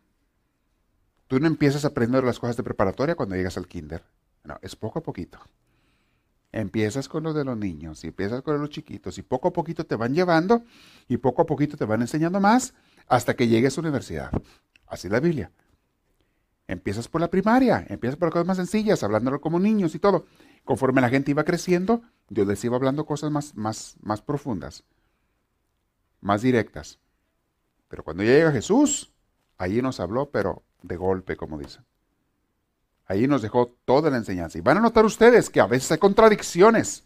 Tú 1.27 1.39
no 1.39 1.47
empiezas 1.47 1.85
a 1.85 1.89
aprender 1.89 2.23
las 2.23 2.39
cosas 2.39 2.57
de 2.57 2.63
preparatoria 2.63 3.15
cuando 3.15 3.35
llegas 3.35 3.57
al 3.57 3.67
kinder. 3.67 4.03
No, 4.43 4.57
es 4.61 4.75
poco 4.75 4.99
a 4.99 5.03
poquito. 5.03 5.39
Empiezas 6.51 7.07
con 7.07 7.23
los 7.23 7.35
de 7.35 7.45
los 7.45 7.55
niños 7.55 8.03
y 8.03 8.07
empiezas 8.07 8.41
con 8.41 8.59
los 8.59 8.69
chiquitos 8.71 9.17
y 9.19 9.21
poco 9.21 9.49
a 9.49 9.53
poquito 9.53 9.85
te 9.85 9.95
van 9.95 10.15
llevando 10.15 10.63
y 11.07 11.17
poco 11.17 11.43
a 11.43 11.45
poquito 11.45 11.77
te 11.77 11.85
van 11.85 12.01
enseñando 12.01 12.39
más 12.39 12.73
hasta 13.07 13.35
que 13.35 13.47
llegues 13.47 13.77
a 13.77 13.81
la 13.81 13.89
universidad. 13.89 14.31
Así 14.87 15.07
es 15.07 15.13
la 15.13 15.19
Biblia. 15.19 15.51
Empiezas 16.67 17.07
por 17.07 17.21
la 17.21 17.29
primaria, 17.29 17.85
empiezas 17.89 18.17
por 18.17 18.31
cosas 18.31 18.47
más 18.47 18.57
sencillas, 18.57 19.03
hablándolo 19.03 19.41
como 19.41 19.59
niños 19.59 19.93
y 19.95 19.99
todo. 19.99 20.25
Conforme 20.63 21.01
la 21.01 21.09
gente 21.09 21.31
iba 21.31 21.43
creciendo, 21.43 22.01
Dios 22.29 22.47
les 22.47 22.63
iba 22.63 22.75
hablando 22.75 23.05
cosas 23.05 23.31
más, 23.31 23.55
más, 23.55 23.97
más 24.01 24.21
profundas, 24.21 24.83
más 26.21 26.41
directas. 26.41 26.99
Pero 27.89 28.03
cuando 28.03 28.23
ya 28.23 28.31
llega 28.31 28.51
Jesús, 28.51 29.11
allí 29.57 29.81
nos 29.81 29.99
habló, 29.99 30.29
pero 30.29 30.63
de 30.81 30.95
golpe, 30.95 31.35
como 31.35 31.57
dicen. 31.57 31.83
Ahí 33.07 33.27
nos 33.27 33.41
dejó 33.41 33.75
toda 33.85 34.11
la 34.11 34.17
enseñanza. 34.17 34.57
Y 34.57 34.61
van 34.61 34.77
a 34.77 34.81
notar 34.81 35.03
ustedes 35.03 35.49
que 35.49 35.59
a 35.59 35.65
veces 35.65 35.91
hay 35.91 35.97
contradicciones 35.97 37.03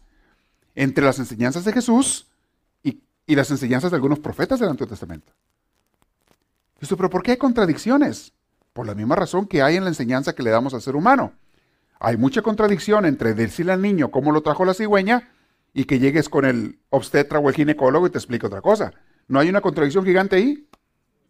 entre 0.74 1.04
las 1.04 1.18
enseñanzas 1.18 1.64
de 1.64 1.72
Jesús 1.72 2.28
y, 2.82 3.00
las 3.34 3.50
enseñanzas 3.50 3.90
de 3.90 3.96
algunos 3.96 4.18
profetas 4.18 4.60
del 4.60 4.68
Antiguo 4.68 4.88
Testamento. 4.88 5.32
pero 6.78 7.08
¿por 7.08 7.22
qué 7.22 7.32
hay 7.32 7.36
contradicciones? 7.38 8.32
Por 8.74 8.86
la 8.86 8.94
misma 8.94 9.16
razón 9.16 9.46
que 9.46 9.62
hay 9.62 9.76
en 9.76 9.84
la 9.84 9.90
enseñanza 9.90 10.34
que 10.34 10.42
le 10.42 10.50
damos 10.50 10.74
al 10.74 10.82
ser 10.82 10.94
humano. 10.94 11.32
Hay 11.98 12.18
mucha 12.18 12.42
contradicción 12.42 13.06
entre 13.06 13.32
decirle 13.32 13.72
al 13.72 13.80
niño 13.80 14.10
cómo 14.10 14.30
lo 14.30 14.42
trajo 14.42 14.66
la 14.66 14.74
cigüeña 14.74 15.32
y 15.72 15.86
que 15.86 15.98
llegues 15.98 16.28
con 16.28 16.44
el 16.44 16.78
obstetra 16.90 17.38
o 17.38 17.48
el 17.48 17.54
ginecólogo 17.54 18.06
y 18.06 18.10
te 18.10 18.18
explique 18.18 18.46
otra 18.46 18.60
cosa. 18.60 18.92
¿No 19.26 19.40
hay 19.40 19.48
una 19.48 19.62
contradicción 19.62 20.04
gigante 20.04 20.36
ahí? 20.36 20.68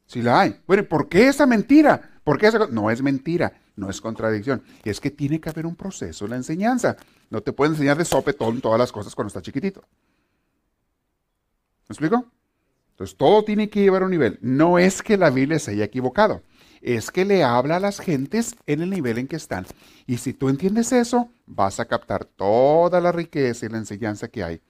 Sí 0.06 0.22
la 0.22 0.40
hay. 0.40 0.60
Bueno, 0.66 0.84
¿por 0.84 1.08
qué 1.08 1.28
esa 1.28 1.46
mentira? 1.46 2.20
¿Por 2.24 2.38
qué 2.38 2.46
esa... 2.48 2.66
No 2.66 2.90
es 2.90 3.02
mentira 3.02 3.52
no 3.76 3.90
es 3.90 4.00
contradicción. 4.00 4.62
Es 4.84 5.00
que 5.00 5.10
tiene 5.10 5.40
que 5.40 5.48
haber 5.50 5.66
un 5.66 5.76
proceso 5.76 6.24
en 6.24 6.32
la 6.32 6.36
enseñanza. 6.36 6.96
No 7.30 7.40
te 7.40 7.52
pueden 7.52 7.74
enseñar 7.74 7.98
de 7.98 8.04
sopetón 8.04 8.60
todas 8.60 8.78
las 8.78 8.92
cosas 8.92 9.14
cuando 9.14 9.28
está 9.28 9.42
chiquitito. 9.42 9.82
¿Me 11.88 11.92
explico? 11.92 12.24
Entonces 12.90 13.16
todo 13.16 13.44
tiene 13.44 13.68
que 13.68 13.82
llevar 13.82 14.02
a 14.02 14.04
un 14.04 14.12
nivel. 14.12 14.38
No 14.40 14.78
es 14.78 15.02
que 15.02 15.16
la 15.16 15.30
Biblia 15.30 15.58
se 15.58 15.72
haya 15.72 15.84
equivocado, 15.84 16.42
es 16.80 17.10
que 17.10 17.24
le 17.24 17.42
habla 17.42 17.76
a 17.76 17.80
las 17.80 17.98
gentes 17.98 18.54
en 18.66 18.82
el 18.82 18.90
nivel 18.90 19.18
en 19.18 19.26
que 19.26 19.36
están. 19.36 19.66
Y 20.06 20.18
si 20.18 20.32
tú 20.32 20.48
entiendes 20.48 20.92
eso, 20.92 21.28
vas 21.46 21.80
a 21.80 21.86
captar 21.86 22.24
toda 22.24 23.00
la 23.00 23.10
riqueza 23.10 23.66
y 23.66 23.68
la 23.68 23.78
enseñanza 23.78 24.28
que 24.28 24.44
hay, 24.44 24.60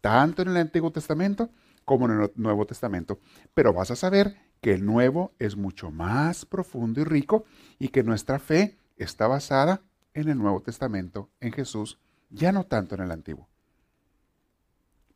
tanto 0.00 0.42
en 0.42 0.48
el 0.48 0.56
Antiguo 0.56 0.90
Testamento 0.90 1.50
como 1.84 2.06
en 2.06 2.22
el 2.22 2.32
Nuevo 2.36 2.64
Testamento. 2.64 3.18
Pero 3.52 3.74
vas 3.74 3.90
a 3.90 3.96
saber 3.96 4.34
que 4.64 4.72
el 4.72 4.86
nuevo 4.86 5.34
es 5.38 5.56
mucho 5.56 5.90
más 5.90 6.46
profundo 6.46 7.02
y 7.02 7.04
rico 7.04 7.44
y 7.78 7.88
que 7.88 8.02
nuestra 8.02 8.38
fe 8.38 8.78
está 8.96 9.26
basada 9.26 9.82
en 10.14 10.30
el 10.30 10.38
Nuevo 10.38 10.62
Testamento, 10.62 11.28
en 11.42 11.52
Jesús, 11.52 11.98
ya 12.30 12.50
no 12.50 12.64
tanto 12.64 12.94
en 12.94 13.02
el 13.02 13.10
Antiguo. 13.10 13.46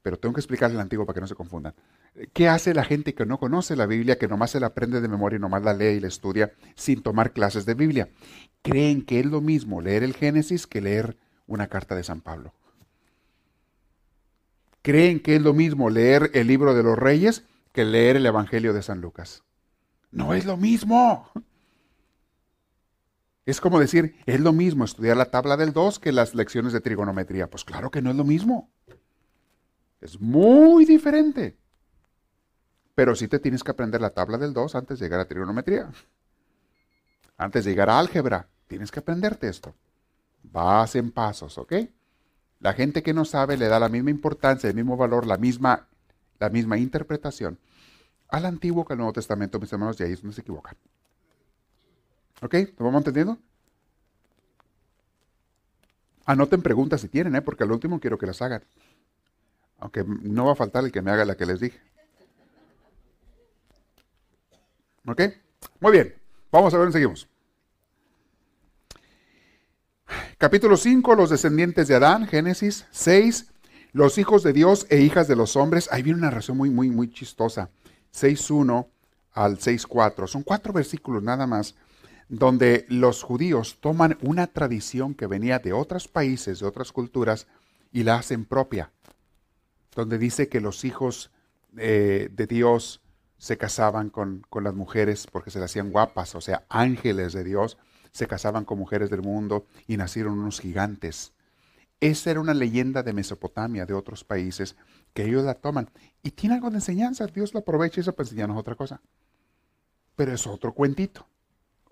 Pero 0.02 0.18
tengo 0.18 0.34
que 0.34 0.40
explicarle 0.40 0.74
el 0.74 0.82
Antiguo 0.82 1.06
para 1.06 1.14
que 1.14 1.22
no 1.22 1.26
se 1.26 1.34
confundan. 1.34 1.72
¿Qué 2.34 2.46
hace 2.46 2.74
la 2.74 2.84
gente 2.84 3.14
que 3.14 3.24
no 3.24 3.38
conoce 3.38 3.74
la 3.74 3.86
Biblia, 3.86 4.18
que 4.18 4.28
nomás 4.28 4.50
se 4.50 4.60
la 4.60 4.66
aprende 4.66 5.00
de 5.00 5.08
memoria 5.08 5.38
y 5.38 5.40
nomás 5.40 5.62
la 5.62 5.72
lee 5.72 5.96
y 5.96 6.00
la 6.00 6.08
estudia 6.08 6.52
sin 6.74 7.00
tomar 7.00 7.32
clases 7.32 7.64
de 7.64 7.72
Biblia? 7.72 8.10
Creen 8.60 9.00
que 9.00 9.18
es 9.18 9.24
lo 9.24 9.40
mismo 9.40 9.80
leer 9.80 10.02
el 10.02 10.12
Génesis 10.12 10.66
que 10.66 10.82
leer 10.82 11.16
una 11.46 11.68
carta 11.68 11.94
de 11.94 12.04
San 12.04 12.20
Pablo. 12.20 12.52
Creen 14.82 15.20
que 15.20 15.36
es 15.36 15.40
lo 15.40 15.54
mismo 15.54 15.88
leer 15.88 16.32
el 16.34 16.48
libro 16.48 16.74
de 16.74 16.82
los 16.82 16.98
reyes 16.98 17.44
que 17.78 17.84
leer 17.84 18.16
el 18.16 18.26
Evangelio 18.26 18.72
de 18.72 18.82
San 18.82 19.00
Lucas. 19.00 19.44
No 20.10 20.34
es 20.34 20.44
lo 20.44 20.56
mismo. 20.56 21.30
Es 23.46 23.60
como 23.60 23.78
decir, 23.78 24.16
es 24.26 24.40
lo 24.40 24.52
mismo 24.52 24.84
estudiar 24.84 25.16
la 25.16 25.30
tabla 25.30 25.56
del 25.56 25.72
2 25.72 26.00
que 26.00 26.10
las 26.10 26.34
lecciones 26.34 26.72
de 26.72 26.80
trigonometría. 26.80 27.48
Pues 27.48 27.64
claro 27.64 27.92
que 27.92 28.02
no 28.02 28.10
es 28.10 28.16
lo 28.16 28.24
mismo. 28.24 28.68
Es 30.00 30.20
muy 30.20 30.86
diferente. 30.86 31.56
Pero 32.96 33.14
sí 33.14 33.28
te 33.28 33.38
tienes 33.38 33.62
que 33.62 33.70
aprender 33.70 34.00
la 34.00 34.10
tabla 34.10 34.38
del 34.38 34.52
2 34.52 34.74
antes 34.74 34.98
de 34.98 35.06
llegar 35.06 35.20
a 35.20 35.28
trigonometría. 35.28 35.88
Antes 37.36 37.64
de 37.64 37.70
llegar 37.70 37.90
a 37.90 38.00
álgebra, 38.00 38.48
tienes 38.66 38.90
que 38.90 38.98
aprenderte 38.98 39.48
esto. 39.48 39.76
Vas 40.42 40.96
en 40.96 41.12
pasos, 41.12 41.58
¿ok? 41.58 41.74
La 42.58 42.72
gente 42.72 43.04
que 43.04 43.14
no 43.14 43.24
sabe 43.24 43.56
le 43.56 43.68
da 43.68 43.78
la 43.78 43.88
misma 43.88 44.10
importancia, 44.10 44.68
el 44.68 44.74
mismo 44.74 44.96
valor, 44.96 45.28
la 45.28 45.36
misma, 45.36 45.86
la 46.40 46.50
misma 46.50 46.76
interpretación 46.76 47.60
al 48.28 48.46
Antiguo 48.46 48.84
que 48.84 48.92
al 48.92 48.98
Nuevo 48.98 49.12
Testamento, 49.12 49.58
mis 49.58 49.72
hermanos, 49.72 49.98
y 50.00 50.04
ahí 50.04 50.12
es 50.12 50.22
donde 50.22 50.34
se 50.34 50.42
equivocan. 50.42 50.76
¿Ok? 52.42 52.54
¿Lo 52.78 52.84
vamos 52.84 53.00
entendiendo? 53.00 53.38
Anoten 56.26 56.62
preguntas 56.62 57.00
si 57.00 57.08
tienen, 57.08 57.34
¿eh? 57.36 57.42
porque 57.42 57.64
al 57.64 57.72
último 57.72 58.00
quiero 58.00 58.18
que 58.18 58.26
las 58.26 58.42
hagan. 58.42 58.62
Aunque 59.78 60.04
no 60.04 60.44
va 60.44 60.52
a 60.52 60.56
faltar 60.56 60.84
el 60.84 60.92
que 60.92 61.00
me 61.00 61.10
haga 61.10 61.24
la 61.24 61.36
que 61.36 61.46
les 61.46 61.60
dije. 61.60 61.80
¿Ok? 65.06 65.22
Muy 65.80 65.92
bien. 65.92 66.14
Vamos 66.52 66.74
a 66.74 66.78
ver, 66.78 66.92
seguimos. 66.92 67.28
Capítulo 70.36 70.76
5, 70.76 71.14
los 71.14 71.30
descendientes 71.30 71.88
de 71.88 71.94
Adán, 71.94 72.26
Génesis 72.26 72.86
6, 72.90 73.50
los 73.92 74.18
hijos 74.18 74.42
de 74.42 74.52
Dios 74.52 74.86
e 74.90 75.00
hijas 75.00 75.28
de 75.28 75.36
los 75.36 75.56
hombres. 75.56 75.88
Ahí 75.90 76.02
viene 76.02 76.18
una 76.18 76.30
razón 76.30 76.56
muy, 76.56 76.70
muy, 76.70 76.90
muy 76.90 77.10
chistosa. 77.10 77.70
6.1 78.14 78.86
al 79.32 79.58
6.4. 79.58 80.26
Son 80.26 80.42
cuatro 80.42 80.72
versículos 80.72 81.22
nada 81.22 81.46
más, 81.46 81.74
donde 82.28 82.86
los 82.88 83.22
judíos 83.22 83.78
toman 83.80 84.18
una 84.22 84.46
tradición 84.46 85.14
que 85.14 85.26
venía 85.26 85.58
de 85.58 85.72
otros 85.72 86.08
países, 86.08 86.60
de 86.60 86.66
otras 86.66 86.92
culturas, 86.92 87.46
y 87.92 88.02
la 88.02 88.16
hacen 88.16 88.44
propia. 88.44 88.90
Donde 89.94 90.18
dice 90.18 90.48
que 90.48 90.60
los 90.60 90.84
hijos 90.84 91.30
eh, 91.76 92.28
de 92.32 92.46
Dios 92.46 93.00
se 93.38 93.56
casaban 93.56 94.10
con, 94.10 94.44
con 94.50 94.64
las 94.64 94.74
mujeres 94.74 95.26
porque 95.30 95.50
se 95.50 95.58
las 95.58 95.70
hacían 95.70 95.90
guapas, 95.90 96.34
o 96.34 96.40
sea, 96.40 96.64
ángeles 96.68 97.32
de 97.32 97.44
Dios, 97.44 97.78
se 98.12 98.26
casaban 98.26 98.64
con 98.64 98.78
mujeres 98.78 99.10
del 99.10 99.22
mundo 99.22 99.66
y 99.86 99.96
nacieron 99.96 100.38
unos 100.38 100.60
gigantes. 100.60 101.32
Esa 102.00 102.30
era 102.30 102.40
una 102.40 102.54
leyenda 102.54 103.02
de 103.02 103.12
Mesopotamia, 103.12 103.84
de 103.84 103.94
otros 103.94 104.22
países, 104.24 104.76
que 105.12 105.24
ellos 105.24 105.44
la 105.44 105.54
toman. 105.54 105.90
Y 106.22 106.30
tiene 106.30 106.54
algo 106.54 106.70
de 106.70 106.76
enseñanza, 106.76 107.26
Dios 107.26 107.54
lo 107.54 107.60
aprovecha 107.60 108.00
y 108.00 108.02
eso 108.02 108.14
para 108.14 108.26
enseñarnos 108.26 108.58
otra 108.58 108.76
cosa. 108.76 109.00
Pero 110.14 110.32
es 110.32 110.46
otro 110.46 110.72
cuentito, 110.72 111.26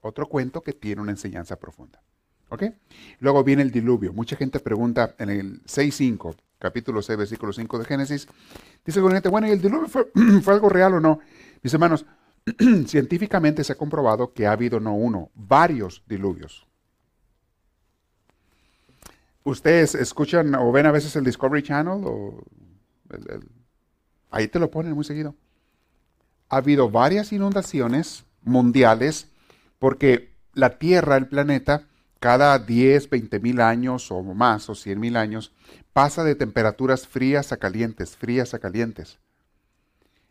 otro 0.01 0.29
cuento 0.29 0.63
que 0.63 0.73
tiene 0.73 1.03
una 1.03 1.13
enseñanza 1.13 1.57
profunda. 1.57 2.03
¿Ok? 2.49 2.63
Luego 3.19 3.43
viene 3.43 3.63
el 3.63 3.73
diluvio. 3.73 4.13
Mucha 4.13 4.37
gente 4.37 4.61
pregunta 4.61 5.17
en 5.19 5.31
el 5.31 5.63
6.5, 5.65 6.37
capítulo 6.59 7.03
6, 7.03 7.19
versículo 7.19 7.53
5 7.53 7.79
de 7.81 7.85
Génesis. 7.85 8.29
Dice 8.85 9.01
el 9.01 9.11
gente, 9.11 9.29
bueno, 9.29 9.49
¿y 9.49 9.51
el 9.51 9.61
diluvio 9.61 9.89
fue, 9.89 10.11
fue 10.43 10.55
algo 10.55 10.69
real 10.69 10.95
o 10.95 11.01
no? 11.01 11.19
Mis 11.63 11.75
hermanos, 11.75 12.07
científicamente 12.87 13.65
se 13.65 13.73
ha 13.73 13.77
comprobado 13.77 14.33
que 14.33 14.47
ha 14.47 14.53
habido 14.53 14.79
no 14.79 14.95
uno, 14.95 15.31
varios 15.35 16.05
diluvios. 16.07 16.69
¿Ustedes 19.47 19.95
escuchan 19.95 20.57
o 20.57 20.73
ven 20.73 20.87
a 20.87 20.91
veces 20.91 21.15
el 21.15 21.23
Discovery 21.23 21.63
Channel? 21.63 22.03
Ahí 24.29 24.49
te 24.49 24.59
lo 24.59 24.73
ponen 24.73 24.93
muy 24.93 25.05
seguido. 25.05 25.37
Ha 26.49 26.57
habido 26.57 26.91
varias 26.91 27.33
inundaciones 27.33 28.25
mundiales 28.43 29.29
porque 29.79 30.33
la 30.53 30.81
Tierra, 30.81 31.17
el 31.17 31.29
planeta, 31.29 31.87
cada 32.19 32.59
10, 32.59 33.09
20 33.09 33.39
mil 33.39 33.61
años 33.61 34.11
o 34.11 34.21
más, 34.21 34.69
o 34.69 34.75
100 34.75 34.99
mil 34.99 35.17
años, 35.17 35.53
pasa 35.93 36.25
de 36.25 36.35
temperaturas 36.35 37.07
frías 37.07 37.53
a 37.53 37.57
calientes, 37.57 38.17
frías 38.17 38.53
a 38.53 38.59
calientes. 38.59 39.21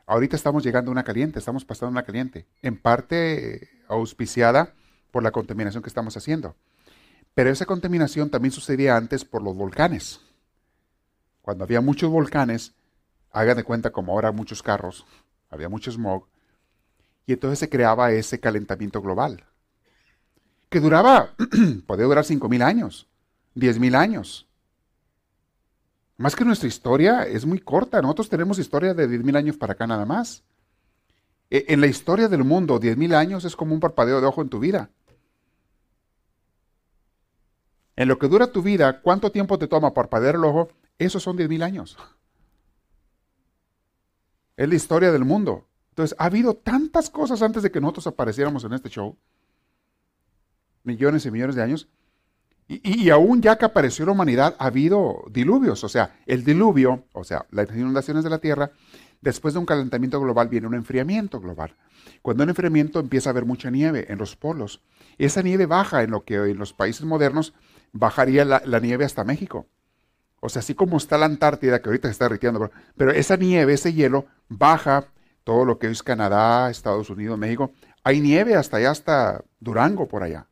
Ahorita 0.07 0.35
estamos 0.35 0.61
llegando 0.61 0.91
a 0.91 0.93
una 0.93 1.05
caliente, 1.05 1.39
estamos 1.39 1.63
pasando 1.63 1.87
a 1.87 1.91
una 1.91 2.03
caliente, 2.03 2.47
en 2.61 2.75
parte 2.75 3.69
auspiciada 3.87 4.73
por 5.11 5.23
la 5.23 5.31
contaminación 5.31 5.81
que 5.81 5.89
estamos 5.89 6.17
haciendo. 6.17 6.57
Pero 7.35 7.49
esa 7.49 7.65
contaminación 7.65 8.29
también 8.29 8.53
sucedía 8.53 8.95
antes 8.95 9.25
por 9.25 9.43
los 9.43 9.55
volcanes. 9.55 10.21
Cuando 11.41 11.65
había 11.65 11.81
muchos 11.81 12.09
volcanes, 12.09 12.73
hagan 13.31 13.57
de 13.57 13.63
cuenta 13.63 13.91
como 13.91 14.13
ahora 14.13 14.31
muchos 14.31 14.63
carros, 14.63 15.05
había 15.49 15.67
mucho 15.67 15.91
smog, 15.91 16.25
y 17.27 17.33
entonces 17.33 17.59
se 17.59 17.69
creaba 17.69 18.11
ese 18.13 18.39
calentamiento 18.39 19.01
global, 19.01 19.43
que 20.69 20.79
duraba, 20.79 21.35
podía 21.85 22.05
durar 22.05 22.23
5.000 22.23 22.63
años, 22.63 23.07
10.000 23.55 23.95
años. 23.95 24.47
Más 26.17 26.37
que 26.37 26.45
nuestra 26.45 26.69
historia 26.69 27.27
es 27.27 27.45
muy 27.45 27.59
corta, 27.59 28.01
nosotros 28.01 28.29
tenemos 28.29 28.59
historia 28.59 28.93
de 28.93 29.09
10.000 29.09 29.37
años 29.37 29.57
para 29.57 29.73
acá 29.73 29.85
nada 29.85 30.05
más. 30.05 30.43
E, 31.49 31.65
en 31.67 31.81
la 31.81 31.87
historia 31.87 32.29
del 32.29 32.45
mundo, 32.45 32.79
10.000 32.79 33.13
años 33.13 33.43
es 33.43 33.57
como 33.57 33.73
un 33.73 33.81
parpadeo 33.81 34.21
de 34.21 34.27
ojo 34.27 34.41
en 34.41 34.49
tu 34.49 34.59
vida. 34.59 34.89
En 37.95 38.07
lo 38.07 38.19
que 38.19 38.27
dura 38.27 38.47
tu 38.47 38.61
vida, 38.61 39.01
¿cuánto 39.01 39.31
tiempo 39.31 39.57
te 39.57 39.67
toma 39.67 39.93
parpadear 39.93 40.35
el 40.35 40.43
ojo? 40.43 40.69
Esos 40.97 41.23
son 41.23 41.37
10.000 41.37 41.63
años. 41.63 41.97
Es 44.57 44.67
la 44.67 44.75
historia 44.75 45.11
del 45.11 45.25
mundo. 45.25 45.67
Entonces, 45.89 46.15
ha 46.19 46.25
habido 46.25 46.55
tantas 46.55 47.09
cosas 47.09 47.41
antes 47.41 47.63
de 47.63 47.71
que 47.71 47.79
nosotros 47.79 48.07
apareciéramos 48.07 48.63
en 48.65 48.73
este 48.73 48.89
show. 48.89 49.15
Millones 50.83 51.25
y 51.25 51.31
millones 51.31 51.55
de 51.55 51.63
años. 51.63 51.87
Y, 52.67 53.09
aún 53.11 53.41
ya 53.41 53.57
que 53.57 53.65
apareció 53.65 54.05
la 54.05 54.13
humanidad, 54.13 54.55
ha 54.57 54.65
habido 54.65 55.23
diluvios. 55.29 55.83
O 55.83 55.89
sea, 55.89 56.17
el 56.25 56.43
diluvio, 56.43 57.05
o 57.13 57.23
sea, 57.23 57.45
las 57.51 57.69
inundaciones 57.69 58.23
de 58.23 58.29
la 58.29 58.39
Tierra, 58.39 58.71
después 59.21 59.53
de 59.53 59.59
un 59.59 59.65
calentamiento 59.65 60.19
global 60.19 60.49
viene 60.49 60.67
un 60.67 60.73
enfriamiento 60.73 61.39
global. 61.39 61.75
Cuando 62.21 62.43
un 62.43 62.49
enfriamiento 62.49 62.99
empieza 62.99 63.29
a 63.29 63.31
haber 63.31 63.45
mucha 63.45 63.69
nieve 63.69 64.07
en 64.09 64.17
los 64.17 64.35
polos. 64.35 64.81
Esa 65.17 65.43
nieve 65.43 65.65
baja 65.65 66.03
en 66.03 66.11
lo 66.11 66.23
que 66.23 66.35
en 66.35 66.57
los 66.57 66.73
países 66.73 67.05
modernos 67.05 67.53
bajaría 67.95 68.45
la 68.45 68.79
nieve 68.79 69.05
hasta 69.05 69.23
México. 69.23 69.67
O 70.41 70.49
sea, 70.49 70.59
así 70.59 70.75
como 70.75 70.97
está 70.97 71.17
la 71.17 71.25
Antártida, 71.25 71.81
que 71.81 71.89
ahorita 71.89 72.07
se 72.07 72.11
está 72.11 72.25
derritiendo, 72.25 72.69
pero, 72.95 73.11
esa 73.11 73.35
nieve, 73.35 73.73
ese 73.73 73.93
hielo, 73.93 74.27
baja 74.47 75.07
todo 75.43 75.65
lo 75.65 75.79
que 75.79 75.87
es 75.87 76.03
Canadá, 76.03 76.69
Estados 76.69 77.09
Unidos, 77.09 77.39
México. 77.39 77.71
Hay 78.03 78.21
nieve 78.21 78.55
hasta 78.55 78.77
allá, 78.77 78.91
hasta 78.91 79.43
Durango 79.59 80.07
por 80.07 80.21
allá. 80.21 80.47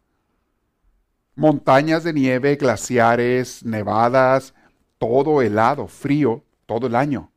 Montañas 1.35 2.03
de 2.03 2.13
nieve, 2.13 2.55
glaciares, 2.55 3.63
nevadas, 3.63 4.53
todo 4.97 5.41
helado, 5.41 5.87
frío, 5.87 6.43
todo 6.65 6.87
el 6.87 6.95
año. 6.95 7.31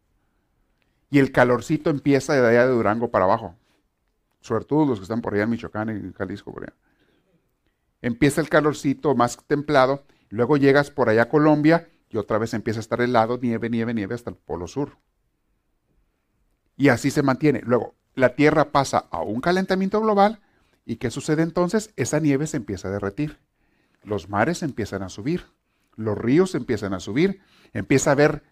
Y 1.10 1.18
el 1.18 1.32
calorcito 1.32 1.90
empieza 1.90 2.34
de 2.34 2.46
allá 2.46 2.66
de 2.66 2.72
Durango 2.72 3.10
para 3.10 3.24
abajo. 3.24 3.54
Sobre 4.40 4.64
todo 4.64 4.86
los 4.86 4.98
que 4.98 5.02
están 5.02 5.20
por 5.20 5.34
allá 5.34 5.42
en 5.42 5.50
Michoacán 5.50 5.90
y 5.90 6.12
Jalisco, 6.14 6.52
por 6.52 6.62
allá. 6.62 6.74
Empieza 8.06 8.40
el 8.40 8.48
calorcito 8.48 9.16
más 9.16 9.36
templado, 9.48 10.04
luego 10.28 10.56
llegas 10.56 10.92
por 10.92 11.08
allá 11.08 11.22
a 11.22 11.28
Colombia 11.28 11.88
y 12.08 12.18
otra 12.18 12.38
vez 12.38 12.54
empieza 12.54 12.78
a 12.78 12.80
estar 12.82 13.00
helado, 13.00 13.36
nieve, 13.42 13.68
nieve, 13.68 13.94
nieve 13.94 14.14
hasta 14.14 14.30
el 14.30 14.36
polo 14.36 14.68
sur. 14.68 14.98
Y 16.76 16.90
así 16.90 17.10
se 17.10 17.24
mantiene. 17.24 17.62
Luego, 17.64 17.96
la 18.14 18.36
Tierra 18.36 18.70
pasa 18.70 19.08
a 19.10 19.22
un 19.22 19.40
calentamiento 19.40 20.00
global 20.00 20.40
y 20.84 20.98
¿qué 20.98 21.10
sucede 21.10 21.42
entonces? 21.42 21.90
Esa 21.96 22.20
nieve 22.20 22.46
se 22.46 22.58
empieza 22.58 22.86
a 22.86 22.92
derretir. 22.92 23.40
Los 24.04 24.28
mares 24.28 24.62
empiezan 24.62 25.02
a 25.02 25.08
subir, 25.08 25.46
los 25.96 26.16
ríos 26.16 26.54
empiezan 26.54 26.94
a 26.94 27.00
subir, 27.00 27.40
empieza 27.72 28.10
a 28.10 28.12
haber 28.12 28.44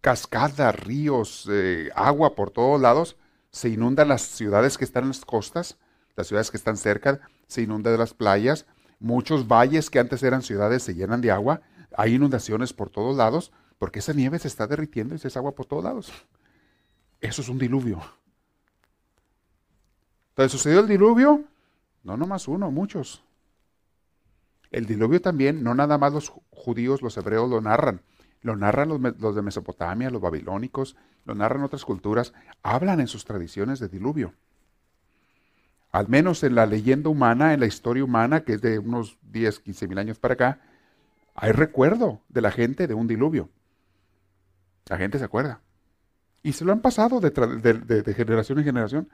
cascadas, 0.00 0.74
ríos, 0.80 1.46
eh, 1.52 1.90
agua 1.94 2.34
por 2.34 2.52
todos 2.52 2.80
lados, 2.80 3.18
se 3.50 3.68
inundan 3.68 4.08
las 4.08 4.22
ciudades 4.22 4.78
que 4.78 4.84
están 4.84 5.02
en 5.02 5.10
las 5.10 5.26
costas, 5.26 5.76
las 6.16 6.26
ciudades 6.26 6.50
que 6.50 6.56
están 6.56 6.78
cerca, 6.78 7.20
se 7.46 7.62
inundan 7.62 7.98
las 7.98 8.14
playas, 8.14 8.66
muchos 8.98 9.46
valles 9.48 9.90
que 9.90 9.98
antes 9.98 10.22
eran 10.22 10.42
ciudades 10.42 10.82
se 10.82 10.94
llenan 10.94 11.20
de 11.20 11.30
agua, 11.30 11.60
hay 11.96 12.14
inundaciones 12.14 12.72
por 12.72 12.90
todos 12.90 13.16
lados 13.16 13.52
porque 13.78 13.98
esa 13.98 14.12
nieve 14.12 14.38
se 14.38 14.48
está 14.48 14.66
derritiendo 14.66 15.14
y 15.14 15.18
se 15.18 15.28
es 15.28 15.36
agua 15.36 15.54
por 15.54 15.66
todos 15.66 15.84
lados. 15.84 16.12
Eso 17.20 17.42
es 17.42 17.48
un 17.48 17.58
diluvio. 17.58 18.00
Entonces, 20.30 20.52
¿sucedió 20.52 20.80
el 20.80 20.88
diluvio? 20.88 21.44
No 22.02 22.16
nomás 22.16 22.48
uno, 22.48 22.70
muchos. 22.70 23.22
El 24.70 24.86
diluvio 24.86 25.20
también, 25.20 25.62
no 25.62 25.74
nada 25.74 25.98
más 25.98 26.12
los 26.12 26.32
judíos, 26.50 27.02
los 27.02 27.16
hebreos 27.16 27.48
lo 27.48 27.60
narran. 27.60 28.02
Lo 28.42 28.56
narran 28.56 28.88
los, 28.88 29.00
los 29.20 29.34
de 29.34 29.42
Mesopotamia, 29.42 30.10
los 30.10 30.20
babilónicos, 30.20 30.96
lo 31.24 31.34
narran 31.34 31.62
otras 31.62 31.84
culturas. 31.84 32.34
Hablan 32.62 33.00
en 33.00 33.06
sus 33.06 33.24
tradiciones 33.24 33.78
de 33.78 33.88
diluvio. 33.88 34.34
Al 35.94 36.08
menos 36.08 36.42
en 36.42 36.56
la 36.56 36.66
leyenda 36.66 37.08
humana, 37.08 37.54
en 37.54 37.60
la 37.60 37.66
historia 37.66 38.02
humana, 38.02 38.42
que 38.42 38.54
es 38.54 38.60
de 38.60 38.80
unos 38.80 39.16
10, 39.30 39.60
15 39.60 39.86
mil 39.86 39.98
años 39.98 40.18
para 40.18 40.34
acá, 40.34 40.60
hay 41.36 41.52
recuerdo 41.52 42.20
de 42.28 42.40
la 42.40 42.50
gente 42.50 42.88
de 42.88 42.94
un 42.94 43.06
diluvio. 43.06 43.48
La 44.86 44.96
gente 44.96 45.20
se 45.20 45.24
acuerda. 45.24 45.60
Y 46.42 46.52
se 46.52 46.64
lo 46.64 46.72
han 46.72 46.80
pasado 46.80 47.20
de, 47.20 48.12
generación 48.12 48.58
en 48.58 48.64
generación. 48.64 49.08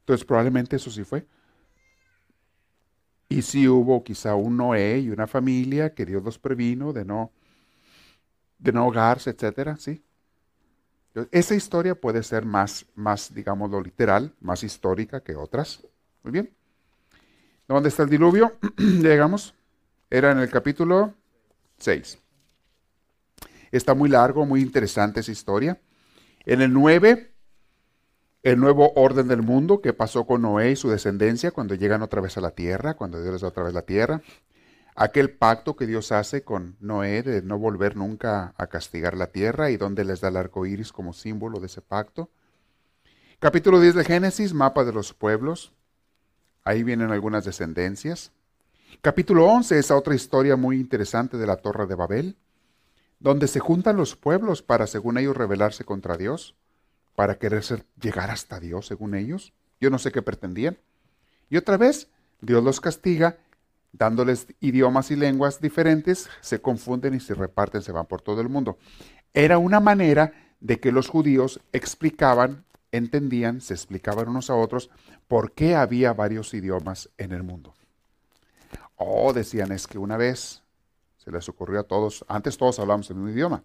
Entonces 0.00 0.24
probablemente 0.24 0.76
eso 0.76 0.90
sí 0.90 1.04
fue. 1.04 1.26
Y 3.28 3.42
sí 3.42 3.68
hubo 3.68 4.02
quizá 4.02 4.34
un 4.34 4.56
Noé 4.56 5.00
y 5.00 5.10
una 5.10 5.26
familia 5.26 5.92
que 5.92 6.06
Dios 6.06 6.24
los 6.24 6.38
previno 6.38 6.94
de 6.94 7.04
no, 7.04 7.32
de 8.58 8.72
no 8.72 8.80
ahogarse, 8.80 9.28
etcétera, 9.28 9.76
sí. 9.76 10.02
esa 11.32 11.54
historia 11.54 11.94
puede 11.94 12.22
ser 12.22 12.46
más, 12.46 12.86
más, 12.94 13.30
lo 13.30 13.82
literal, 13.82 14.34
más 14.40 14.64
histórica 14.64 15.20
que 15.20 15.36
otras. 15.36 15.84
Muy 16.28 16.32
bien. 16.34 16.54
¿Dónde 17.66 17.88
está 17.88 18.02
el 18.02 18.10
diluvio? 18.10 18.58
Llegamos. 18.76 19.54
Era 20.10 20.30
en 20.30 20.40
el 20.40 20.50
capítulo 20.50 21.14
6. 21.78 22.18
Está 23.72 23.94
muy 23.94 24.10
largo, 24.10 24.44
muy 24.44 24.60
interesante 24.60 25.20
esa 25.20 25.32
historia. 25.32 25.80
En 26.44 26.60
el 26.60 26.70
9, 26.74 27.32
el 28.42 28.60
nuevo 28.60 28.92
orden 28.94 29.26
del 29.26 29.40
mundo 29.40 29.80
que 29.80 29.94
pasó 29.94 30.26
con 30.26 30.42
Noé 30.42 30.72
y 30.72 30.76
su 30.76 30.90
descendencia 30.90 31.50
cuando 31.50 31.74
llegan 31.74 32.02
otra 32.02 32.20
vez 32.20 32.36
a 32.36 32.42
la 32.42 32.50
tierra, 32.50 32.92
cuando 32.92 33.22
Dios 33.22 33.32
les 33.32 33.40
da 33.40 33.48
otra 33.48 33.62
vez 33.62 33.72
la 33.72 33.86
tierra. 33.86 34.20
Aquel 34.96 35.30
pacto 35.30 35.76
que 35.76 35.86
Dios 35.86 36.12
hace 36.12 36.42
con 36.44 36.76
Noé 36.78 37.22
de 37.22 37.40
no 37.40 37.58
volver 37.58 37.96
nunca 37.96 38.52
a 38.58 38.66
castigar 38.66 39.16
la 39.16 39.28
tierra 39.28 39.70
y 39.70 39.78
donde 39.78 40.04
les 40.04 40.20
da 40.20 40.28
el 40.28 40.36
arco 40.36 40.66
iris 40.66 40.92
como 40.92 41.14
símbolo 41.14 41.58
de 41.58 41.68
ese 41.68 41.80
pacto. 41.80 42.28
Capítulo 43.38 43.80
10 43.80 43.94
de 43.94 44.04
Génesis, 44.04 44.52
mapa 44.52 44.84
de 44.84 44.92
los 44.92 45.14
pueblos. 45.14 45.72
Ahí 46.68 46.82
vienen 46.82 47.12
algunas 47.12 47.46
descendencias. 47.46 48.30
Capítulo 49.00 49.46
11 49.46 49.78
es 49.78 49.90
otra 49.90 50.14
historia 50.14 50.54
muy 50.54 50.76
interesante 50.76 51.38
de 51.38 51.46
la 51.46 51.56
Torre 51.56 51.86
de 51.86 51.94
Babel, 51.94 52.36
donde 53.20 53.48
se 53.48 53.58
juntan 53.58 53.96
los 53.96 54.16
pueblos 54.16 54.60
para, 54.60 54.86
según 54.86 55.16
ellos, 55.16 55.34
rebelarse 55.34 55.84
contra 55.84 56.18
Dios, 56.18 56.56
para 57.16 57.38
querer 57.38 57.64
llegar 57.98 58.30
hasta 58.30 58.60
Dios, 58.60 58.86
según 58.86 59.14
ellos. 59.14 59.54
Yo 59.80 59.88
no 59.88 59.98
sé 59.98 60.12
qué 60.12 60.20
pretendían. 60.20 60.76
Y 61.48 61.56
otra 61.56 61.78
vez, 61.78 62.10
Dios 62.42 62.62
los 62.62 62.82
castiga, 62.82 63.38
dándoles 63.92 64.48
idiomas 64.60 65.10
y 65.10 65.16
lenguas 65.16 65.62
diferentes, 65.62 66.28
se 66.42 66.60
confunden 66.60 67.14
y 67.14 67.20
se 67.20 67.32
reparten, 67.32 67.80
se 67.80 67.92
van 67.92 68.04
por 68.04 68.20
todo 68.20 68.42
el 68.42 68.50
mundo. 68.50 68.76
Era 69.32 69.56
una 69.56 69.80
manera 69.80 70.34
de 70.60 70.78
que 70.78 70.92
los 70.92 71.08
judíos 71.08 71.60
explicaban, 71.72 72.66
entendían, 72.92 73.60
se 73.60 73.74
explicaban 73.74 74.28
unos 74.28 74.50
a 74.50 74.54
otros 74.54 74.90
por 75.26 75.52
qué 75.52 75.74
había 75.74 76.12
varios 76.12 76.54
idiomas 76.54 77.10
en 77.18 77.32
el 77.32 77.42
mundo. 77.42 77.74
Oh, 78.96 79.32
decían, 79.32 79.72
es 79.72 79.86
que 79.86 79.98
una 79.98 80.16
vez 80.16 80.62
se 81.16 81.30
les 81.30 81.48
ocurrió 81.48 81.80
a 81.80 81.84
todos, 81.84 82.24
antes 82.28 82.56
todos 82.56 82.78
hablábamos 82.78 83.10
en 83.10 83.18
un 83.18 83.30
idioma, 83.30 83.62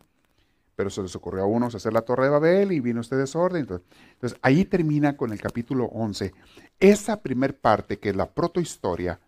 pero 0.75 0.89
se 0.89 1.01
les 1.01 1.15
ocurrió 1.15 1.43
a 1.43 1.47
unos 1.47 1.75
hacer 1.75 1.93
la 1.93 2.01
Torre 2.01 2.25
de 2.25 2.29
Babel 2.31 2.71
y 2.71 2.79
vino 2.79 3.01
este 3.01 3.15
desorden. 3.15 3.61
Entonces, 3.61 3.87
entonces 4.13 4.39
ahí 4.41 4.65
termina 4.65 5.15
con 5.15 5.31
el 5.31 5.39
capítulo 5.39 5.85
11. 5.85 6.33
Esa 6.79 7.21
primer 7.21 7.57
parte 7.57 7.99
que 7.99 8.09
es 8.09 8.15
la 8.15 8.31
protohistoria, 8.31 9.19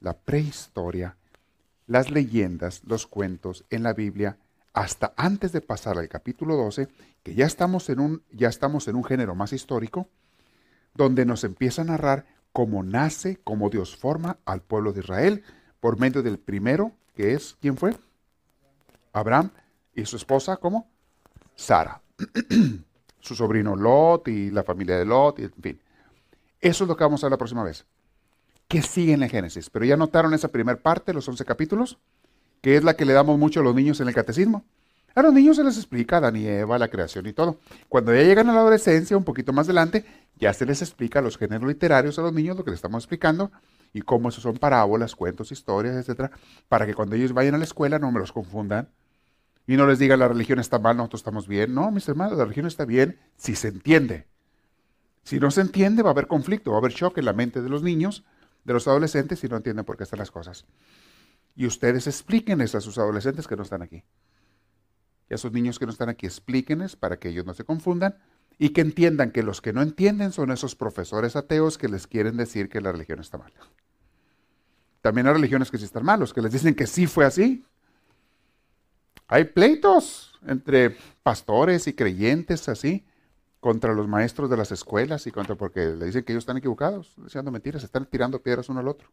la 0.00 0.14
prehistoria, 0.14 1.16
las 1.86 2.10
leyendas, 2.10 2.82
los 2.84 3.06
cuentos 3.06 3.64
en 3.70 3.82
la 3.82 3.92
Biblia, 3.92 4.38
hasta 4.72 5.12
antes 5.16 5.52
de 5.52 5.60
pasar 5.60 5.98
al 5.98 6.08
capítulo 6.08 6.56
12, 6.56 6.88
que 7.22 7.34
ya 7.34 7.46
estamos 7.46 7.88
en 7.88 8.00
un, 8.00 8.22
ya 8.30 8.48
estamos 8.48 8.88
en 8.88 8.96
un 8.96 9.04
género 9.04 9.34
más 9.34 9.52
histórico, 9.52 10.08
donde 10.94 11.24
nos 11.24 11.44
empieza 11.44 11.82
a 11.82 11.86
narrar 11.86 12.26
cómo 12.52 12.82
nace, 12.82 13.38
cómo 13.42 13.70
Dios 13.70 13.96
forma 13.96 14.38
al 14.44 14.62
pueblo 14.62 14.92
de 14.92 15.00
Israel 15.00 15.44
por 15.80 15.98
medio 15.98 16.22
del 16.22 16.38
primero, 16.38 16.92
que 17.14 17.34
es, 17.34 17.56
¿quién 17.60 17.76
fue? 17.76 17.96
Abraham 19.12 19.50
y 19.94 20.04
su 20.04 20.16
esposa, 20.16 20.56
¿cómo? 20.56 20.88
Sara. 21.54 22.00
su 23.20 23.34
sobrino 23.34 23.76
Lot 23.76 24.28
y 24.28 24.50
la 24.50 24.62
familia 24.62 24.98
de 24.98 25.04
Lot, 25.04 25.38
y 25.38 25.44
en 25.44 25.52
fin. 25.52 25.80
Eso 26.60 26.84
es 26.84 26.88
lo 26.88 26.96
que 26.96 27.04
vamos 27.04 27.22
a 27.22 27.26
ver 27.26 27.32
la 27.32 27.38
próxima 27.38 27.64
vez. 27.64 27.86
¿Qué 28.68 28.82
sigue 28.82 29.14
en 29.14 29.22
el 29.22 29.30
Génesis? 29.30 29.68
Pero 29.70 29.84
ya 29.84 29.96
notaron 29.96 30.32
esa 30.34 30.48
primera 30.48 30.78
parte, 30.78 31.12
los 31.12 31.28
11 31.28 31.44
capítulos, 31.44 31.98
que 32.60 32.76
es 32.76 32.84
la 32.84 32.94
que 32.94 33.04
le 33.04 33.12
damos 33.12 33.38
mucho 33.38 33.60
a 33.60 33.62
los 33.62 33.74
niños 33.74 34.00
en 34.00 34.08
el 34.08 34.14
catecismo. 34.14 34.64
A 35.14 35.22
los 35.22 35.32
niños 35.32 35.56
se 35.56 35.64
les 35.64 35.76
explica 35.76 36.18
Adán 36.18 36.36
y 36.36 36.46
Eva, 36.46 36.78
la 36.78 36.88
creación 36.88 37.26
y 37.26 37.32
todo. 37.32 37.58
Cuando 37.88 38.14
ya 38.14 38.22
llegan 38.22 38.48
a 38.48 38.54
la 38.54 38.60
adolescencia, 38.60 39.16
un 39.16 39.24
poquito 39.24 39.52
más 39.52 39.66
adelante, 39.66 40.04
ya 40.38 40.52
se 40.52 40.64
les 40.66 40.82
explica 40.82 41.20
los 41.20 41.36
géneros 41.36 41.66
literarios 41.66 42.18
a 42.18 42.22
los 42.22 42.32
niños, 42.32 42.56
lo 42.56 42.64
que 42.64 42.70
les 42.70 42.78
estamos 42.78 43.02
explicando, 43.02 43.50
y 43.92 44.02
cómo 44.02 44.28
eso 44.28 44.40
son 44.40 44.56
parábolas, 44.56 45.16
cuentos, 45.16 45.50
historias, 45.50 45.96
etcétera, 45.96 46.30
para 46.68 46.86
que 46.86 46.94
cuando 46.94 47.16
ellos 47.16 47.32
vayan 47.32 47.56
a 47.56 47.58
la 47.58 47.64
escuela 47.64 47.98
no 47.98 48.12
me 48.12 48.20
los 48.20 48.32
confundan 48.32 48.88
y 49.66 49.76
no 49.76 49.86
les 49.86 49.98
digan 49.98 50.18
la 50.18 50.28
religión 50.28 50.58
está 50.58 50.78
mal, 50.78 50.96
nosotros 50.96 51.20
estamos 51.20 51.48
bien. 51.48 51.74
No, 51.74 51.90
mis 51.90 52.08
hermanos, 52.08 52.38
la 52.38 52.44
religión 52.44 52.66
está 52.66 52.84
bien 52.84 53.18
si 53.36 53.54
se 53.54 53.68
entiende. 53.68 54.26
Si 55.22 55.38
no 55.38 55.50
se 55.50 55.60
entiende, 55.60 56.02
va 56.02 56.10
a 56.10 56.12
haber 56.12 56.26
conflicto, 56.26 56.70
va 56.70 56.78
a 56.78 56.80
haber 56.80 56.92
shock 56.92 57.18
en 57.18 57.24
la 57.24 57.32
mente 57.32 57.62
de 57.62 57.68
los 57.68 57.82
niños, 57.82 58.24
de 58.64 58.72
los 58.72 58.88
adolescentes, 58.88 59.40
si 59.40 59.48
no 59.48 59.56
entienden 59.56 59.84
por 59.84 59.96
qué 59.96 60.04
están 60.04 60.18
las 60.18 60.30
cosas. 60.30 60.66
Y 61.54 61.66
ustedes 61.66 62.06
explíquenles 62.06 62.74
a 62.74 62.80
sus 62.80 62.98
adolescentes 62.98 63.46
que 63.46 63.56
no 63.56 63.62
están 63.62 63.82
aquí. 63.82 64.04
Y 65.28 65.34
a 65.34 65.38
sus 65.38 65.52
niños 65.52 65.78
que 65.78 65.86
no 65.86 65.92
están 65.92 66.08
aquí, 66.08 66.26
explíquenles 66.26 66.96
para 66.96 67.18
que 67.18 67.28
ellos 67.28 67.46
no 67.46 67.54
se 67.54 67.64
confundan 67.64 68.16
y 68.58 68.70
que 68.70 68.80
entiendan 68.80 69.30
que 69.30 69.42
los 69.42 69.60
que 69.60 69.72
no 69.72 69.80
entienden 69.80 70.32
son 70.32 70.50
esos 70.50 70.74
profesores 70.74 71.36
ateos 71.36 71.78
que 71.78 71.88
les 71.88 72.06
quieren 72.06 72.36
decir 72.36 72.68
que 72.68 72.80
la 72.80 72.92
religión 72.92 73.20
está 73.20 73.38
mal. 73.38 73.52
También 75.00 75.26
hay 75.26 75.32
religiones 75.32 75.70
que 75.70 75.78
sí 75.78 75.84
están 75.84 76.04
malos, 76.04 76.34
que 76.34 76.42
les 76.42 76.52
dicen 76.52 76.74
que 76.74 76.86
sí 76.86 77.06
fue 77.06 77.24
así. 77.24 77.64
Hay 79.28 79.44
pleitos 79.44 80.38
entre 80.46 80.96
pastores 81.22 81.86
y 81.86 81.94
creyentes 81.94 82.68
así 82.68 83.06
contra 83.60 83.94
los 83.94 84.08
maestros 84.08 84.50
de 84.50 84.56
las 84.56 84.72
escuelas 84.72 85.26
y 85.26 85.30
contra 85.30 85.54
porque 85.54 85.80
le 85.86 86.06
dicen 86.06 86.24
que 86.24 86.32
ellos 86.32 86.42
están 86.42 86.56
equivocados, 86.56 87.14
diciendo 87.16 87.50
mentiras, 87.50 87.84
están 87.84 88.06
tirando 88.06 88.42
piedras 88.42 88.68
uno 88.68 88.80
al 88.80 88.88
otro. 88.88 89.08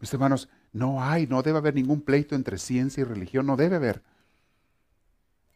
Mis 0.00 0.12
hermanos, 0.12 0.48
no 0.72 1.02
hay, 1.02 1.26
no 1.26 1.42
debe 1.42 1.58
haber 1.58 1.74
ningún 1.74 2.00
pleito 2.00 2.34
entre 2.34 2.58
ciencia 2.58 3.02
y 3.02 3.04
religión, 3.04 3.46
no 3.46 3.56
debe 3.56 3.76
haber. 3.76 4.02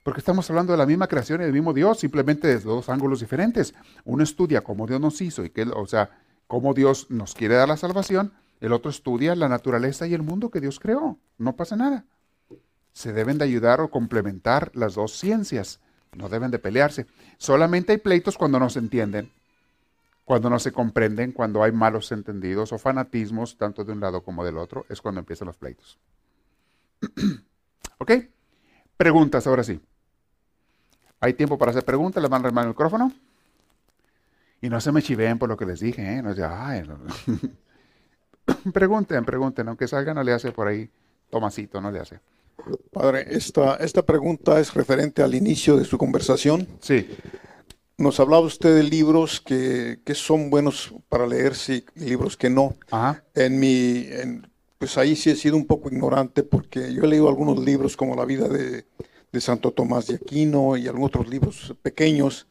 Porque 0.02 0.20
estamos 0.20 0.48
hablando 0.50 0.72
de 0.72 0.78
la 0.78 0.86
misma 0.86 1.08
creación 1.08 1.40
y 1.40 1.44
del 1.44 1.54
mismo 1.54 1.72
Dios, 1.72 1.98
simplemente 1.98 2.46
desde 2.46 2.68
dos 2.68 2.90
ángulos 2.90 3.20
diferentes. 3.20 3.74
Uno 4.04 4.22
estudia 4.22 4.60
cómo 4.60 4.86
Dios 4.86 5.00
nos 5.00 5.20
hizo 5.22 5.44
y 5.44 5.50
que, 5.50 5.62
o 5.62 5.86
sea, 5.86 6.10
cómo 6.46 6.74
Dios 6.74 7.10
nos 7.10 7.34
quiere 7.34 7.54
dar 7.54 7.68
la 7.68 7.78
salvación. 7.78 8.34
El 8.60 8.72
otro 8.72 8.90
estudia 8.90 9.34
la 9.34 9.48
naturaleza 9.48 10.06
y 10.06 10.12
el 10.12 10.22
mundo 10.22 10.50
que 10.50 10.60
Dios 10.60 10.78
creó. 10.78 11.18
No 11.38 11.56
pasa 11.56 11.76
nada. 11.76 12.04
Se 12.92 13.14
deben 13.14 13.38
de 13.38 13.44
ayudar 13.44 13.80
o 13.80 13.90
complementar 13.90 14.70
las 14.74 14.94
dos 14.94 15.18
ciencias. 15.18 15.80
No 16.12 16.28
deben 16.28 16.50
de 16.50 16.58
pelearse. 16.58 17.06
Solamente 17.38 17.92
hay 17.92 17.98
pleitos 17.98 18.36
cuando 18.36 18.60
no 18.60 18.68
se 18.68 18.80
entienden, 18.80 19.32
cuando 20.24 20.48
no 20.48 20.58
se 20.58 20.72
comprenden, 20.72 21.32
cuando 21.32 21.62
hay 21.62 21.72
malos 21.72 22.10
entendidos 22.12 22.72
o 22.72 22.78
fanatismos, 22.78 23.58
tanto 23.58 23.84
de 23.84 23.92
un 23.92 24.00
lado 24.00 24.22
como 24.22 24.44
del 24.44 24.56
otro, 24.56 24.86
es 24.88 25.00
cuando 25.00 25.20
empiezan 25.20 25.46
los 25.46 25.56
pleitos. 25.56 25.98
¿Ok? 27.98 28.12
Preguntas, 28.96 29.46
ahora 29.46 29.64
sí. 29.64 29.80
Hay 31.20 31.34
tiempo 31.34 31.58
para 31.58 31.70
hacer 31.70 31.84
preguntas, 31.84 32.22
le 32.22 32.28
van 32.28 32.44
a 32.44 32.62
el 32.62 32.68
micrófono. 32.68 33.12
Y 34.60 34.70
no 34.70 34.80
se 34.80 34.92
me 34.92 35.02
chiveen 35.02 35.38
por 35.38 35.48
lo 35.48 35.56
que 35.56 35.66
les 35.66 35.80
dije, 35.80 36.16
¿eh? 36.16 36.22
No 36.22 36.34
pregunten, 38.72 39.24
pregunten, 39.24 39.68
aunque 39.68 39.88
salga 39.88 40.14
no 40.14 40.22
le 40.22 40.32
hace 40.32 40.52
por 40.52 40.68
ahí 40.68 40.88
Tomasito, 41.30 41.80
no 41.80 41.90
le 41.90 42.00
hace. 42.00 42.20
Padre, 42.92 43.26
esta, 43.28 43.76
esta 43.76 44.02
pregunta 44.02 44.60
es 44.60 44.72
referente 44.72 45.22
al 45.22 45.34
inicio 45.34 45.76
de 45.76 45.84
su 45.84 45.98
conversación. 45.98 46.66
Sí. 46.80 47.08
Nos 47.96 48.18
hablaba 48.18 48.42
usted 48.42 48.74
de 48.74 48.82
libros 48.82 49.40
que, 49.40 49.98
son 50.14 50.50
buenos 50.50 50.92
para 51.08 51.26
leerse 51.26 51.84
y 51.94 52.00
libros 52.00 52.36
que 52.36 52.50
no. 52.50 52.74
Ajá. 52.90 53.22
En 53.34 53.58
mi, 53.60 54.06
pues 54.78 54.98
ahí 54.98 55.16
sí 55.16 55.30
he 55.30 55.36
sido 55.36 55.56
un 55.56 55.66
poco 55.66 55.88
ignorante 55.88 56.42
porque 56.42 56.92
yo 56.92 57.04
he 57.04 57.08
leído 57.08 57.28
algunos 57.28 57.58
libros 57.64 57.96
como 57.96 58.16
La 58.16 58.24
vida 58.24 58.48
de, 58.48 58.84
de 59.34 59.40
Santo 59.40 59.72
Tomás 59.72 60.06
de 60.06 60.14
Aquino 60.14 60.76
y 60.76 60.86
algunos 60.86 61.08
otros 61.08 61.28
libros 61.28 61.74
pequeños, 61.82 62.46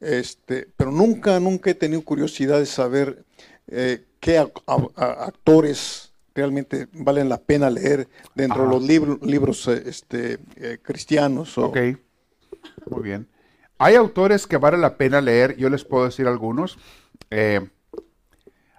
este, 0.00 0.66
pero 0.76 0.90
nunca, 0.90 1.38
nunca 1.38 1.70
he 1.70 1.74
tenido 1.74 2.02
curiosidad 2.02 2.58
de 2.58 2.66
saber 2.66 3.24
eh, 3.68 4.06
qué 4.18 4.38
actores 4.38 6.12
realmente 6.34 6.88
valen 6.92 7.28
la 7.28 7.38
pena 7.38 7.68
leer 7.68 8.08
dentro 8.34 8.64
de 8.64 8.68
los 8.68 9.20
libros 9.22 9.68
eh, 9.68 9.82
este, 9.86 10.38
eh, 10.56 10.78
cristianos. 10.82 11.58
Ok, 11.58 11.76
muy 12.90 13.02
bien. 13.02 13.28
Hay 13.82 13.96
autores 13.96 14.46
que 14.46 14.58
vale 14.58 14.78
la 14.78 14.96
pena 14.96 15.20
leer, 15.20 15.56
yo 15.56 15.68
les 15.68 15.84
puedo 15.84 16.04
decir 16.04 16.28
algunos, 16.28 16.78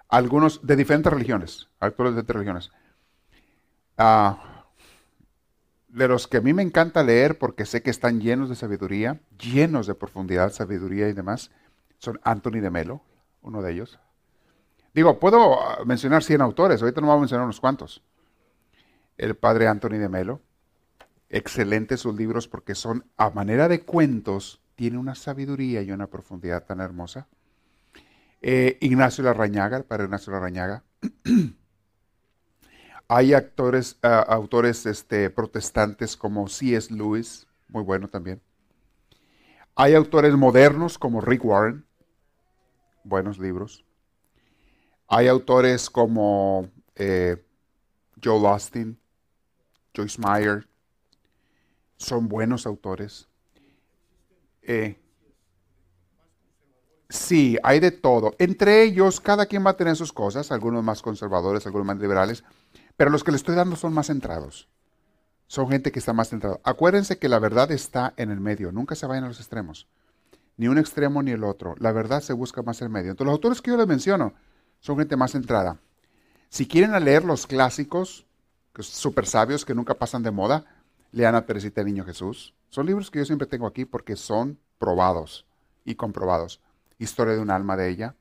algunos 0.08 0.66
de 0.66 0.76
diferentes 0.76 1.12
religiones, 1.12 1.68
autores 1.78 2.14
de 2.14 2.22
diferentes 2.22 2.34
religiones. 2.34 2.70
Ah, 3.98 4.64
de 5.88 6.08
los 6.08 6.26
que 6.26 6.38
a 6.38 6.40
mí 6.40 6.54
me 6.54 6.62
encanta 6.62 7.02
leer 7.02 7.36
porque 7.36 7.66
sé 7.66 7.82
que 7.82 7.90
están 7.90 8.18
llenos 8.18 8.48
de 8.48 8.54
sabiduría, 8.54 9.20
llenos 9.38 9.86
de 9.86 9.94
profundidad, 9.94 10.50
sabiduría 10.54 11.06
y 11.10 11.12
demás, 11.12 11.50
son 11.98 12.18
Anthony 12.24 12.62
de 12.62 12.70
Melo, 12.70 13.02
uno 13.42 13.60
de 13.60 13.72
ellos. 13.72 13.98
Digo, 14.94 15.18
puedo 15.18 15.60
ah, 15.60 15.84
mencionar 15.84 16.24
100 16.24 16.40
autores, 16.40 16.80
ahorita 16.80 17.02
no 17.02 17.08
voy 17.08 17.16
a 17.18 17.20
mencionar 17.20 17.44
unos 17.44 17.60
cuantos. 17.60 18.02
El 19.18 19.36
padre 19.36 19.68
Anthony 19.68 19.98
de 19.98 20.08
Melo, 20.08 20.40
excelentes 21.28 22.00
sus 22.00 22.14
libros 22.14 22.48
porque 22.48 22.74
son 22.74 23.04
a 23.18 23.28
manera 23.28 23.68
de 23.68 23.82
cuentos, 23.82 24.62
tiene 24.74 24.98
una 24.98 25.14
sabiduría 25.14 25.82
y 25.82 25.90
una 25.90 26.06
profundidad 26.06 26.64
tan 26.64 26.80
hermosa. 26.80 27.28
Eh, 28.42 28.76
Ignacio 28.80 29.24
Larrañaga, 29.24 29.76
el 29.76 29.84
padre 29.84 30.04
Ignacio 30.04 30.32
Larrañaga. 30.32 30.84
Hay 33.08 33.34
actores, 33.34 33.98
ah, 34.02 34.20
autores 34.28 34.86
este, 34.86 35.30
protestantes 35.30 36.16
como 36.16 36.48
C.S. 36.48 36.92
Lewis, 36.92 37.46
muy 37.68 37.82
bueno 37.82 38.08
también. 38.08 38.40
Hay 39.76 39.94
autores 39.94 40.34
modernos 40.34 40.98
como 40.98 41.20
Rick 41.20 41.44
Warren, 41.44 41.84
buenos 43.02 43.38
libros. 43.38 43.84
Hay 45.08 45.28
autores 45.28 45.90
como 45.90 46.68
eh, 46.94 47.44
Joel 48.22 48.46
Austin, 48.46 48.98
Joyce 49.94 50.20
Meyer, 50.20 50.66
son 51.96 52.28
buenos 52.28 52.66
autores. 52.66 53.28
Eh, 54.66 54.96
sí, 57.08 57.58
hay 57.62 57.80
de 57.80 57.90
todo. 57.90 58.34
Entre 58.38 58.82
ellos, 58.82 59.20
cada 59.20 59.46
quien 59.46 59.64
va 59.64 59.70
a 59.70 59.76
tener 59.76 59.96
sus 59.96 60.12
cosas, 60.12 60.50
algunos 60.50 60.82
más 60.82 61.02
conservadores, 61.02 61.66
algunos 61.66 61.86
más 61.86 61.98
liberales, 61.98 62.44
pero 62.96 63.10
los 63.10 63.22
que 63.24 63.30
le 63.30 63.36
estoy 63.36 63.54
dando 63.54 63.76
son 63.76 63.92
más 63.92 64.06
centrados. 64.06 64.68
Son 65.46 65.68
gente 65.68 65.92
que 65.92 65.98
está 65.98 66.12
más 66.12 66.30
centrada. 66.30 66.60
Acuérdense 66.64 67.18
que 67.18 67.28
la 67.28 67.38
verdad 67.38 67.70
está 67.70 68.14
en 68.16 68.30
el 68.30 68.40
medio, 68.40 68.72
nunca 68.72 68.94
se 68.94 69.06
vayan 69.06 69.24
a 69.24 69.28
los 69.28 69.38
extremos. 69.38 69.86
Ni 70.56 70.68
un 70.68 70.78
extremo 70.78 71.22
ni 71.22 71.32
el 71.32 71.44
otro. 71.44 71.74
La 71.78 71.92
verdad 71.92 72.22
se 72.22 72.32
busca 72.32 72.62
más 72.62 72.80
en 72.80 72.86
el 72.86 72.92
medio. 72.92 73.10
Entonces, 73.10 73.26
los 73.26 73.34
autores 73.34 73.60
que 73.60 73.70
yo 73.70 73.76
les 73.76 73.86
menciono 73.86 74.34
son 74.80 74.98
gente 74.98 75.16
más 75.16 75.32
centrada. 75.32 75.78
Si 76.48 76.66
quieren 76.66 76.92
leer 77.04 77.24
los 77.24 77.46
clásicos, 77.46 78.26
súper 78.78 79.26
sabios 79.26 79.64
que 79.64 79.74
nunca 79.74 79.94
pasan 79.94 80.22
de 80.22 80.30
moda, 80.30 80.64
lean 81.14 81.36
a 81.36 81.46
Teresita 81.46 81.82
Niño 81.84 82.04
Jesús. 82.04 82.54
Son 82.68 82.86
libros 82.86 83.10
que 83.10 83.20
yo 83.20 83.24
siempre 83.24 83.46
tengo 83.46 83.66
aquí 83.66 83.84
porque 83.84 84.16
son 84.16 84.58
probados 84.78 85.46
y 85.84 85.94
comprobados. 85.94 86.60
Historia 86.98 87.34
de 87.34 87.40
un 87.40 87.50
alma 87.50 87.76
de 87.76 87.88
ella, 87.88 88.16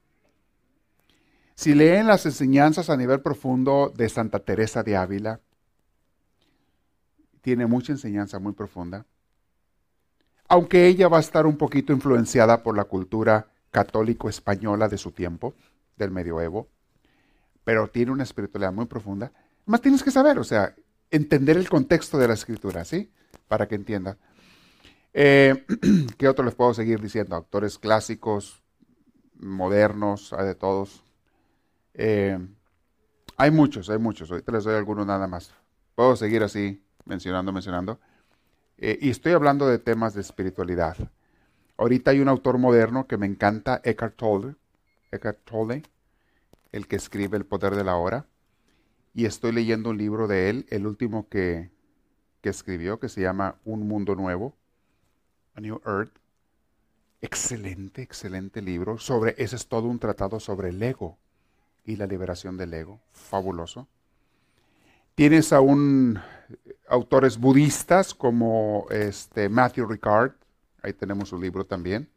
si 1.55 1.73
leen 1.73 2.07
las 2.07 2.25
enseñanzas 2.25 2.89
a 2.89 2.97
nivel 2.97 3.21
profundo 3.21 3.91
de 3.95 4.09
Santa 4.09 4.39
Teresa 4.39 4.83
de 4.83 4.95
Ávila, 4.95 5.39
tiene 7.41 7.65
mucha 7.65 7.91
enseñanza 7.91 8.39
muy 8.39 8.53
profunda. 8.53 9.05
Aunque 10.47 10.87
ella 10.87 11.07
va 11.07 11.17
a 11.17 11.21
estar 11.21 11.45
un 11.45 11.57
poquito 11.57 11.93
influenciada 11.93 12.63
por 12.63 12.75
la 12.75 12.83
cultura 12.85 13.47
católico 13.71 14.29
española 14.29 14.87
de 14.87 14.97
su 14.97 15.11
tiempo, 15.11 15.55
del 15.97 16.11
medioevo, 16.11 16.67
pero 17.63 17.87
tiene 17.87 18.11
una 18.11 18.23
espiritualidad 18.23 18.73
muy 18.73 18.85
profunda. 18.85 19.31
Más 19.65 19.81
tienes 19.81 20.03
que 20.03 20.11
saber, 20.11 20.37
o 20.37 20.43
sea, 20.43 20.75
entender 21.13 21.57
el 21.57 21.69
contexto 21.69 22.17
de 22.17 22.27
la 22.27 22.33
escritura, 22.33 22.83
¿sí? 22.83 23.11
Para 23.47 23.67
que 23.67 23.75
entienda. 23.75 24.17
Eh, 25.13 25.65
¿Qué 26.17 26.27
otro 26.27 26.43
les 26.43 26.55
puedo 26.55 26.73
seguir 26.73 26.99
diciendo? 26.99 27.35
Autores 27.35 27.77
clásicos, 27.77 28.63
modernos, 29.35 30.33
hay 30.33 30.47
de 30.47 30.55
todos. 30.55 31.03
Eh, 31.93 32.39
hay 33.37 33.51
muchos, 33.51 33.89
hay 33.91 33.99
muchos. 33.99 34.31
Ahorita 34.31 34.51
les 34.51 34.63
doy 34.63 34.75
algunos 34.75 35.05
nada 35.05 35.27
más. 35.27 35.53
Puedo 35.93 36.15
seguir 36.15 36.41
así, 36.41 36.83
mencionando, 37.05 37.51
mencionando. 37.53 37.99
Eh, 38.79 38.97
y 38.99 39.11
estoy 39.11 39.33
hablando 39.33 39.67
de 39.67 39.77
temas 39.77 40.15
de 40.15 40.21
espiritualidad. 40.21 40.97
Ahorita 41.77 42.09
hay 42.09 42.21
un 42.21 42.27
autor 42.27 42.57
moderno 42.57 43.05
que 43.05 43.17
me 43.17 43.27
encanta, 43.27 43.81
Eckhart 43.83 44.15
Tolle, 44.15 44.55
Eckhart 45.11 45.43
Tolle, 45.43 45.83
el 46.71 46.87
que 46.87 46.95
escribe 46.95 47.37
El 47.37 47.45
Poder 47.45 47.75
de 47.75 47.83
la 47.83 47.97
Hora. 47.97 48.25
Y 49.13 49.25
estoy 49.25 49.51
leyendo 49.51 49.91
un 49.91 49.97
libro 49.97 50.27
de 50.27 50.49
él, 50.49 50.65
el 50.69 50.87
último 50.87 51.27
que, 51.29 51.69
que 52.41 52.49
escribió, 52.49 52.99
que 52.99 53.09
se 53.09 53.21
llama 53.21 53.59
Un 53.63 53.87
Mundo 53.87 54.15
Nuevo, 54.15 54.55
A 55.55 55.61
New 55.61 55.81
Earth. 55.85 56.17
Excelente, 57.21 58.01
excelente 58.01 58.61
libro. 58.61 58.97
Sobre, 58.97 59.35
ese 59.37 59.55
es 59.55 59.67
todo 59.67 59.87
un 59.87 59.99
tratado 59.99 60.39
sobre 60.39 60.69
el 60.69 60.81
ego 60.81 61.17
y 61.85 61.95
la 61.95 62.07
liberación 62.07 62.57
del 62.57 62.73
ego. 62.73 62.99
Fabuloso. 63.11 63.87
Tienes 65.15 65.53
aún 65.53 66.19
autores 66.87 67.37
budistas 67.37 68.13
como 68.13 68.87
este 68.89 69.47
Matthew 69.47 69.85
Ricard, 69.85 70.33
ahí 70.81 70.93
tenemos 70.93 71.31
un 71.31 71.41
libro 71.41 71.65
también 71.65 72.09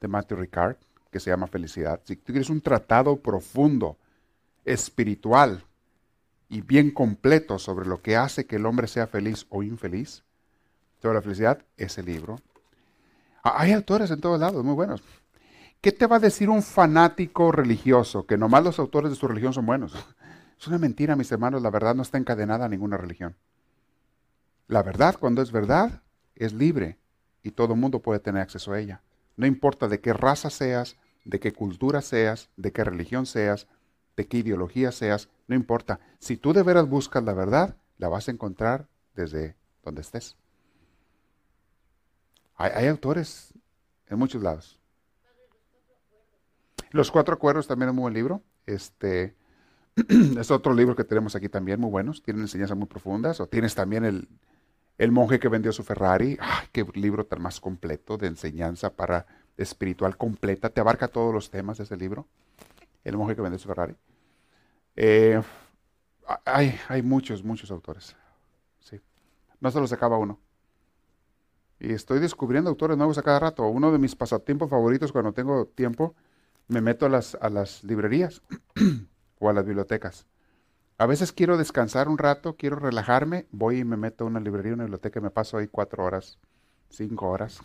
de 0.00 0.08
Matthew 0.08 0.38
Ricard 0.38 0.76
que 1.10 1.20
se 1.20 1.30
llama 1.30 1.46
Felicidad. 1.46 2.00
Si 2.04 2.16
tú 2.16 2.32
quieres 2.32 2.50
un 2.50 2.60
tratado 2.60 3.16
profundo 3.16 3.96
espiritual 4.64 5.64
y 6.52 6.60
bien 6.60 6.90
completo 6.90 7.58
sobre 7.58 7.88
lo 7.88 8.02
que 8.02 8.14
hace 8.14 8.44
que 8.44 8.56
el 8.56 8.66
hombre 8.66 8.86
sea 8.86 9.06
feliz 9.06 9.46
o 9.48 9.62
infeliz, 9.62 10.22
sobre 11.00 11.14
la 11.14 11.22
felicidad, 11.22 11.64
ese 11.78 12.02
libro. 12.02 12.40
Hay 13.42 13.72
autores 13.72 14.10
en 14.10 14.20
todos 14.20 14.38
lados 14.38 14.62
muy 14.62 14.74
buenos. 14.74 15.02
¿Qué 15.80 15.92
te 15.92 16.06
va 16.06 16.16
a 16.16 16.20
decir 16.20 16.50
un 16.50 16.62
fanático 16.62 17.52
religioso? 17.52 18.26
Que 18.26 18.36
nomás 18.36 18.62
los 18.62 18.78
autores 18.78 19.10
de 19.10 19.16
su 19.16 19.26
religión 19.26 19.54
son 19.54 19.64
buenos. 19.64 19.94
Es 20.60 20.66
una 20.68 20.76
mentira, 20.76 21.16
mis 21.16 21.32
hermanos. 21.32 21.62
La 21.62 21.70
verdad 21.70 21.94
no 21.94 22.02
está 22.02 22.18
encadenada 22.18 22.66
a 22.66 22.68
ninguna 22.68 22.98
religión. 22.98 23.34
La 24.68 24.82
verdad, 24.82 25.16
cuando 25.18 25.40
es 25.40 25.52
verdad, 25.52 26.02
es 26.36 26.52
libre 26.52 26.98
y 27.42 27.52
todo 27.52 27.72
el 27.72 27.80
mundo 27.80 28.00
puede 28.00 28.20
tener 28.20 28.42
acceso 28.42 28.72
a 28.72 28.78
ella. 28.78 29.00
No 29.38 29.46
importa 29.46 29.88
de 29.88 30.00
qué 30.00 30.12
raza 30.12 30.50
seas, 30.50 30.96
de 31.24 31.40
qué 31.40 31.54
cultura 31.54 32.02
seas, 32.02 32.50
de 32.58 32.72
qué 32.72 32.84
religión 32.84 33.24
seas, 33.24 33.68
de 34.16 34.26
qué 34.26 34.38
ideología 34.38 34.92
seas, 34.92 35.28
no 35.48 35.54
importa. 35.54 36.00
Si 36.18 36.36
tú 36.36 36.52
de 36.52 36.62
veras 36.62 36.88
buscas 36.88 37.22
la 37.24 37.34
verdad, 37.34 37.76
la 37.98 38.08
vas 38.08 38.28
a 38.28 38.32
encontrar 38.32 38.88
desde 39.14 39.56
donde 39.82 40.02
estés. 40.02 40.36
Hay, 42.56 42.86
autores 42.86 43.52
en 44.06 44.18
muchos 44.18 44.42
lados. 44.42 44.78
Los 46.90 47.10
cuatro 47.10 47.34
acuerdos 47.34 47.66
también 47.66 47.88
es 47.88 47.94
muy 47.94 48.02
buen 48.02 48.14
libro. 48.14 48.42
Este 48.66 49.34
es 50.38 50.50
otro 50.50 50.72
libro 50.72 50.94
que 50.94 51.02
tenemos 51.02 51.34
aquí 51.34 51.48
también, 51.48 51.80
muy 51.80 51.90
buenos. 51.90 52.22
Tienen 52.22 52.42
enseñanzas 52.42 52.76
muy 52.76 52.86
profundas. 52.86 53.40
O 53.40 53.48
tienes 53.48 53.74
también 53.74 54.04
el, 54.04 54.28
el 54.98 55.10
monje 55.10 55.40
que 55.40 55.48
vendió 55.48 55.72
su 55.72 55.82
Ferrari. 55.82 56.38
¡Ay, 56.40 56.68
qué 56.70 56.86
libro 56.94 57.26
tan 57.26 57.42
más 57.42 57.60
completo 57.60 58.16
de 58.16 58.28
enseñanza 58.28 58.94
para 58.94 59.26
espiritual 59.56 60.16
completa! 60.16 60.70
Te 60.70 60.80
abarca 60.80 61.08
todos 61.08 61.34
los 61.34 61.50
temas 61.50 61.78
de 61.78 61.84
ese 61.84 61.96
libro. 61.96 62.28
El 63.04 63.16
monje 63.16 63.34
que 63.34 63.42
vendió 63.42 63.58
su 63.58 63.68
Ferrari. 63.68 63.94
Eh, 64.96 65.40
hay, 66.44 66.78
hay 66.88 67.02
muchos, 67.02 67.42
muchos 67.42 67.70
autores. 67.70 68.16
Sí. 68.80 69.00
No 69.60 69.70
se 69.70 69.80
los 69.80 69.92
acaba 69.92 70.18
uno. 70.18 70.38
Y 71.80 71.92
estoy 71.92 72.20
descubriendo 72.20 72.70
autores 72.70 72.96
nuevos 72.96 73.18
a 73.18 73.22
cada 73.22 73.40
rato. 73.40 73.66
Uno 73.66 73.90
de 73.90 73.98
mis 73.98 74.14
pasatiempos 74.14 74.70
favoritos 74.70 75.10
cuando 75.10 75.32
tengo 75.32 75.66
tiempo, 75.66 76.14
me 76.68 76.80
meto 76.80 77.06
a 77.06 77.08
las, 77.08 77.36
a 77.40 77.50
las 77.50 77.82
librerías 77.82 78.42
o 79.40 79.48
a 79.50 79.52
las 79.52 79.66
bibliotecas. 79.66 80.26
A 80.98 81.06
veces 81.06 81.32
quiero 81.32 81.56
descansar 81.56 82.08
un 82.08 82.18
rato, 82.18 82.56
quiero 82.56 82.76
relajarme, 82.76 83.46
voy 83.50 83.78
y 83.80 83.84
me 83.84 83.96
meto 83.96 84.22
a 84.22 84.28
una 84.28 84.38
librería, 84.38 84.74
una 84.74 84.84
biblioteca 84.84 85.18
y 85.18 85.22
me 85.22 85.30
paso 85.30 85.58
ahí 85.58 85.66
cuatro 85.66 86.04
horas, 86.04 86.38
cinco 86.90 87.28
horas, 87.28 87.60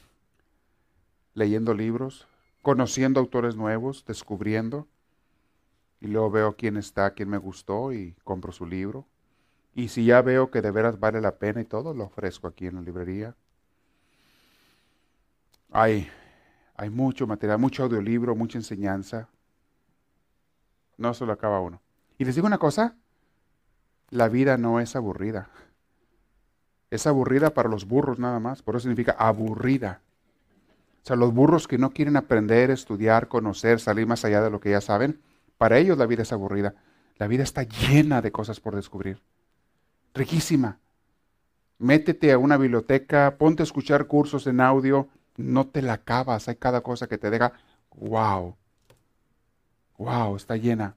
leyendo 1.35 1.75
libros, 1.75 2.27
conociendo 2.63 3.19
autores 3.19 3.55
nuevos, 3.55 4.05
descubriendo. 4.07 4.87
Y 5.99 6.07
luego 6.07 6.29
veo 6.29 6.55
quién 6.55 6.77
está, 6.77 7.11
quién 7.11 7.29
me 7.29 7.37
gustó 7.37 7.91
y 7.91 8.15
compro 8.23 8.51
su 8.51 8.65
libro. 8.65 9.05
Y 9.73 9.89
si 9.89 10.05
ya 10.05 10.21
veo 10.21 10.49
que 10.51 10.61
de 10.61 10.71
veras 10.71 10.99
vale 10.99 11.21
la 11.21 11.37
pena 11.37 11.61
y 11.61 11.65
todo, 11.65 11.93
lo 11.93 12.05
ofrezco 12.05 12.47
aquí 12.47 12.67
en 12.67 12.75
la 12.75 12.81
librería. 12.81 13.35
Hay, 15.71 16.09
hay 16.75 16.89
mucho 16.89 17.27
material, 17.27 17.59
mucho 17.59 17.83
audiolibro, 17.83 18.35
mucha 18.35 18.57
enseñanza. 18.57 19.29
No 20.97 21.13
se 21.13 21.25
lo 21.25 21.33
acaba 21.33 21.59
uno. 21.59 21.81
Y 22.17 22.25
les 22.25 22.35
digo 22.35 22.47
una 22.47 22.57
cosa, 22.57 22.95
la 24.09 24.29
vida 24.29 24.57
no 24.57 24.79
es 24.79 24.95
aburrida. 24.95 25.49
Es 26.89 27.05
aburrida 27.05 27.53
para 27.53 27.69
los 27.69 27.85
burros 27.87 28.17
nada 28.17 28.39
más, 28.39 28.61
por 28.61 28.75
eso 28.75 28.83
significa 28.83 29.15
aburrida. 29.19 30.01
O 31.03 31.05
sea, 31.07 31.15
los 31.15 31.33
burros 31.33 31.67
que 31.67 31.77
no 31.77 31.91
quieren 31.91 32.17
aprender, 32.17 32.71
estudiar, 32.71 33.27
conocer, 33.27 33.79
salir 33.79 34.07
más 34.07 34.25
allá 34.25 34.41
de 34.41 34.49
lo 34.49 34.59
que 34.59 34.71
ya 34.71 34.81
saben, 34.81 35.21
para 35.57 35.77
ellos 35.77 35.97
la 35.97 36.05
vida 36.05 36.23
es 36.23 36.31
aburrida. 36.31 36.75
La 37.17 37.27
vida 37.27 37.43
está 37.43 37.63
llena 37.63 38.21
de 38.21 38.31
cosas 38.31 38.59
por 38.59 38.75
descubrir. 38.75 39.21
Riquísima. 40.13 40.79
Métete 41.79 42.31
a 42.31 42.37
una 42.37 42.57
biblioteca, 42.57 43.37
ponte 43.37 43.63
a 43.63 43.65
escuchar 43.65 44.07
cursos 44.07 44.47
en 44.47 44.61
audio, 44.61 45.07
no 45.35 45.67
te 45.67 45.81
la 45.81 45.93
acabas, 45.93 46.47
hay 46.47 46.55
cada 46.55 46.81
cosa 46.81 47.07
que 47.07 47.19
te 47.19 47.29
deja, 47.29 47.53
wow, 47.95 48.55
wow, 49.97 50.35
está 50.35 50.57
llena. 50.57 50.95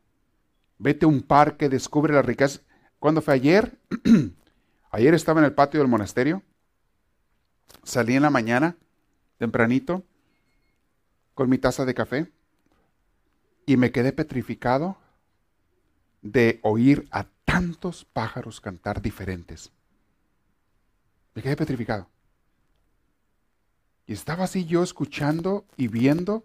Vete 0.79 1.05
a 1.05 1.09
un 1.09 1.21
parque, 1.21 1.69
descubre 1.69 2.15
la 2.15 2.23
riqueza. 2.23 2.61
¿Cuándo 2.99 3.21
fue 3.21 3.35
ayer? 3.35 3.79
ayer 4.91 5.15
estaba 5.15 5.41
en 5.41 5.47
el 5.47 5.53
patio 5.53 5.81
del 5.81 5.89
monasterio, 5.89 6.43
salí 7.83 8.17
en 8.17 8.23
la 8.23 8.31
mañana, 8.31 8.77
tempranito, 9.37 10.05
con 11.35 11.51
mi 11.51 11.59
taza 11.59 11.85
de 11.85 11.95
café, 11.95 12.33
y 13.67 13.77
me 13.77 13.93
quedé 13.93 14.13
petrificado 14.13 14.97
de 16.23 16.61
oír 16.63 17.09
a 17.11 17.27
tantos 17.45 18.05
pájaros 18.05 18.61
cantar 18.61 19.03
diferentes. 19.03 19.73
Me 21.35 21.43
quedé 21.43 21.57
petrificado. 21.57 22.09
Y 24.07 24.13
estaba 24.13 24.45
así 24.45 24.65
yo 24.65 24.83
escuchando 24.83 25.65
y 25.77 25.89
viendo 25.89 26.45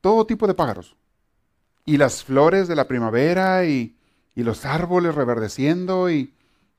todo 0.00 0.26
tipo 0.26 0.46
de 0.46 0.54
pájaros. 0.54 0.96
Y 1.84 1.96
las 1.96 2.22
flores 2.22 2.68
de 2.68 2.76
la 2.76 2.86
primavera 2.86 3.64
y, 3.64 3.96
los 4.34 4.64
árboles 4.64 5.14
reverdeciendo 5.14 6.10
y, 6.10 6.32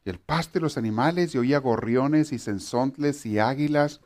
el 0.05 0.20
pasto 0.20 0.60
y 0.60 0.62
los 0.62 0.78
animales. 0.78 1.36
Y 1.36 1.38
oía 1.38 1.60
gorriones 1.60 2.32
y 2.32 2.39
sensontles 2.39 3.26
y 3.26 3.39
águilas 3.39 3.99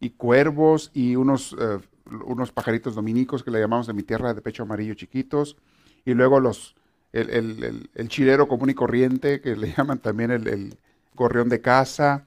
y 0.00 0.10
cuervos 0.10 0.90
y 0.94 1.16
unos, 1.16 1.54
eh, 1.60 1.78
unos 2.06 2.52
pajaritos 2.52 2.94
dominicos 2.94 3.42
que 3.42 3.50
le 3.50 3.60
llamamos 3.60 3.86
de 3.86 3.92
mi 3.92 4.02
tierra 4.02 4.34
de 4.34 4.40
pecho 4.40 4.62
amarillo 4.62 4.94
chiquitos. 4.94 5.56
Y 6.04 6.14
luego 6.14 6.40
los, 6.40 6.74
el, 7.12 7.88
el, 7.94 8.08
chilero 8.08 8.48
común 8.48 8.70
y 8.70 8.74
corriente 8.74 9.40
que 9.40 9.56
le 9.56 9.72
llaman 9.76 9.98
también 9.98 10.30
el, 10.30 10.76
gorrión 11.14 11.48
de 11.48 11.60
casa. 11.60 12.26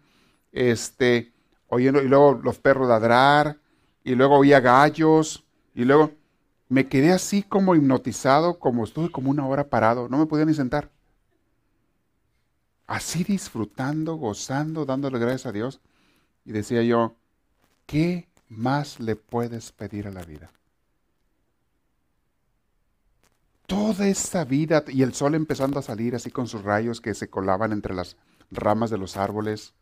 Este, 0.51 1.33
oyendo, 1.67 2.01
y 2.01 2.07
luego 2.07 2.39
los 2.41 2.59
perros 2.59 2.87
ladrar, 2.87 3.57
y 4.03 4.15
luego 4.15 4.37
oía 4.37 4.59
gallos, 4.59 5.43
y 5.73 5.83
luego 5.83 6.11
me 6.69 6.87
quedé 6.87 7.11
así 7.11 7.43
como 7.43 7.75
hipnotizado, 7.75 8.59
como 8.59 8.83
estuve 8.83 9.11
como 9.11 9.31
una 9.31 9.45
hora 9.45 9.69
parado, 9.69 10.07
no 10.07 10.17
me 10.17 10.25
podía 10.25 10.45
ni 10.45 10.53
sentar. 10.53 10.91
Así 12.87 13.23
disfrutando, 13.23 14.15
gozando, 14.15 14.85
dándole 14.85 15.19
gracias 15.19 15.47
a 15.47 15.51
Dios. 15.51 15.81
Y 16.45 16.51
decía 16.51 16.83
yo, 16.83 17.15
¿qué 17.87 18.27
más 18.49 18.99
le 18.99 19.15
puedes 19.15 19.71
pedir 19.71 20.07
a 20.07 20.11
la 20.11 20.23
vida? 20.23 20.51
Toda 23.67 24.07
esta 24.07 24.45
vida 24.45 24.83
y 24.87 25.01
el 25.01 25.13
sol 25.13 25.33
empezando 25.33 25.79
a 25.79 25.83
salir 25.83 26.15
así 26.15 26.29
con 26.29 26.47
sus 26.47 26.63
rayos 26.63 27.01
que 27.01 27.13
se 27.15 27.29
colaban 27.29 27.71
entre 27.71 27.95
las 27.95 28.15
ramas 28.51 28.89
de 28.89 28.97
los 28.97 29.17
árboles 29.17 29.73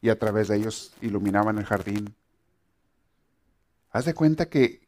y 0.00 0.10
a 0.10 0.18
través 0.18 0.48
de 0.48 0.56
ellos 0.56 0.92
iluminaban 1.00 1.58
el 1.58 1.64
jardín. 1.64 2.14
Haz 3.90 4.04
de 4.04 4.14
cuenta 4.14 4.46
que 4.46 4.86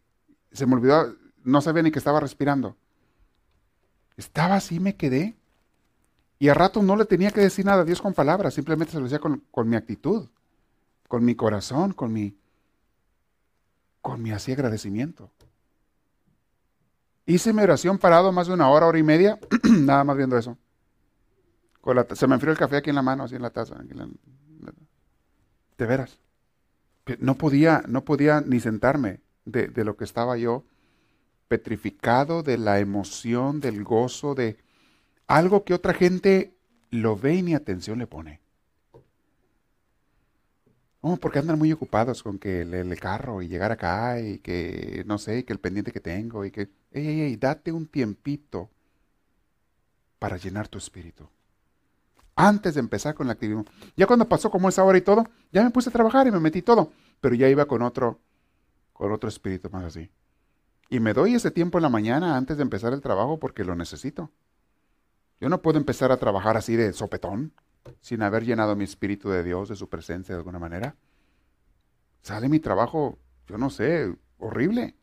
se 0.53 0.67
me 0.67 0.75
olvidó, 0.75 1.17
no 1.43 1.61
sabía 1.63 1.83
ni 1.83 1.91
que 1.91 1.99
estaba 1.99 2.21
respirando. 2.21 2.77
Estaba 4.17 4.57
así, 4.57 4.79
me 4.79 4.97
quedé. 4.97 5.37
Y 6.39 6.49
a 6.49 6.55
rato 6.55 6.83
no 6.83 6.97
le 6.97 7.07
tenía 7.07 7.31
que 7.31 7.41
decir 7.41 7.65
nada 7.65 7.83
a 7.83 7.85
Dios 7.85 8.01
con 8.01 8.15
palabras, 8.15 8.55
simplemente 8.55 8.93
se 8.93 8.99
lo 8.99 9.05
decía 9.05 9.19
con, 9.19 9.45
con 9.51 9.69
mi 9.69 9.77
actitud, 9.77 10.29
con 11.09 11.25
mi 11.25 11.35
corazón, 11.35 11.93
con 11.93 12.13
mi, 12.13 12.35
con 14.01 14.23
mi 14.23 14.33
así 14.33 14.53
agradecimiento. 14.53 15.31
Hice 17.27 17.53
mi 17.53 17.63
oración 17.63 17.99
parado 17.99 18.33
más 18.33 18.47
de 18.49 18.55
una 18.55 18.69
hora, 18.71 18.87
hora 18.87 18.99
y 18.99 19.03
media, 19.03 19.39
nada 19.63 20.05
más 20.05 20.17
viendo 20.17 20.37
eso. 20.37 20.59
se 22.15 22.27
me 22.27 22.35
enfrió 22.35 22.53
el 22.53 22.59
café 22.59 22.77
aquí 22.77 22.91
en 22.91 22.97
la 22.97 23.03
mano, 23.03 23.25
así 23.25 23.37
en 23.37 23.43
la 23.43 23.51
taza. 23.51 23.77
De 25.79 25.87
veras. 25.87 26.19
No 27.19 27.37
podía, 27.37 27.83
no 27.89 28.05
podía 28.05 28.41
ni 28.41 28.61
sentarme 28.61 29.21
de, 29.45 29.69
de 29.69 29.85
lo 29.85 29.97
que 29.97 30.05
estaba 30.05 30.37
yo 30.37 30.65
petrificado 31.49 32.45
de 32.45 32.59
la 32.59 32.79
emoción, 32.79 33.61
del 33.61 33.83
gozo, 33.83 34.37
de 34.37 34.59
algo 35.27 35.65
que 35.65 35.75
otra 35.75 35.95
gente 35.95 36.55
lo 36.91 37.17
ve 37.17 37.35
y 37.35 37.43
ni 37.43 37.55
atención 37.55 37.99
le 37.99 38.07
pone. 38.07 38.41
Oh, 41.03 41.17
porque 41.17 41.39
andan 41.39 41.59
muy 41.59 41.73
ocupados 41.73 42.23
con 42.23 42.39
que 42.39 42.61
el, 42.61 43.01
carro 43.01 43.41
y 43.43 43.49
llegar 43.49 43.73
acá 43.73 44.21
y 44.21 44.39
que, 44.39 45.03
no 45.07 45.19
sé, 45.19 45.45
que 45.45 45.53
el 45.53 45.59
pendiente 45.59 45.93
que 45.93 46.01
tengo 46.01 46.45
y 46.45 46.51
que, 46.51 46.63
ey, 46.93 47.07
ey, 47.07 47.21
ey, 47.23 47.37
date 47.37 47.73
un 47.73 47.87
tiempito 47.87 48.69
para 50.19 50.37
llenar 50.37 50.69
tu 50.69 50.77
espíritu 50.79 51.29
antes 52.41 52.75
de 52.75 52.81
empezar 52.81 53.15
con 53.15 53.27
el 53.27 53.33
activismo. 53.33 53.65
Ya 53.97 54.07
cuando 54.07 54.29
pasó 54.29 54.51
como 54.51 54.69
esa 54.69 54.85
hora 54.85 54.99
y 54.99 55.03
todo, 55.03 55.27
ya 55.53 55.63
me 55.63 55.71
puse 55.71 55.91
a 55.91 55.93
trabajar 55.93 56.27
y 56.27 56.31
me 56.31 56.41
metí 56.41 56.63
todo, 56.63 56.93
pero 57.21 57.35
ya 57.35 57.49
iba 57.49 57.67
con 57.67 57.83
otro, 57.83 58.19
con 58.93 59.13
otro 59.13 59.29
espíritu 59.29 59.69
más 59.71 59.85
así. 59.85 60.11
Y 60.89 61.01
me 61.01 61.13
doy 61.13 61.35
ese 61.35 61.51
tiempo 61.51 61.79
en 61.79 61.83
la 61.83 61.89
mañana 61.89 62.37
antes 62.37 62.57
de 62.57 62.63
empezar 62.63 62.93
el 62.93 63.01
trabajo 63.01 63.39
porque 63.39 63.65
lo 63.65 63.77
necesito. 63.77 64.31
Yo 65.41 65.49
no 65.49 65.63
puedo 65.63 65.79
empezar 65.79 66.13
a 66.13 66.17
trabajar 66.17 66.57
así 66.57 66.77
de 66.77 66.93
sopetón, 66.93 67.53
sin 68.01 68.23
haber 68.23 68.45
llenado 68.45 68.77
mi 68.77 68.85
espíritu 68.85 69.31
de 69.31 69.43
Dios, 69.43 69.69
de 69.69 69.77
su 69.77 69.89
presencia 69.89 70.35
de 70.35 70.39
alguna 70.39 70.59
manera. 70.59 70.97
Sale 72.23 72.49
mi 72.49 72.61
trabajo, 72.61 73.19
yo 73.47 73.59
no 73.59 73.71
sé, 73.71 74.15
horrible. 74.39 74.95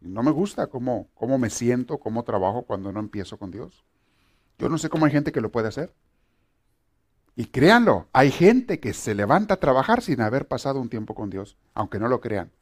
No 0.00 0.22
me 0.22 0.30
gusta 0.30 0.66
cómo, 0.66 1.08
cómo 1.14 1.38
me 1.38 1.50
siento, 1.50 1.98
cómo 1.98 2.24
trabajo 2.24 2.62
cuando 2.62 2.92
no 2.92 3.00
empiezo 3.00 3.38
con 3.38 3.50
Dios. 3.50 3.84
Yo 4.58 4.68
no 4.68 4.78
sé 4.78 4.88
cómo 4.88 5.06
hay 5.06 5.12
gente 5.12 5.32
que 5.32 5.40
lo 5.40 5.50
puede 5.50 5.68
hacer. 5.68 5.94
Y 7.36 7.46
créanlo, 7.46 8.08
hay 8.12 8.30
gente 8.30 8.78
que 8.78 8.92
se 8.92 9.14
levanta 9.14 9.54
a 9.54 9.60
trabajar 9.60 10.02
sin 10.02 10.20
haber 10.20 10.46
pasado 10.46 10.80
un 10.80 10.88
tiempo 10.88 11.14
con 11.14 11.30
Dios, 11.30 11.56
aunque 11.74 11.98
no 11.98 12.08
lo 12.08 12.20
crean. 12.20 12.52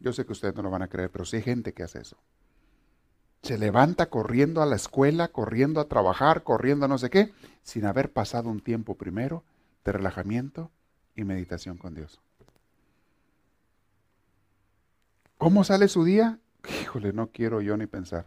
Yo 0.00 0.12
sé 0.12 0.24
que 0.24 0.32
ustedes 0.32 0.54
no 0.54 0.62
lo 0.62 0.70
van 0.70 0.82
a 0.82 0.88
creer, 0.88 1.10
pero 1.10 1.24
sí 1.24 1.36
hay 1.36 1.42
gente 1.42 1.74
que 1.74 1.82
hace 1.82 2.00
eso. 2.00 2.16
Se 3.42 3.58
levanta 3.58 4.06
corriendo 4.06 4.62
a 4.62 4.66
la 4.66 4.76
escuela, 4.76 5.28
corriendo 5.28 5.80
a 5.80 5.88
trabajar, 5.88 6.42
corriendo 6.42 6.86
a 6.86 6.88
no 6.88 6.98
sé 6.98 7.10
qué, 7.10 7.32
sin 7.62 7.86
haber 7.86 8.12
pasado 8.12 8.50
un 8.50 8.60
tiempo 8.60 8.96
primero 8.96 9.44
de 9.84 9.92
relajamiento 9.92 10.70
y 11.14 11.24
meditación 11.24 11.78
con 11.78 11.94
Dios. 11.94 12.20
¿Cómo 15.38 15.62
sale 15.62 15.88
su 15.88 16.04
día? 16.04 16.40
Híjole, 16.82 17.12
no 17.12 17.30
quiero 17.30 17.60
yo 17.60 17.76
ni 17.76 17.86
pensar. 17.86 18.26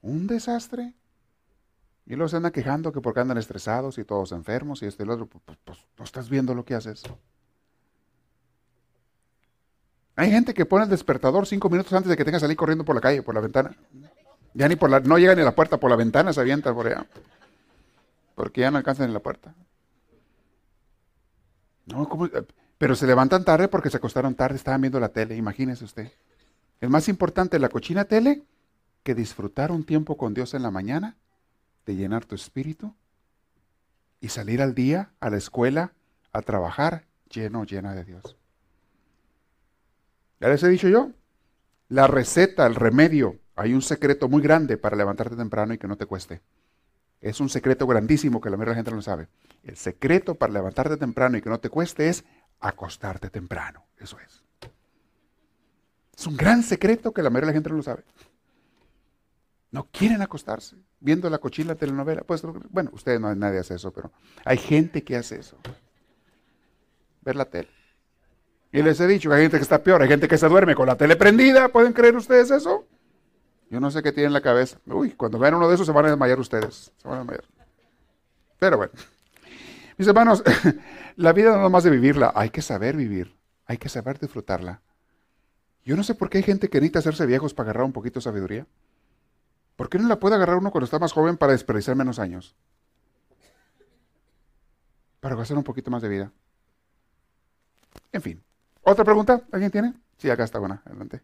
¿Un 0.00 0.26
desastre? 0.28 0.94
Y 2.06 2.14
se 2.28 2.36
andan 2.36 2.52
quejando 2.52 2.92
que 2.92 3.00
porque 3.00 3.18
andan 3.18 3.36
estresados 3.36 3.98
y 3.98 4.04
todos 4.04 4.30
enfermos 4.30 4.80
y 4.82 4.86
este 4.86 5.02
y 5.02 5.04
el 5.04 5.10
otro. 5.10 5.26
Pues, 5.26 5.42
pues, 5.44 5.58
pues, 5.64 5.86
no 5.98 6.04
estás 6.04 6.30
viendo 6.30 6.54
lo 6.54 6.64
que 6.64 6.76
haces. 6.76 7.02
Hay 10.16 10.30
gente 10.30 10.54
que 10.54 10.64
pone 10.64 10.84
el 10.84 10.90
despertador 10.90 11.46
cinco 11.46 11.68
minutos 11.68 11.92
antes 11.92 12.08
de 12.08 12.16
que 12.16 12.24
tenga 12.24 12.38
que 12.38 12.40
salir 12.40 12.56
corriendo 12.56 12.84
por 12.84 12.94
la 12.94 13.02
calle, 13.02 13.22
por 13.22 13.34
la 13.34 13.42
ventana. 13.42 13.76
Ya 14.54 14.66
ni 14.66 14.74
por 14.74 14.88
la, 14.88 15.00
no 15.00 15.18
llega 15.18 15.34
ni 15.34 15.42
a 15.42 15.44
la 15.44 15.54
puerta, 15.54 15.76
por 15.76 15.90
la 15.90 15.96
ventana 15.96 16.32
se 16.32 16.40
avienta 16.40 16.72
por 16.72 16.86
allá. 16.86 17.06
Porque 18.34 18.62
ya 18.62 18.70
no 18.70 18.78
alcanzan 18.78 19.08
en 19.08 19.12
la 19.12 19.20
puerta. 19.20 19.54
No, 21.84 22.08
Pero 22.78 22.96
se 22.96 23.06
levantan 23.06 23.44
tarde 23.44 23.68
porque 23.68 23.90
se 23.90 23.98
acostaron 23.98 24.34
tarde, 24.34 24.56
estaban 24.56 24.80
viendo 24.80 24.98
la 24.98 25.10
tele, 25.10 25.36
imagínese 25.36 25.84
usted. 25.84 26.10
Es 26.80 26.88
más 26.88 27.08
importante 27.08 27.58
la 27.58 27.68
cochina 27.68 28.06
tele 28.06 28.42
que 29.02 29.14
disfrutar 29.14 29.70
un 29.70 29.84
tiempo 29.84 30.16
con 30.16 30.32
Dios 30.32 30.54
en 30.54 30.62
la 30.62 30.70
mañana 30.70 31.16
de 31.84 31.94
llenar 31.94 32.24
tu 32.24 32.34
espíritu 32.34 32.94
y 34.20 34.30
salir 34.30 34.62
al 34.62 34.74
día, 34.74 35.10
a 35.20 35.28
la 35.28 35.36
escuela, 35.36 35.92
a 36.32 36.40
trabajar 36.40 37.04
lleno, 37.30 37.64
llena 37.64 37.94
de 37.94 38.04
Dios. 38.04 38.36
Ya 40.40 40.48
les 40.48 40.62
he 40.62 40.68
dicho 40.68 40.88
yo, 40.88 41.12
la 41.88 42.06
receta, 42.06 42.66
el 42.66 42.74
remedio, 42.74 43.38
hay 43.54 43.72
un 43.72 43.82
secreto 43.82 44.28
muy 44.28 44.42
grande 44.42 44.76
para 44.76 44.96
levantarte 44.96 45.36
temprano 45.36 45.72
y 45.74 45.78
que 45.78 45.88
no 45.88 45.96
te 45.96 46.06
cueste. 46.06 46.42
Es 47.20 47.40
un 47.40 47.48
secreto 47.48 47.86
grandísimo 47.86 48.40
que 48.40 48.50
la 48.50 48.56
mayoría 48.56 48.74
de 48.74 48.76
la 48.76 48.84
gente 48.84 48.96
no 48.96 49.02
sabe. 49.02 49.28
El 49.62 49.76
secreto 49.76 50.34
para 50.34 50.52
levantarte 50.52 50.96
temprano 50.96 51.38
y 51.38 51.42
que 51.42 51.48
no 51.48 51.58
te 51.58 51.70
cueste 51.70 52.08
es 52.08 52.24
acostarte 52.60 53.30
temprano. 53.30 53.86
Eso 53.98 54.18
es. 54.20 54.44
Es 56.16 56.26
un 56.26 56.36
gran 56.36 56.62
secreto 56.62 57.12
que 57.12 57.22
la 57.22 57.30
mayoría 57.30 57.46
de 57.46 57.52
la 57.52 57.56
gente 57.56 57.70
no 57.70 57.76
lo 57.76 57.82
sabe. 57.82 58.04
No 59.70 59.88
quieren 59.90 60.22
acostarse 60.22 60.76
viendo 61.00 61.28
la 61.28 61.38
cochila 61.38 61.74
telenovela. 61.74 62.22
Pues, 62.22 62.42
bueno, 62.70 62.90
ustedes 62.92 63.20
no 63.20 63.34
nadie 63.34 63.58
hace 63.58 63.74
eso, 63.74 63.92
pero 63.92 64.12
hay 64.44 64.58
gente 64.58 65.02
que 65.02 65.16
hace 65.16 65.38
eso. 65.38 65.58
Ver 67.22 67.36
la 67.36 67.44
tele. 67.46 67.75
Y 68.76 68.82
les 68.82 69.00
he 69.00 69.06
dicho 69.06 69.30
que 69.30 69.36
hay 69.36 69.42
gente 69.44 69.56
que 69.56 69.62
está 69.62 69.82
peor, 69.82 70.02
hay 70.02 70.08
gente 70.08 70.28
que 70.28 70.36
se 70.36 70.46
duerme 70.50 70.74
con 70.74 70.86
la 70.86 70.96
tele 70.96 71.16
prendida. 71.16 71.70
¿Pueden 71.70 71.94
creer 71.94 72.14
ustedes 72.14 72.50
eso? 72.50 72.86
Yo 73.70 73.80
no 73.80 73.90
sé 73.90 74.02
qué 74.02 74.12
tienen 74.12 74.26
en 74.26 74.32
la 74.34 74.42
cabeza. 74.42 74.78
Uy, 74.84 75.12
cuando 75.12 75.38
vean 75.38 75.54
uno 75.54 75.66
de 75.66 75.76
esos 75.76 75.86
se 75.86 75.92
van 75.94 76.04
a 76.04 76.10
desmayar 76.10 76.38
ustedes. 76.38 76.92
Se 76.98 77.08
van 77.08 77.16
a 77.16 77.20
desmayar. 77.20 77.44
Pero 78.58 78.76
bueno. 78.76 78.92
Mis 79.96 80.06
hermanos, 80.06 80.44
la 81.16 81.32
vida 81.32 81.56
no 81.56 81.64
es 81.64 81.72
más 81.72 81.84
de 81.84 81.90
vivirla, 81.90 82.34
hay 82.36 82.50
que 82.50 82.60
saber 82.60 82.96
vivir, 82.96 83.34
hay 83.64 83.78
que 83.78 83.88
saber 83.88 84.18
disfrutarla. 84.18 84.82
Yo 85.82 85.96
no 85.96 86.02
sé 86.02 86.14
por 86.14 86.28
qué 86.28 86.36
hay 86.36 86.44
gente 86.44 86.68
que 86.68 86.76
necesita 86.76 86.98
hacerse 86.98 87.24
viejos 87.24 87.54
para 87.54 87.70
agarrar 87.70 87.86
un 87.86 87.94
poquito 87.94 88.18
de 88.20 88.24
sabiduría. 88.24 88.66
¿Por 89.76 89.88
qué 89.88 89.98
no 89.98 90.06
la 90.06 90.20
puede 90.20 90.34
agarrar 90.34 90.58
uno 90.58 90.70
cuando 90.70 90.84
está 90.84 90.98
más 90.98 91.14
joven 91.14 91.38
para 91.38 91.52
desperdiciar 91.52 91.96
menos 91.96 92.18
años? 92.18 92.54
Para 95.20 95.34
gastar 95.34 95.56
un 95.56 95.64
poquito 95.64 95.90
más 95.90 96.02
de 96.02 96.10
vida. 96.10 96.32
En 98.12 98.20
fin. 98.20 98.42
¿Otra 98.88 99.04
pregunta? 99.04 99.42
¿Alguien 99.50 99.72
tiene? 99.72 99.94
Sí, 100.16 100.30
acá 100.30 100.44
está 100.44 100.60
buena. 100.60 100.80
Adelante. 100.84 101.20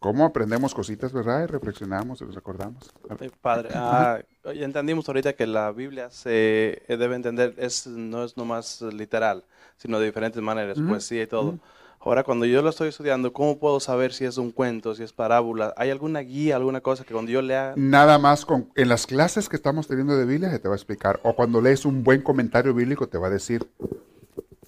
¿Cómo 0.00 0.24
aprendemos 0.24 0.74
cositas, 0.74 1.12
verdad? 1.12 1.44
Y 1.44 1.46
reflexionamos 1.46 2.20
y 2.20 2.24
nos 2.24 2.36
acordamos. 2.36 2.92
Padre, 3.40 3.68
ah, 3.74 4.18
ya 4.44 4.64
entendimos 4.64 5.06
ahorita 5.06 5.34
que 5.34 5.46
la 5.46 5.70
Biblia 5.70 6.10
se 6.10 6.82
debe 6.88 7.14
entender, 7.14 7.54
es, 7.58 7.86
no 7.86 8.24
es 8.24 8.36
nomás 8.36 8.82
literal, 8.82 9.44
sino 9.76 10.00
de 10.00 10.06
diferentes 10.06 10.42
maneras, 10.42 10.80
poesía 10.80 11.22
y 11.22 11.26
todo. 11.28 11.60
Ahora, 12.04 12.24
cuando 12.24 12.46
yo 12.46 12.62
lo 12.62 12.70
estoy 12.70 12.88
estudiando, 12.88 13.32
¿cómo 13.32 13.60
puedo 13.60 13.78
saber 13.78 14.12
si 14.12 14.24
es 14.24 14.36
un 14.36 14.50
cuento, 14.50 14.92
si 14.96 15.04
es 15.04 15.12
parábola? 15.12 15.72
¿Hay 15.76 15.88
alguna 15.90 16.18
guía, 16.18 16.56
alguna 16.56 16.80
cosa 16.80 17.04
que 17.04 17.12
cuando 17.12 17.30
yo 17.30 17.40
lea... 17.42 17.74
Nada 17.76 18.18
más, 18.18 18.44
con, 18.44 18.68
en 18.74 18.88
las 18.88 19.06
clases 19.06 19.48
que 19.48 19.54
estamos 19.54 19.86
teniendo 19.86 20.16
de 20.16 20.24
Biblia 20.24 20.50
se 20.50 20.58
te 20.58 20.66
va 20.66 20.74
a 20.74 20.76
explicar. 20.76 21.20
O 21.22 21.36
cuando 21.36 21.60
lees 21.60 21.84
un 21.84 22.02
buen 22.02 22.20
comentario 22.20 22.74
bíblico 22.74 23.06
te 23.06 23.18
va 23.18 23.28
a 23.28 23.30
decir. 23.30 23.70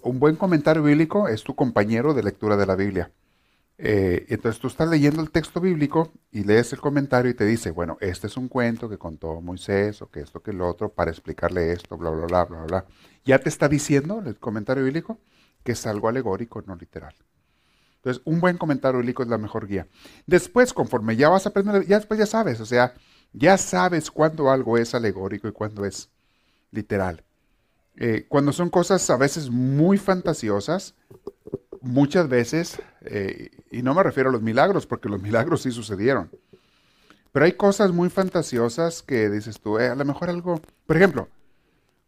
Un 0.02 0.20
buen 0.20 0.36
comentario 0.36 0.84
bíblico 0.84 1.26
es 1.26 1.42
tu 1.42 1.56
compañero 1.56 2.14
de 2.14 2.22
lectura 2.22 2.56
de 2.56 2.66
la 2.66 2.76
Biblia. 2.76 3.10
Eh, 3.78 4.26
entonces 4.28 4.60
tú 4.60 4.68
estás 4.68 4.88
leyendo 4.88 5.20
el 5.20 5.32
texto 5.32 5.60
bíblico 5.60 6.12
y 6.30 6.44
lees 6.44 6.72
el 6.72 6.80
comentario 6.80 7.32
y 7.32 7.34
te 7.34 7.44
dice, 7.44 7.72
bueno, 7.72 7.98
este 8.00 8.28
es 8.28 8.36
un 8.36 8.46
cuento 8.46 8.88
que 8.88 8.96
contó 8.96 9.40
Moisés 9.40 10.00
o 10.02 10.08
que 10.08 10.20
esto, 10.20 10.40
que 10.40 10.52
el 10.52 10.60
otro, 10.60 10.90
para 10.90 11.10
explicarle 11.10 11.72
esto, 11.72 11.96
bla, 11.96 12.10
bla, 12.10 12.26
bla, 12.26 12.44
bla, 12.44 12.62
bla. 12.62 12.84
Ya 13.24 13.40
te 13.40 13.48
está 13.48 13.68
diciendo 13.68 14.22
el 14.24 14.36
comentario 14.36 14.84
bíblico 14.84 15.18
que 15.64 15.72
es 15.72 15.86
algo 15.86 16.08
alegórico, 16.08 16.62
no 16.62 16.76
literal. 16.76 17.14
Entonces, 17.96 18.22
un 18.26 18.38
buen 18.38 18.58
comentario 18.58 19.00
bíblico 19.00 19.22
es 19.22 19.28
la 19.28 19.38
mejor 19.38 19.66
guía. 19.66 19.88
Después, 20.26 20.72
conforme 20.74 21.16
ya 21.16 21.30
vas 21.30 21.46
a 21.46 21.48
aprender, 21.48 21.86
ya 21.86 21.96
después 21.96 22.20
ya 22.20 22.26
sabes, 22.26 22.60
o 22.60 22.66
sea, 22.66 22.94
ya 23.32 23.56
sabes 23.56 24.10
cuándo 24.10 24.50
algo 24.50 24.76
es 24.78 24.94
alegórico 24.94 25.48
y 25.48 25.52
cuándo 25.52 25.84
es 25.84 26.10
literal. 26.70 27.24
Eh, 27.96 28.26
cuando 28.28 28.52
son 28.52 28.70
cosas 28.70 29.08
a 29.08 29.16
veces 29.16 29.50
muy 29.50 29.98
fantasiosas, 29.98 30.94
muchas 31.80 32.28
veces, 32.28 32.80
eh, 33.02 33.50
y 33.70 33.82
no 33.82 33.94
me 33.94 34.02
refiero 34.02 34.28
a 34.28 34.32
los 34.32 34.42
milagros, 34.42 34.86
porque 34.86 35.08
los 35.08 35.22
milagros 35.22 35.62
sí 35.62 35.70
sucedieron, 35.70 36.30
pero 37.32 37.46
hay 37.46 37.52
cosas 37.52 37.92
muy 37.92 38.10
fantasiosas 38.10 39.02
que 39.02 39.30
dices 39.30 39.60
tú, 39.60 39.78
eh, 39.78 39.88
a 39.88 39.94
lo 39.94 40.04
mejor 40.04 40.28
algo, 40.30 40.60
por 40.86 40.96
ejemplo, 40.96 41.28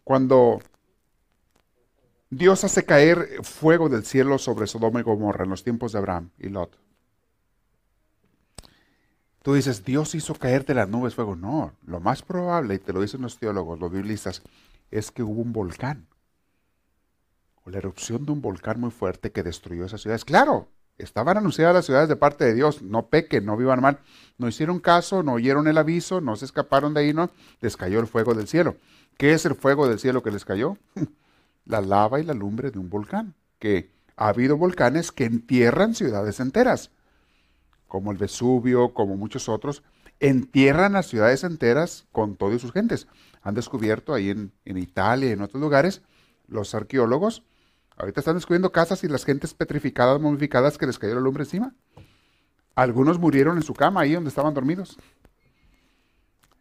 cuando 0.04 0.60
Dios 2.30 2.64
hace 2.64 2.84
caer 2.84 3.44
fuego 3.44 3.88
del 3.88 4.04
cielo 4.04 4.38
sobre 4.38 4.66
Sodoma 4.66 5.00
y 5.00 5.02
Gomorra 5.04 5.44
en 5.44 5.50
los 5.50 5.62
tiempos 5.62 5.92
de 5.92 5.98
Abraham 5.98 6.30
y 6.38 6.48
Lot. 6.48 6.76
Tú 9.42 9.54
dices, 9.54 9.84
Dios 9.84 10.16
hizo 10.16 10.34
caer 10.34 10.64
de 10.64 10.74
las 10.74 10.88
nubes 10.88 11.14
fuego. 11.14 11.36
No, 11.36 11.72
lo 11.86 12.00
más 12.00 12.22
probable, 12.22 12.74
y 12.74 12.78
te 12.80 12.92
lo 12.92 13.00
dicen 13.00 13.22
los 13.22 13.38
teólogos, 13.38 13.78
los 13.78 13.92
biblistas, 13.92 14.42
es 14.90 15.12
que 15.12 15.22
hubo 15.22 15.40
un 15.40 15.52
volcán. 15.52 16.08
O 17.62 17.70
la 17.70 17.78
erupción 17.78 18.26
de 18.26 18.32
un 18.32 18.42
volcán 18.42 18.80
muy 18.80 18.90
fuerte 18.90 19.30
que 19.30 19.44
destruyó 19.44 19.84
esas 19.84 20.00
ciudades. 20.00 20.24
Claro, 20.24 20.68
estaban 20.98 21.36
anunciadas 21.36 21.76
las 21.76 21.86
ciudades 21.86 22.08
de 22.08 22.16
parte 22.16 22.44
de 22.44 22.54
Dios. 22.54 22.82
No 22.82 23.06
pequen, 23.06 23.44
no 23.44 23.56
vivan 23.56 23.80
mal. 23.80 24.00
No 24.36 24.48
hicieron 24.48 24.80
caso, 24.80 25.22
no 25.22 25.34
oyeron 25.34 25.68
el 25.68 25.78
aviso, 25.78 26.20
no 26.20 26.34
se 26.34 26.44
escaparon 26.44 26.92
de 26.92 27.02
ahí, 27.02 27.14
no. 27.14 27.30
Les 27.60 27.76
cayó 27.76 28.00
el 28.00 28.08
fuego 28.08 28.34
del 28.34 28.48
cielo. 28.48 28.74
¿Qué 29.16 29.32
es 29.32 29.46
el 29.46 29.54
fuego 29.54 29.88
del 29.88 30.00
cielo 30.00 30.24
que 30.24 30.32
les 30.32 30.44
cayó? 30.44 30.76
la 31.66 31.80
lava 31.80 32.20
y 32.20 32.24
la 32.24 32.34
lumbre 32.34 32.70
de 32.70 32.78
un 32.78 32.88
volcán, 32.88 33.34
que 33.58 33.90
ha 34.16 34.28
habido 34.28 34.56
volcanes 34.56 35.12
que 35.12 35.24
entierran 35.24 35.94
ciudades 35.94 36.40
enteras, 36.40 36.90
como 37.86 38.12
el 38.12 38.18
Vesubio, 38.18 38.94
como 38.94 39.16
muchos 39.16 39.48
otros, 39.48 39.82
entierran 40.20 40.94
las 40.94 41.06
ciudades 41.06 41.44
enteras 41.44 42.06
con 42.12 42.36
todas 42.36 42.60
sus 42.60 42.72
gentes. 42.72 43.06
Han 43.42 43.54
descubierto 43.54 44.14
ahí 44.14 44.30
en, 44.30 44.52
Italia 44.64 45.28
y 45.28 45.32
en 45.32 45.42
otros 45.42 45.60
lugares, 45.60 46.02
los 46.48 46.74
arqueólogos, 46.74 47.42
ahorita 47.96 48.20
están 48.20 48.36
descubriendo 48.36 48.72
casas 48.72 49.04
y 49.04 49.08
las 49.08 49.24
gentes 49.24 49.54
petrificadas, 49.54 50.20
momificadas 50.20 50.78
que 50.78 50.86
les 50.86 50.98
cayó 50.98 51.14
la 51.14 51.20
lumbre 51.20 51.44
encima. 51.44 51.74
Algunos 52.74 53.18
murieron 53.18 53.56
en 53.56 53.62
su 53.62 53.74
cama 53.74 54.02
ahí 54.02 54.12
donde 54.12 54.28
estaban 54.28 54.54
dormidos. 54.54 54.96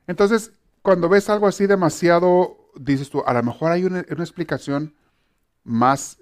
Entonces, 0.08 0.54
cuando 0.82 1.10
ves 1.10 1.30
algo 1.30 1.48
así 1.48 1.68
demasiado 1.68 2.65
dices 2.76 3.10
tú, 3.10 3.24
a 3.26 3.34
lo 3.34 3.44
mejor 3.44 3.72
hay 3.72 3.84
una, 3.84 4.00
explicación 4.00 4.94
más, 5.64 6.20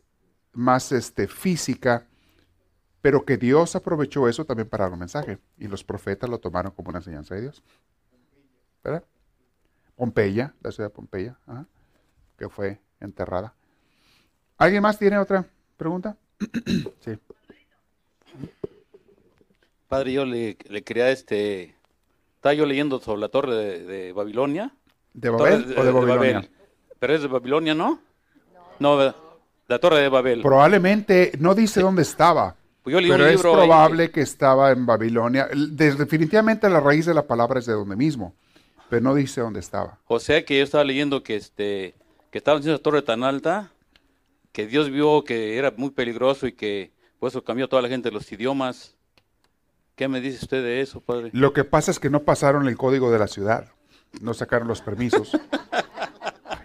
más 0.51 0.91
este, 0.91 1.27
física, 1.27 2.07
pero 3.01 3.25
que 3.25 3.37
Dios 3.37 3.75
aprovechó 3.75 4.29
eso 4.29 4.45
también 4.45 4.69
para 4.69 4.85
dar 4.85 4.93
un 4.93 4.99
mensaje. 4.99 5.39
Y 5.57 5.67
los 5.67 5.83
profetas 5.83 6.29
lo 6.29 6.39
tomaron 6.39 6.71
como 6.71 6.89
una 6.89 6.99
enseñanza 6.99 7.35
de 7.35 7.41
Dios. 7.41 7.63
Pompeya, 9.95 10.53
la 10.61 10.71
ciudad 10.71 10.89
de 10.89 10.95
Pompeya, 10.95 11.37
que 12.37 12.49
fue 12.49 12.79
enterrada. 12.99 13.53
¿Alguien 14.57 14.81
más 14.81 14.97
tiene 14.97 15.17
otra 15.17 15.45
pregunta? 15.77 16.17
sí. 17.01 17.17
Padre, 19.87 20.13
yo 20.13 20.25
le, 20.25 20.55
quería, 20.55 21.09
este, 21.11 21.75
estaba 22.35 22.53
yo 22.53 22.65
leyendo 22.65 22.99
sobre 22.99 23.21
la 23.21 23.29
torre 23.29 23.53
de 23.53 24.11
Babilonia 24.13 24.73
¿De 25.13 25.29
Babel 25.29 25.75
o 25.77 25.83
de, 25.83 25.91
Babilonia? 25.91 26.49
Pero 26.99 27.15
es 27.15 27.21
de 27.21 27.27
Babilonia, 27.27 27.75
¿no? 27.75 27.99
No, 28.79 28.97
La 29.67 29.79
Torre 29.79 29.99
de 29.99 30.09
Babel. 30.09 30.41
Probablemente 30.41 31.31
no 31.39 31.53
dice 31.55 31.81
dónde 31.81 32.01
estaba. 32.01 32.55
Pues 32.83 32.93
yo 32.93 32.99
leí 32.99 33.09
pero 33.11 33.23
un 33.23 33.29
es 33.29 33.35
ahí 33.37 33.41
probable 33.41 34.11
que 34.11 34.21
estaba 34.21 34.71
en 34.71 34.85
Babilonia. 34.85 35.47
De- 35.53 35.95
definitivamente 35.95 36.69
la 36.69 36.81
raíz 36.81 37.05
de 37.05 37.13
la 37.13 37.25
palabra 37.25 37.59
es 37.59 37.65
de 37.65 37.73
donde 37.73 37.95
mismo, 37.95 38.35
pero 38.89 39.01
no 39.01 39.15
dice 39.15 39.39
dónde 39.41 39.61
estaba. 39.61 39.99
O 40.07 40.19
sea 40.19 40.43
que 40.43 40.57
yo 40.57 40.63
estaba 40.63 40.83
leyendo 40.83 41.23
que 41.23 41.35
este 41.35 41.95
que 42.29 42.39
estaba 42.39 42.57
haciendo 42.57 42.75
esa 42.75 42.83
torre 42.83 43.01
tan 43.03 43.23
alta 43.23 43.71
que 44.51 44.67
Dios 44.67 44.89
vio 44.89 45.23
que 45.23 45.57
era 45.57 45.71
muy 45.77 45.91
peligroso 45.91 46.47
y 46.47 46.53
que 46.53 46.91
por 47.19 47.29
eso 47.29 47.43
cambió 47.43 47.65
a 47.65 47.69
toda 47.69 47.81
la 47.81 47.87
gente 47.89 48.11
los 48.11 48.29
idiomas. 48.31 48.97
¿Qué 49.95 50.07
me 50.07 50.19
dice 50.19 50.39
usted 50.43 50.63
de 50.63 50.81
eso, 50.81 50.99
padre? 50.99 51.29
Lo 51.33 51.53
que 51.53 51.63
pasa 51.63 51.91
es 51.91 51.99
que 51.99 52.09
no 52.09 52.23
pasaron 52.23 52.67
el 52.67 52.75
código 52.75 53.11
de 53.11 53.19
la 53.19 53.27
ciudad, 53.27 53.69
no 54.21 54.33
sacaron 54.33 54.67
los 54.67 54.81
permisos, 54.81 55.37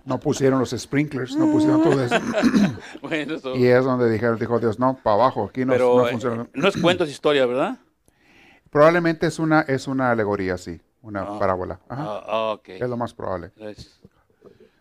no 0.05 0.19
pusieron 0.21 0.59
los 0.59 0.71
sprinklers, 0.71 1.37
no 1.37 1.51
pusieron 1.51 1.83
todo 1.83 2.03
eso. 2.03 2.15
Bueno, 3.03 3.35
eso- 3.35 3.55
Y 3.57 3.67
es 3.67 3.85
donde 3.85 4.11
dijeron, 4.11 4.39
dijo 4.39 4.59
Dios, 4.59 4.79
no, 4.79 4.99
para 5.03 5.15
abajo, 5.17 5.45
aquí 5.51 5.65
no, 5.65 5.73
pero 5.73 5.97
no 5.99 6.07
eh, 6.09 6.11
funciona. 6.13 6.47
no 6.53 6.69
es 6.69 6.77
cuento, 6.77 7.05
es 7.05 7.11
historia, 7.11 7.47
¿verdad? 7.47 7.79
Probablemente 8.71 9.27
es 9.27 9.39
una, 9.39 9.63
es 9.63 9.87
una 9.89 10.11
alegoría, 10.11 10.59
sí, 10.59 10.81
una 11.03 11.23
Ah. 11.23 11.39
parábola. 11.39 11.81
Ajá. 11.89 12.05
Ah, 12.07 12.25
ah. 12.27 12.61
Es 12.67 12.89
lo 12.89 12.97
más 12.97 13.15
probable. 13.15 13.51
Gracias. 13.57 14.01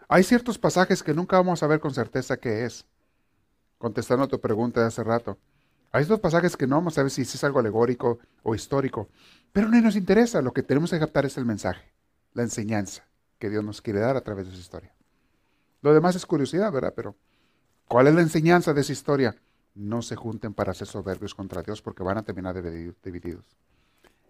Hay 0.10 0.24
ciertos 0.24 0.58
pasajes 0.58 1.04
que 1.04 1.14
nunca 1.14 1.38
vamos 1.38 1.64
a 1.64 1.68
ver 1.68 1.80
con 1.80 1.94
certeza 1.94 2.38
qué 2.38 2.66
es. 2.66 2.86
Contestando 3.78 4.24
a 4.26 4.28
tu 4.28 4.40
pregunta 4.40 4.82
de 4.82 4.88
hace 4.88 5.04
rato. 5.04 5.38
Hay 5.92 6.02
estos 6.04 6.20
pasajes 6.20 6.58
que 6.58 6.66
no 6.68 6.76
vamos 6.78 6.98
a 6.98 7.02
ver 7.04 7.12
si 7.12 7.22
es 7.22 7.44
algo 7.44 7.60
alegórico 7.60 8.20
o 8.44 8.56
histórico. 8.56 9.08
Pero 9.54 9.68
no 9.70 9.80
nos 9.82 9.96
interesa. 9.96 10.42
Lo 10.42 10.52
que 10.54 10.64
tenemos 10.64 10.92
que 10.92 11.00
captar 11.00 11.26
es 11.26 11.38
el 11.38 11.46
mensaje, 11.46 11.82
la 12.38 12.44
enseñanza 12.44 13.04
que 13.40 13.50
Dios 13.50 13.64
nos 13.64 13.82
quiere 13.82 14.00
dar 14.00 14.16
a 14.16 14.22
través 14.22 14.46
de 14.46 14.54
esa 14.54 14.62
historia. 14.62 14.94
Lo 15.82 15.94
demás 15.94 16.16
es 16.16 16.26
curiosidad, 16.26 16.72
¿verdad? 16.72 16.94
Pero, 16.96 17.16
¿cuál 17.88 18.08
es 18.08 18.16
la 18.16 18.22
enseñanza 18.22 18.74
de 18.74 18.82
esa 18.82 18.94
historia? 18.94 19.36
No 19.74 20.02
se 20.02 20.16
junten 20.16 20.54
para 20.54 20.74
ser 20.74 20.88
soberbios 20.88 21.36
contra 21.36 21.64
Dios 21.64 21.82
porque 21.82 22.04
van 22.04 22.18
a 22.18 22.24
terminar 22.24 22.56
dividi- 22.56 22.96
divididos. 23.04 23.58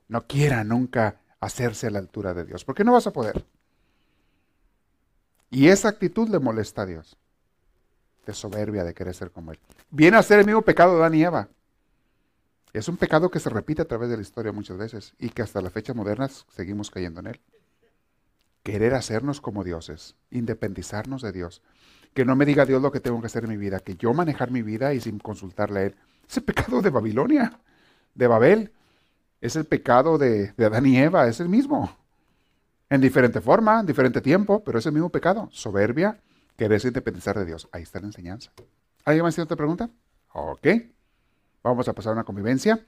No 0.07 0.25
quieran 0.25 0.69
nunca 0.69 1.21
hacerse 1.39 1.87
a 1.87 1.91
la 1.91 1.99
altura 1.99 2.33
de 2.33 2.45
Dios, 2.45 2.63
porque 2.65 2.83
no 2.83 2.93
vas 2.93 3.07
a 3.07 3.13
poder. 3.13 3.45
Y 5.49 5.67
esa 5.67 5.89
actitud 5.89 6.29
le 6.29 6.39
molesta 6.39 6.81
a 6.83 6.85
Dios. 6.85 7.17
De 8.25 8.33
soberbia, 8.33 8.83
de 8.83 8.93
querer 8.93 9.13
ser 9.13 9.31
como 9.31 9.51
Él. 9.51 9.59
Viene 9.89 10.17
a 10.17 10.23
ser 10.23 10.39
el 10.39 10.45
mismo 10.45 10.61
pecado 10.61 10.93
de 10.93 10.99
Adán 10.99 11.15
y 11.15 11.23
Eva. 11.23 11.49
Es 12.73 12.87
un 12.87 12.97
pecado 12.97 13.29
que 13.29 13.39
se 13.39 13.49
repite 13.49 13.81
a 13.81 13.85
través 13.87 14.09
de 14.09 14.17
la 14.17 14.21
historia 14.21 14.51
muchas 14.51 14.77
veces 14.77 15.13
y 15.17 15.29
que 15.29 15.41
hasta 15.41 15.61
las 15.61 15.73
fechas 15.73 15.95
modernas 15.95 16.45
seguimos 16.49 16.91
cayendo 16.91 17.19
en 17.21 17.27
él. 17.27 17.41
Querer 18.67 18.95
hacernos 18.95 19.39
como 19.39 19.63
dioses, 19.63 20.17
independizarnos 20.29 21.21
de 21.21 21.31
Dios. 21.31 21.61
Que 22.13 22.25
no 22.25 22.35
me 22.35 22.43
diga 22.43 22.65
Dios 22.65 22.81
lo 22.81 22.91
que 22.91 22.99
tengo 22.99 23.21
que 23.21 23.27
hacer 23.27 23.45
en 23.45 23.51
mi 23.51 23.55
vida, 23.55 23.79
que 23.79 23.95
yo 23.95 24.13
manejar 24.13 24.51
mi 24.51 24.61
vida 24.61 24.93
y 24.93 24.99
sin 24.99 25.19
consultarle 25.19 25.79
a 25.79 25.83
Él. 25.83 25.95
Ese 26.29 26.41
pecado 26.41 26.81
de 26.81 26.89
Babilonia, 26.89 27.61
de 28.13 28.27
Babel, 28.27 28.73
es 29.39 29.55
el 29.55 29.63
pecado 29.63 30.17
de, 30.17 30.51
de 30.51 30.65
Adán 30.65 30.85
y 30.85 30.97
Eva, 30.97 31.29
es 31.29 31.39
el 31.39 31.47
mismo. 31.47 31.95
En 32.89 32.99
diferente 32.99 33.39
forma, 33.39 33.79
en 33.79 33.85
diferente 33.85 34.19
tiempo, 34.19 34.61
pero 34.61 34.79
es 34.79 34.85
el 34.85 34.91
mismo 34.91 35.09
pecado. 35.09 35.47
Soberbia, 35.53 36.19
quererse 36.57 36.89
independizar 36.89 37.39
de 37.39 37.45
Dios. 37.45 37.69
Ahí 37.71 37.83
está 37.83 38.01
la 38.01 38.07
enseñanza. 38.07 38.51
¿Alguien 39.05 39.23
más 39.23 39.33
tiene 39.33 39.45
otra 39.45 39.55
pregunta? 39.55 39.89
Ok. 40.33 40.67
Vamos 41.63 41.87
a 41.87 41.93
pasar 41.93 42.09
a 42.09 42.15
una 42.15 42.25
convivencia. 42.25 42.85